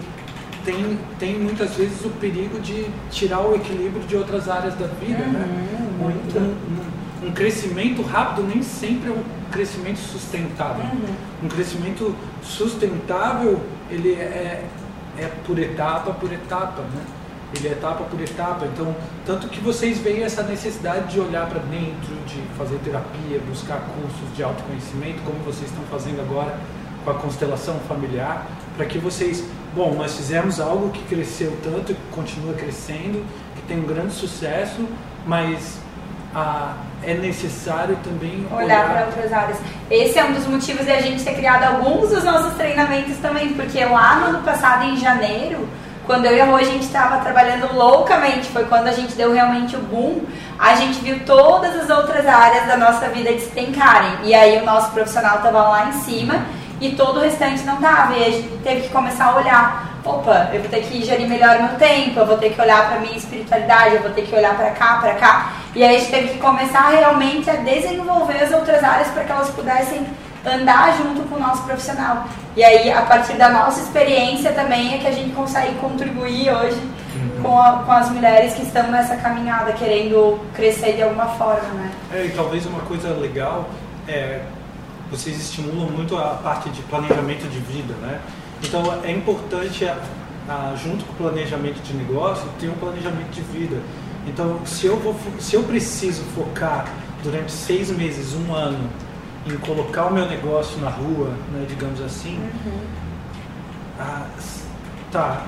tem, 0.65 0.99
tem 1.17 1.39
muitas 1.39 1.75
vezes 1.75 2.03
o 2.05 2.09
perigo 2.09 2.59
de 2.59 2.86
tirar 3.09 3.41
o 3.41 3.55
equilíbrio 3.55 4.03
de 4.03 4.15
outras 4.15 4.49
áreas 4.49 4.75
da 4.75 4.88
vida. 4.88 5.23
Né? 5.23 5.47
Uhum, 5.99 6.07
né? 6.07 6.55
Um, 7.21 7.25
um, 7.25 7.29
um, 7.29 7.32
crescimento 7.32 8.01
rápido 8.01 8.47
nem 8.47 8.61
sempre 8.61 9.09
é 9.09 9.13
um 9.13 9.23
crescimento 9.51 9.97
sustentável. 9.97 10.84
Uhum. 10.84 11.15
Um 11.45 11.47
crescimento 11.47 12.15
sustentável, 12.43 13.59
ele 13.89 14.13
é, 14.13 14.65
é 15.17 15.32
por 15.45 15.57
etapa 15.57 16.11
por 16.11 16.32
etapa. 16.32 16.82
Né? 16.82 17.01
Ele 17.55 17.67
é 17.67 17.71
etapa 17.71 18.03
por 18.03 18.19
etapa. 18.19 18.65
Então, 18.65 18.95
tanto 19.25 19.47
que 19.47 19.59
vocês 19.59 19.97
veem 19.99 20.23
essa 20.23 20.43
necessidade 20.43 21.13
de 21.13 21.19
olhar 21.19 21.47
para 21.47 21.59
dentro, 21.59 22.15
de 22.25 22.41
fazer 22.57 22.77
terapia, 22.79 23.39
buscar 23.47 23.81
cursos 23.81 24.35
de 24.35 24.43
autoconhecimento, 24.43 25.21
como 25.23 25.39
vocês 25.39 25.69
estão 25.69 25.83
fazendo 25.85 26.21
agora 26.21 26.57
com 27.03 27.11
a 27.11 27.15
constelação 27.15 27.79
familiar, 27.87 28.47
para 28.77 28.85
que 28.85 28.97
vocês, 28.97 29.43
bom, 29.75 29.93
nós 29.95 30.15
fizemos 30.15 30.59
algo 30.59 30.89
que 30.89 31.03
cresceu 31.03 31.57
tanto, 31.63 31.93
que 31.93 32.01
continua 32.11 32.53
crescendo, 32.53 33.25
que 33.55 33.61
tem 33.63 33.79
um 33.79 33.85
grande 33.85 34.13
sucesso, 34.13 34.87
mas 35.25 35.79
ah, 36.33 36.75
é 37.03 37.13
necessário 37.13 37.97
também 38.03 38.45
olhar, 38.51 38.63
olhar 38.63 38.89
para 38.89 39.05
outras 39.07 39.33
áreas. 39.33 39.57
Esse 39.89 40.19
é 40.19 40.23
um 40.23 40.33
dos 40.33 40.45
motivos 40.47 40.85
de 40.85 40.91
a 40.91 41.01
gente 41.01 41.23
ter 41.23 41.33
criado 41.33 41.63
alguns 41.63 42.09
dos 42.09 42.23
nossos 42.23 42.53
treinamentos 42.53 43.17
também, 43.17 43.53
porque 43.53 43.83
lá 43.83 44.19
no 44.19 44.25
ano 44.27 44.43
passado, 44.43 44.85
em 44.85 44.97
janeiro, 44.97 45.67
quando 46.12 46.26
eu 46.26 46.36
e 46.36 46.41
a 46.41 46.45
Rô 46.45 46.57
a 46.57 46.64
gente 46.64 46.84
estava 46.84 47.20
trabalhando 47.20 47.74
loucamente, 47.74 48.49
foi 48.49 48.66
quando 48.66 48.89
a 48.89 48.91
gente 48.91 49.14
deu 49.14 49.32
realmente 49.32 49.78
o 49.78 49.80
boom, 49.80 50.24
a 50.59 50.76
gente 50.76 50.99
viu 50.99 51.22
todas 51.26 51.74
as 51.74 51.89
outras 51.89 52.28
áreas 52.28 52.68
da 52.68 52.76
nossa 52.76 53.07
vida 53.07 53.32
despencarem. 53.32 54.12
E 54.26 54.36
aí 54.36 54.62
o 54.62 54.66
nosso 54.66 54.91
profissional 54.91 55.38
estava 55.38 55.70
lá 55.70 55.88
em 55.88 55.93
cima 55.93 56.45
e 56.82 56.91
todo 56.95 57.16
o 57.16 57.22
restante 57.22 57.64
não 57.64 57.80
dava. 57.80 58.18
E 58.18 58.26
a 58.26 58.30
gente 58.30 58.49
teve 58.62 58.82
que 58.82 58.89
começar 58.89 59.28
a 59.28 59.38
olhar. 59.38 59.89
Opa, 60.03 60.49
eu 60.51 60.59
vou 60.59 60.70
ter 60.70 60.82
que 60.82 61.01
gerir 61.01 61.30
melhor 61.30 61.57
meu 61.59 61.78
tempo, 61.78 62.20
eu 62.20 62.26
vou 62.26 62.38
ter 62.38 62.49
que 62.49 62.59
olhar 62.59 62.89
para 62.89 62.99
minha 62.99 63.16
espiritualidade, 63.16 63.95
eu 63.95 64.01
vou 64.01 64.12
ter 64.12 64.24
que 64.24 64.36
olhar 64.36 64.53
para 64.57 64.72
cá, 64.72 64.97
para 64.97 65.14
cá. 65.14 65.53
E 65.74 65.82
aí 65.82 65.95
a 65.95 65.97
gente 65.97 66.12
teve 66.12 66.28
que 66.34 66.39
começar 66.39 66.89
realmente 66.89 67.49
a 67.49 67.53
desenvolver 67.53 68.43
as 68.43 68.51
outras 68.51 68.84
áreas 68.84 69.07
para 69.07 69.24
que 69.24 69.32
elas 69.32 69.49
pudessem 69.51 70.05
andar 70.45 70.97
junto 70.97 71.21
com 71.29 71.35
o 71.35 71.39
nosso 71.39 71.63
profissional. 71.63 72.27
E 72.55 72.63
aí, 72.63 72.91
a 72.91 73.01
partir 73.03 73.33
da 73.33 73.49
nossa 73.49 73.81
experiência 73.81 74.51
também, 74.51 74.95
é 74.95 74.97
que 74.97 75.07
a 75.07 75.11
gente 75.11 75.33
consegue 75.33 75.75
contribuir 75.75 76.51
hoje 76.51 76.81
uhum. 77.15 77.43
com, 77.43 77.61
a, 77.61 77.83
com 77.85 77.91
as 77.91 78.09
mulheres 78.09 78.53
que 78.53 78.63
estão 78.63 78.89
nessa 78.91 79.15
caminhada, 79.17 79.73
querendo 79.73 80.39
crescer 80.53 80.93
de 80.93 81.03
alguma 81.03 81.27
forma, 81.27 81.69
né? 81.73 81.91
É, 82.13 82.25
e 82.25 82.29
talvez 82.29 82.65
uma 82.65 82.81
coisa 82.81 83.09
legal 83.13 83.69
é 84.07 84.41
vocês 85.11 85.37
estimulam 85.37 85.89
muito 85.89 86.17
a 86.17 86.35
parte 86.35 86.69
de 86.69 86.81
planejamento 86.83 87.45
de 87.49 87.59
vida, 87.59 87.93
né? 88.01 88.21
Então 88.63 88.81
é 89.03 89.11
importante, 89.11 89.85
a, 89.85 89.97
a, 90.47 90.73
junto 90.75 91.03
com 91.03 91.11
o 91.13 91.15
planejamento 91.17 91.81
de 91.83 91.93
negócio, 91.93 92.47
ter 92.59 92.69
um 92.69 92.75
planejamento 92.75 93.29
de 93.29 93.41
vida. 93.41 93.77
Então, 94.25 94.65
se 94.65 94.85
eu, 94.85 94.97
vou, 94.97 95.15
se 95.39 95.55
eu 95.55 95.63
preciso 95.63 96.23
focar 96.35 96.87
durante 97.23 97.51
seis 97.51 97.89
meses, 97.89 98.33
um 98.33 98.53
ano, 98.53 98.89
em 99.45 99.57
colocar 99.57 100.05
o 100.05 100.13
meu 100.13 100.27
negócio 100.27 100.79
na 100.79 100.89
rua, 100.89 101.29
né, 101.51 101.65
digamos 101.67 102.01
assim, 102.01 102.37
uhum. 102.37 102.81
ah, 103.99 104.27
tá, 105.11 105.45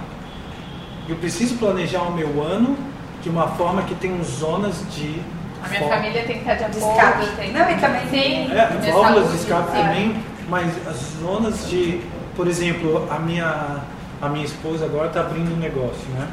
eu 1.08 1.16
preciso 1.18 1.58
planejar 1.58 2.02
o 2.04 2.14
meu 2.14 2.42
ano 2.42 2.78
de 3.22 3.30
uma 3.30 3.48
forma 3.50 3.84
que 3.84 3.96
tenha 3.96 4.22
zonas 4.24 4.84
de 4.94 5.22
a 5.64 5.70
minha 5.70 5.88
família 5.88 6.24
tem 6.26 6.44
que 6.44 6.50
estar 6.50 6.56
de 6.56 6.64
acordo. 6.66 7.36
Tem... 7.38 7.54
Não, 7.54 7.72
e 7.72 7.76
também 7.76 8.06
tem. 8.08 8.52
É, 8.52 8.92
válvulas 8.92 9.32
de 9.32 9.38
escape 9.38 9.72
também, 9.72 10.22
mas 10.50 10.70
as 10.86 10.98
zonas 11.22 11.70
de, 11.70 12.02
por 12.36 12.48
exemplo, 12.48 13.08
a 13.10 13.18
minha, 13.18 13.78
a 14.22 14.28
minha 14.28 14.44
esposa 14.44 14.84
agora 14.84 15.08
está 15.08 15.22
abrindo 15.22 15.54
um 15.54 15.60
negócio, 15.60 16.06
né? 16.18 16.28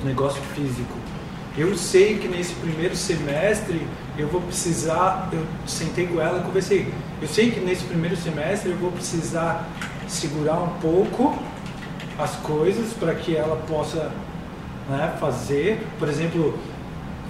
Um 0.00 0.06
negócio 0.06 0.40
físico. 0.54 1.01
Eu 1.56 1.76
sei 1.76 2.16
que 2.16 2.26
nesse 2.28 2.54
primeiro 2.54 2.96
semestre 2.96 3.86
eu 4.16 4.26
vou 4.26 4.40
precisar, 4.40 5.28
eu 5.32 5.44
sentei 5.66 6.06
com 6.06 6.18
ela 6.18 6.38
e 6.38 6.42
conversei. 6.42 6.92
Eu 7.20 7.28
sei 7.28 7.50
que 7.50 7.60
nesse 7.60 7.84
primeiro 7.84 8.16
semestre 8.16 8.70
eu 8.70 8.76
vou 8.78 8.90
precisar 8.90 9.68
segurar 10.08 10.58
um 10.62 10.80
pouco 10.80 11.38
as 12.18 12.36
coisas 12.36 12.94
para 12.94 13.14
que 13.14 13.36
ela 13.36 13.56
possa 13.68 14.10
né, 14.88 15.14
fazer. 15.20 15.86
Por 15.98 16.08
exemplo, 16.08 16.58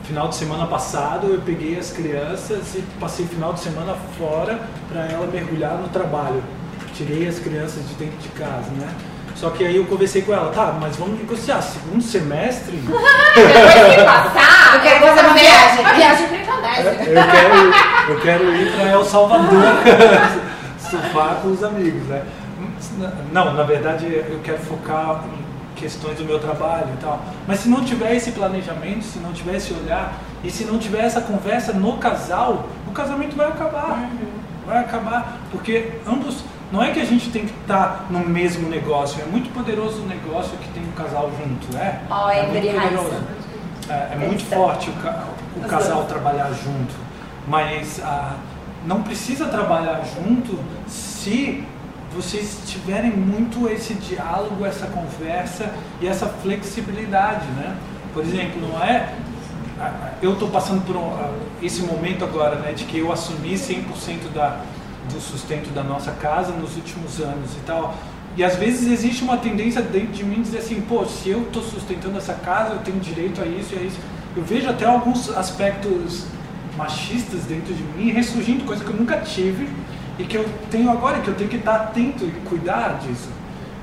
final 0.05 0.29
de 0.29 0.37
semana 0.37 0.69
passado 0.69 1.27
eu 1.27 1.41
peguei 1.41 1.77
as 1.77 1.91
crianças 1.91 2.77
e 2.77 2.83
passei 3.01 3.27
final 3.27 3.53
de 3.53 3.59
semana 3.59 3.97
fora 4.17 4.61
para 4.89 5.05
ela 5.07 5.27
mergulhar 5.27 5.79
no 5.79 5.89
trabalho. 5.89 6.43
Tirei 6.95 7.27
as 7.27 7.41
crianças 7.41 7.89
de 7.89 7.95
dentro 7.95 8.19
de 8.19 8.29
casa, 8.29 8.71
né? 8.71 8.95
Só 9.35 9.51
que 9.51 9.65
aí 9.65 9.77
eu 9.77 9.85
conversei 9.87 10.23
com 10.23 10.33
ela, 10.33 10.53
tá, 10.53 10.77
mas 10.81 10.97
vamos 10.97 11.19
negociar, 11.19 11.61
segundo 11.63 12.03
semestre. 12.03 12.77
Depois 13.35 13.95
que 13.95 14.05
passar, 14.05 14.75
eu 14.75 14.81
quero 14.83 15.07
fazer 15.07 15.21
uma 15.21 15.35
viagem. 15.35 15.81
Uma 15.81 15.95
viagem 15.95 16.29
para 16.29 16.39
Indonésia. 16.39 16.91
Eu 16.91 17.25
quero, 17.31 18.11
eu 18.11 18.21
quero 18.21 18.57
ir 18.57 18.73
para 18.73 18.91
El 18.91 19.05
Salvador 19.05 19.63
surfar 20.79 21.37
com 21.43 21.49
os 21.49 21.65
amigos, 21.65 22.03
né? 22.09 22.23
Não, 23.33 23.55
na 23.55 23.63
verdade 23.63 24.07
eu 24.07 24.41
quero 24.43 24.59
focar 24.59 25.25
em 25.27 25.43
questões 25.75 26.17
do 26.19 26.25
meu 26.25 26.39
trabalho 26.39 26.89
e 26.97 27.03
tal. 27.03 27.21
Mas 27.47 27.61
se 27.61 27.69
não 27.69 27.85
tiver 27.85 28.15
esse 28.15 28.33
planejamento, 28.33 29.03
se 29.05 29.19
não 29.19 29.33
tiver 29.33 29.57
esse 29.57 29.73
olhar 29.73 30.15
e 30.45 30.51
se 30.51 30.65
não 30.65 30.79
tiver 30.79 31.05
essa 31.05 31.21
conversa 31.21 31.73
no 31.73 31.97
casal, 31.99 32.69
o 32.87 32.93
casamento 32.93 33.37
vai 33.37 33.49
acabar. 33.49 33.99
Uhum. 33.99 34.43
Vai 34.67 34.79
acabar, 34.79 35.39
porque 35.51 35.93
ambos 36.07 36.45
não 36.73 36.83
é 36.83 36.91
que 36.91 37.01
a 37.01 37.05
gente 37.05 37.31
tem 37.31 37.45
que 37.45 37.53
estar 37.61 37.89
tá 37.89 38.05
no 38.09 38.21
mesmo 38.21 38.69
negócio, 38.69 39.23
é 39.23 39.27
muito 39.27 39.53
poderoso 39.53 40.01
o 40.03 40.07
negócio 40.07 40.57
que 40.57 40.69
tem 40.71 40.83
um 40.83 40.93
casal 40.93 41.31
junto, 41.31 41.73
né? 41.75 42.01
Oh, 42.11 42.31
é, 42.31 42.39
é 42.39 42.47
muito 42.47 42.81
poderoso. 42.81 43.25
É, 43.89 44.09
é 44.13 44.17
muito 44.17 44.45
forte 44.47 44.89
o, 44.89 44.93
ca 44.95 45.25
o 45.55 45.61
casal 45.69 46.05
trabalhar 46.05 46.51
junto, 46.53 46.95
mas 47.47 48.01
ah, 48.03 48.37
não 48.87 49.03
precisa 49.03 49.47
trabalhar 49.49 50.01
junto 50.17 50.59
se 50.87 51.63
vocês 52.15 52.63
tiverem 52.67 53.11
muito 53.11 53.69
esse 53.69 53.95
diálogo, 53.95 54.65
essa 54.65 54.87
conversa 54.87 55.71
e 56.01 56.07
essa 56.07 56.27
flexibilidade, 56.27 57.47
né? 57.49 57.77
Por 58.15 58.23
exemplo, 58.23 58.61
não 58.61 58.83
é 58.83 59.15
eu 60.21 60.35
estou 60.35 60.49
passando 60.49 60.85
por 60.87 60.97
um, 60.97 61.11
esse 61.61 61.83
momento 61.83 62.25
agora, 62.25 62.57
né, 62.57 62.73
de 62.73 62.85
que 62.85 62.99
eu 62.99 63.11
assumi 63.11 63.55
100% 63.55 64.33
da 64.33 64.61
do 65.11 65.21
sustento 65.21 65.73
da 65.73 65.83
nossa 65.83 66.13
casa 66.13 66.53
nos 66.53 66.77
últimos 66.77 67.21
anos 67.21 67.53
e 67.55 67.61
tal. 67.67 67.97
E 68.37 68.43
às 68.43 68.57
vezes 68.57 68.91
existe 68.91 69.23
uma 69.23 69.37
tendência 69.37 69.83
dentro 69.83 70.13
de 70.13 70.25
mim 70.25 70.41
dizer 70.41 70.59
assim, 70.59 70.81
pô, 70.81 71.05
se 71.05 71.29
eu 71.29 71.43
estou 71.43 71.63
sustentando 71.63 72.17
essa 72.17 72.35
casa, 72.35 72.75
eu 72.75 72.79
tenho 72.79 72.99
direito 72.99 73.43
a 73.43 73.47
isso 73.47 73.75
e 73.75 73.79
a 73.79 73.83
isso. 73.83 73.99
Eu 74.35 74.43
vejo 74.43 74.69
até 74.69 74.87
alguns 74.87 75.29
aspectos 75.37 76.25
machistas 76.77 77.45
dentro 77.45 77.75
de 77.75 77.83
mim 77.83 78.11
ressurgindo, 78.11 78.65
coisa 78.65 78.83
que 78.83 78.91
eu 78.91 78.97
nunca 78.97 79.19
tive 79.19 79.69
e 80.19 80.25
que 80.25 80.37
eu 80.37 80.49
tenho 80.71 80.91
agora, 80.91 81.21
que 81.21 81.29
eu 81.29 81.35
tenho 81.35 81.51
que 81.51 81.57
estar 81.57 81.75
atento 81.75 82.25
e 82.25 82.31
cuidar 82.49 82.99
disso. 83.01 83.29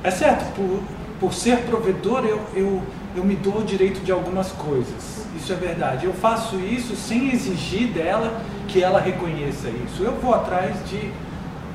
É 0.04 0.10
certo, 0.10 0.52
por, 0.56 0.82
por 1.20 1.34
ser 1.34 1.58
provedor, 1.60 2.26
eu, 2.26 2.42
eu, 2.56 2.82
eu 3.20 3.26
me 3.26 3.36
dou 3.36 3.60
o 3.60 3.64
direito 3.64 4.00
de 4.00 4.12
algumas 4.12 4.50
coisas. 4.54 5.28
Isso 5.36 5.52
é 5.52 5.56
verdade. 5.56 6.06
Eu 6.06 6.14
faço 6.14 6.56
isso 6.58 6.96
sem 6.96 7.32
exigir 7.32 7.90
dela 7.90 8.42
que 8.68 8.82
ela 8.82 9.00
reconheça 9.00 9.68
isso. 9.70 10.02
Eu 10.02 10.14
vou 10.14 10.34
atrás 10.34 10.74
de 10.90 11.12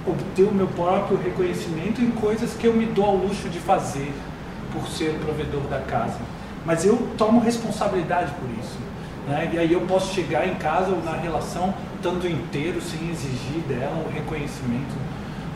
obter 0.06 0.44
o 0.44 0.54
meu 0.54 0.66
próprio 0.68 1.18
reconhecimento 1.18 2.00
em 2.00 2.10
coisas 2.10 2.54
que 2.54 2.66
eu 2.66 2.72
me 2.72 2.86
dou 2.86 3.04
ao 3.04 3.16
luxo 3.16 3.48
de 3.48 3.58
fazer 3.58 4.12
por 4.72 4.88
ser 4.88 5.10
o 5.10 5.18
provedor 5.18 5.62
da 5.62 5.80
casa. 5.80 6.18
Mas 6.64 6.84
eu 6.84 6.96
tomo 7.18 7.40
responsabilidade 7.40 8.32
por 8.32 8.48
isso. 8.58 8.78
Né? 9.28 9.50
E 9.52 9.58
aí 9.58 9.72
eu 9.72 9.82
posso 9.82 10.14
chegar 10.14 10.48
em 10.48 10.54
casa 10.54 10.92
ou 10.92 11.02
na 11.02 11.12
relação 11.12 11.74
tanto 12.02 12.26
inteiro 12.26 12.80
sem 12.80 13.10
exigir 13.10 13.60
dela 13.68 14.02
o 14.06 14.10
reconhecimento 14.10 14.94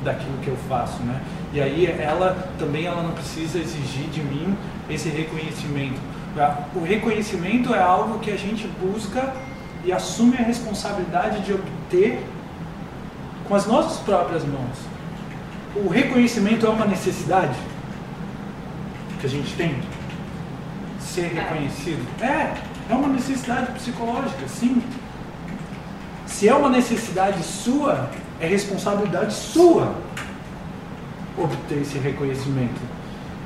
daquilo 0.09 0.39
que 0.39 0.49
eu 0.49 0.57
faço, 0.69 1.03
né? 1.03 1.21
E 1.53 1.61
aí 1.61 1.87
ela 1.87 2.49
também 2.59 2.87
ela 2.87 3.03
não 3.03 3.13
precisa 3.13 3.59
exigir 3.59 4.09
de 4.09 4.23
mim 4.23 4.57
esse 4.89 5.09
reconhecimento. 5.09 6.01
O 6.75 6.85
reconhecimento 6.85 7.75
é 7.75 7.83
algo 7.83 8.19
que 8.21 8.31
a 8.31 8.37
gente 8.37 8.67
busca 8.81 9.33
e 9.85 9.93
assume 9.93 10.37
a 10.37 10.43
responsabilidade 10.43 11.41
de 11.43 11.53
obter 11.53 12.23
com 13.47 13.55
as 13.55 13.67
nossas 13.67 13.99
próprias 14.01 14.45
mãos. 14.45 14.79
O 15.77 15.89
reconhecimento 15.89 16.67
é 16.67 16.69
uma 16.69 16.87
necessidade 16.87 17.57
que 19.21 19.27
a 19.27 19.31
gente 19.31 19.55
tem. 19.55 19.79
Ser 21.01 21.27
é. 21.37 21.41
reconhecido. 21.41 22.07
É, 22.23 22.55
é 22.91 22.95
uma 22.95 23.09
necessidade 23.09 23.73
psicológica, 23.73 24.47
sim. 24.49 24.83
Se 26.27 26.49
é 26.49 26.55
uma 26.55 26.69
necessidade 26.69 27.43
sua, 27.43 28.11
é 28.41 28.47
responsabilidade 28.47 29.35
sua 29.35 29.95
obter 31.37 31.83
esse 31.83 31.99
reconhecimento. 31.99 32.81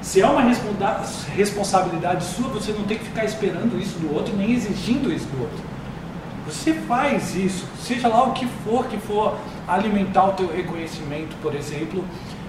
Se 0.01 0.21
é 0.21 0.27
uma 0.27 0.43
responsabilidade 1.35 2.25
sua, 2.25 2.49
você 2.49 2.73
não 2.73 2.85
tem 2.85 2.99
que 2.99 3.05
ficar 3.05 3.25
esperando 3.25 3.81
isso 3.81 3.99
do 4.01 4.13
outro, 4.15 4.37
nem 4.37 4.53
exigindo 4.53 5.13
isso 5.13 5.27
do 5.27 5.43
outro. 5.43 5.59
Você 6.47 6.75
faz 6.75 7.37
isso, 7.37 7.67
seja 7.81 8.09
lá 8.09 8.25
o 8.25 8.33
que 8.33 8.47
for 8.65 8.87
que 8.87 8.99
for 8.99 9.37
alimentar 9.69 10.25
o 10.25 10.33
teu 10.33 10.53
reconhecimento, 10.53 11.37
por 11.41 11.55
exemplo, 11.55 12.05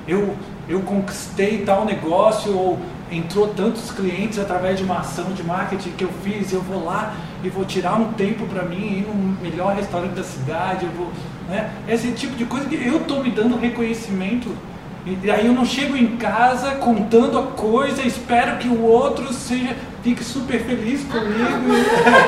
eu, 0.07 0.35
eu 0.67 0.81
conquistei 0.81 1.63
tal 1.63 1.85
negócio 1.85 2.57
ou 2.57 2.79
entrou 3.11 3.49
tantos 3.49 3.91
clientes 3.91 4.39
através 4.39 4.79
de 4.79 4.83
uma 4.83 4.99
ação 4.99 5.31
de 5.33 5.43
marketing 5.43 5.91
que 5.91 6.03
eu 6.03 6.09
fiz, 6.23 6.51
eu 6.51 6.61
vou 6.61 6.83
lá 6.83 7.15
e 7.43 7.49
vou 7.49 7.63
tirar 7.63 7.99
um 7.99 8.13
tempo 8.13 8.47
para 8.47 8.63
mim 8.63 8.99
ir 8.99 9.07
no 9.07 9.13
melhor 9.41 9.75
restaurante 9.75 10.13
da 10.13 10.23
cidade, 10.23 10.85
eu 10.85 10.91
vou, 10.91 11.11
né? 11.47 11.71
Esse 11.87 12.11
tipo 12.11 12.35
de 12.35 12.45
coisa 12.45 12.67
que 12.67 12.75
eu 12.75 12.97
estou 12.97 13.23
me 13.23 13.31
dando 13.31 13.57
reconhecimento 13.57 14.55
e 15.05 15.29
aí 15.29 15.45
eu 15.45 15.53
não 15.53 15.65
chego 15.65 15.97
em 15.97 16.15
casa 16.15 16.75
contando 16.75 17.37
a 17.37 17.43
coisa, 17.47 18.01
espero 18.03 18.57
que 18.57 18.69
o 18.69 18.81
outro 18.83 19.33
seja 19.33 19.75
fique 20.01 20.23
super 20.23 20.63
feliz 20.63 21.03
comigo. 21.03 21.73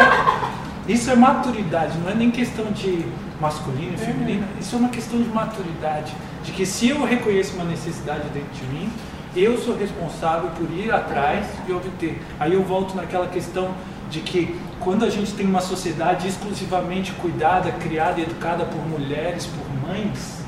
Isso 0.87 1.09
é 1.09 1.15
maturidade, 1.15 1.97
não 1.97 2.11
é 2.11 2.13
nem 2.13 2.29
questão 2.29 2.65
de 2.71 3.05
masculino 3.41 3.93
e 3.95 3.97
feminino, 3.97 4.45
isso 4.59 4.75
é 4.75 4.79
uma 4.79 4.89
questão 4.89 5.19
de 5.19 5.27
maturidade, 5.29 6.13
de 6.43 6.51
que 6.51 6.63
se 6.63 6.89
eu 6.89 7.03
reconheço 7.03 7.55
uma 7.55 7.65
necessidade 7.65 8.29
dentro 8.29 8.53
de 8.53 8.63
mim, 8.71 8.89
eu 9.35 9.57
sou 9.57 9.75
responsável 9.75 10.51
por 10.51 10.69
ir 10.71 10.91
atrás 10.91 11.47
e 11.67 11.73
obter. 11.73 12.21
Aí 12.39 12.53
eu 12.53 12.63
volto 12.63 12.95
naquela 12.95 13.27
questão 13.27 13.71
de 14.15 14.21
que 14.21 14.55
quando 14.79 15.03
a 15.03 15.09
gente 15.09 15.33
tem 15.33 15.45
uma 15.45 15.59
sociedade 15.59 16.27
exclusivamente 16.27 17.11
cuidada, 17.13 17.69
criada 17.73 18.19
e 18.19 18.23
educada 18.23 18.63
por 18.63 18.79
mulheres, 18.87 19.45
por 19.45 19.89
mães, 19.89 20.41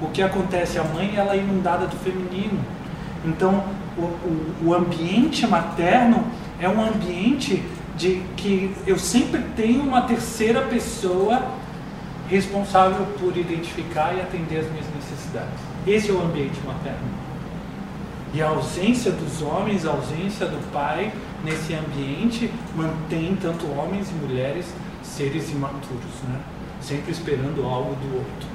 o 0.00 0.08
que 0.08 0.22
acontece? 0.22 0.78
A 0.78 0.84
mãe 0.84 1.14
ela 1.14 1.34
é 1.34 1.38
inundada 1.38 1.86
do 1.86 1.96
feminino. 1.96 2.64
Então, 3.24 3.62
o, 3.98 4.02
o, 4.02 4.68
o 4.68 4.74
ambiente 4.74 5.46
materno 5.46 6.24
é 6.58 6.68
um 6.68 6.80
ambiente 6.80 7.62
de 7.96 8.22
que 8.36 8.74
eu 8.86 8.98
sempre 8.98 9.42
tenho 9.54 9.82
uma 9.82 10.02
terceira 10.02 10.62
pessoa 10.62 11.42
responsável 12.28 13.04
por 13.18 13.36
identificar 13.36 14.14
e 14.14 14.20
atender 14.20 14.60
as 14.60 14.70
minhas 14.70 14.86
necessidades. 14.94 15.60
Esse 15.86 16.10
é 16.10 16.14
o 16.14 16.22
ambiente 16.22 16.58
materno. 16.64 17.18
E 18.32 18.40
a 18.40 18.48
ausência 18.48 19.10
dos 19.10 19.42
homens, 19.42 19.84
a 19.84 19.90
ausência 19.90 20.46
do 20.46 20.72
pai 20.72 21.12
nesse 21.44 21.74
ambiente 21.74 22.50
mantém 22.74 23.36
tanto 23.40 23.66
homens 23.70 24.10
e 24.10 24.14
mulheres 24.14 24.66
seres 25.02 25.50
imaturos, 25.50 26.22
né? 26.28 26.40
sempre 26.80 27.12
esperando 27.12 27.64
algo 27.64 27.94
do 27.96 28.16
outro. 28.16 28.48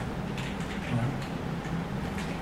Né? 0.95 1.03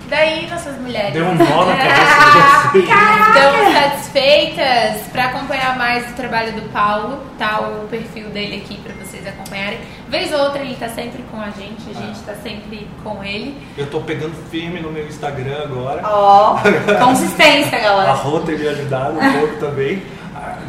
Daí, 0.09 0.49
nossas 0.49 0.77
mulheres. 0.77 1.13
Deu 1.13 1.25
um 1.25 1.35
nó 1.35 1.65
na 1.65 1.77
cabeça. 1.77 2.77
Estamos 3.31 3.73
satisfeitas 3.73 5.07
para 5.09 5.25
acompanhar 5.27 5.77
mais 5.77 6.11
o 6.11 6.13
trabalho 6.15 6.51
do 6.51 6.69
Paulo, 6.73 7.17
tá 7.39 7.61
o 7.61 7.87
perfil 7.87 8.29
dele 8.29 8.57
aqui 8.57 8.77
para 8.81 8.93
vocês 8.95 9.25
acompanharem. 9.25 9.79
Vez 10.09 10.33
ou 10.33 10.39
outra 10.39 10.61
ele 10.61 10.75
tá 10.75 10.89
sempre 10.89 11.23
com 11.31 11.39
a 11.39 11.49
gente, 11.51 11.89
a 11.89 11.93
gente 11.93 12.19
tá 12.23 12.33
sempre 12.43 12.89
com 13.01 13.23
ele. 13.23 13.55
Eu 13.77 13.89
tô 13.89 14.01
pegando 14.01 14.35
firme 14.49 14.81
no 14.81 14.91
meu 14.91 15.07
Instagram 15.07 15.63
agora. 15.63 16.01
Ó, 16.03 16.57
consistência, 16.99 17.77
A 17.77 17.81
galera. 17.81 18.11
Rô 18.11 18.41
tem 18.41 18.57
me 18.57 18.67
ajudado 18.67 19.17
um 19.17 19.31
pouco 19.39 19.55
também 19.61 20.03
ah, 20.03 20.20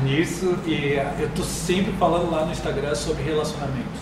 nisso 0.02 0.58
e 0.66 0.98
eu 1.18 1.30
tô 1.34 1.42
sempre 1.42 1.92
falando 1.92 2.30
lá 2.30 2.44
no 2.44 2.52
Instagram 2.52 2.94
sobre 2.94 3.22
relacionamentos. 3.22 4.00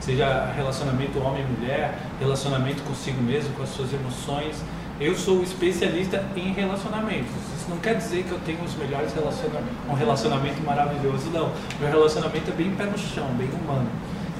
Seja 0.00 0.52
relacionamento 0.54 1.18
homem-mulher, 1.18 1.98
relacionamento 2.20 2.82
consigo 2.82 3.22
mesmo, 3.22 3.54
com 3.54 3.62
as 3.62 3.70
suas 3.70 3.92
emoções. 3.92 4.56
Eu 5.00 5.16
sou 5.16 5.42
especialista 5.42 6.24
em 6.36 6.52
relacionamentos. 6.52 7.30
Isso 7.56 7.66
não 7.68 7.78
quer 7.78 7.96
dizer 7.96 8.24
que 8.24 8.30
eu 8.30 8.38
tenho 8.40 8.62
os 8.62 8.74
melhores 8.76 9.14
relacionamentos, 9.14 9.76
um 9.88 9.94
relacionamento 9.94 10.62
maravilhoso, 10.62 11.30
não. 11.30 11.50
Meu 11.80 11.88
relacionamento 11.88 12.50
é 12.50 12.54
bem 12.54 12.70
pé 12.74 12.84
no 12.84 12.98
chão, 12.98 13.26
bem 13.38 13.48
humano. 13.48 13.88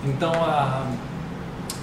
Então, 0.04 0.32
a, 0.34 0.86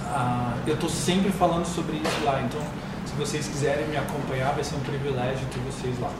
a, 0.06 0.54
eu 0.66 0.74
estou 0.74 0.88
sempre 0.88 1.30
falando 1.32 1.66
sobre 1.66 1.96
isso 1.96 2.24
lá. 2.24 2.40
Então, 2.40 2.60
se 3.04 3.14
vocês 3.14 3.48
quiserem 3.48 3.86
me 3.88 3.96
acompanhar, 3.96 4.52
vai 4.54 4.64
ser 4.64 4.76
um 4.76 4.80
privilégio 4.80 5.44
ter 5.52 5.60
vocês 5.60 5.98
lá. 6.00 6.10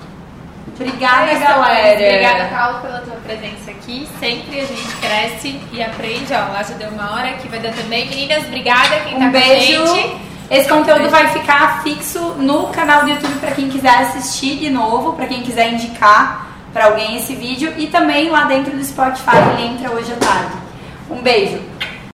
Obrigada, 0.74 1.34
galera. 1.34 1.94
Obrigada, 1.94 2.44
Paulo, 2.56 2.80
pela 2.80 2.98
tua 3.00 3.16
presença 3.16 3.70
aqui. 3.70 4.08
Sempre 4.18 4.60
a 4.60 4.64
gente 4.64 4.96
cresce 5.00 5.60
e 5.72 5.82
aprende. 5.82 6.32
Ó, 6.32 6.52
lá 6.52 6.62
já 6.62 6.74
deu 6.74 6.88
uma 6.88 7.12
hora, 7.12 7.28
aqui 7.30 7.48
vai 7.48 7.60
dar 7.60 7.72
também. 7.72 8.08
Meninas, 8.08 8.44
obrigada 8.46 9.00
quem 9.00 9.18
tá 9.18 9.24
Um 9.24 9.30
beijo. 9.30 9.84
com 9.84 9.92
a 9.92 9.96
gente. 9.96 10.16
Esse 10.50 10.68
conteúdo 10.68 11.08
vai 11.08 11.28
ficar 11.28 11.82
fixo 11.82 12.18
no 12.36 12.66
canal 12.68 13.04
do 13.04 13.10
YouTube 13.10 13.38
para 13.40 13.52
quem 13.52 13.68
quiser 13.70 13.94
assistir 14.02 14.56
de 14.58 14.68
novo, 14.68 15.14
para 15.14 15.26
quem 15.26 15.42
quiser 15.42 15.72
indicar 15.72 16.46
para 16.72 16.86
alguém 16.86 17.16
esse 17.16 17.34
vídeo 17.34 17.72
e 17.76 17.86
também 17.86 18.30
lá 18.30 18.44
dentro 18.44 18.76
do 18.76 18.84
Spotify 18.84 19.36
ele 19.54 19.68
entra 19.68 19.90
hoje 19.90 20.12
à 20.12 20.16
tarde. 20.16 20.52
Um 21.10 21.22
beijo. 21.22 21.71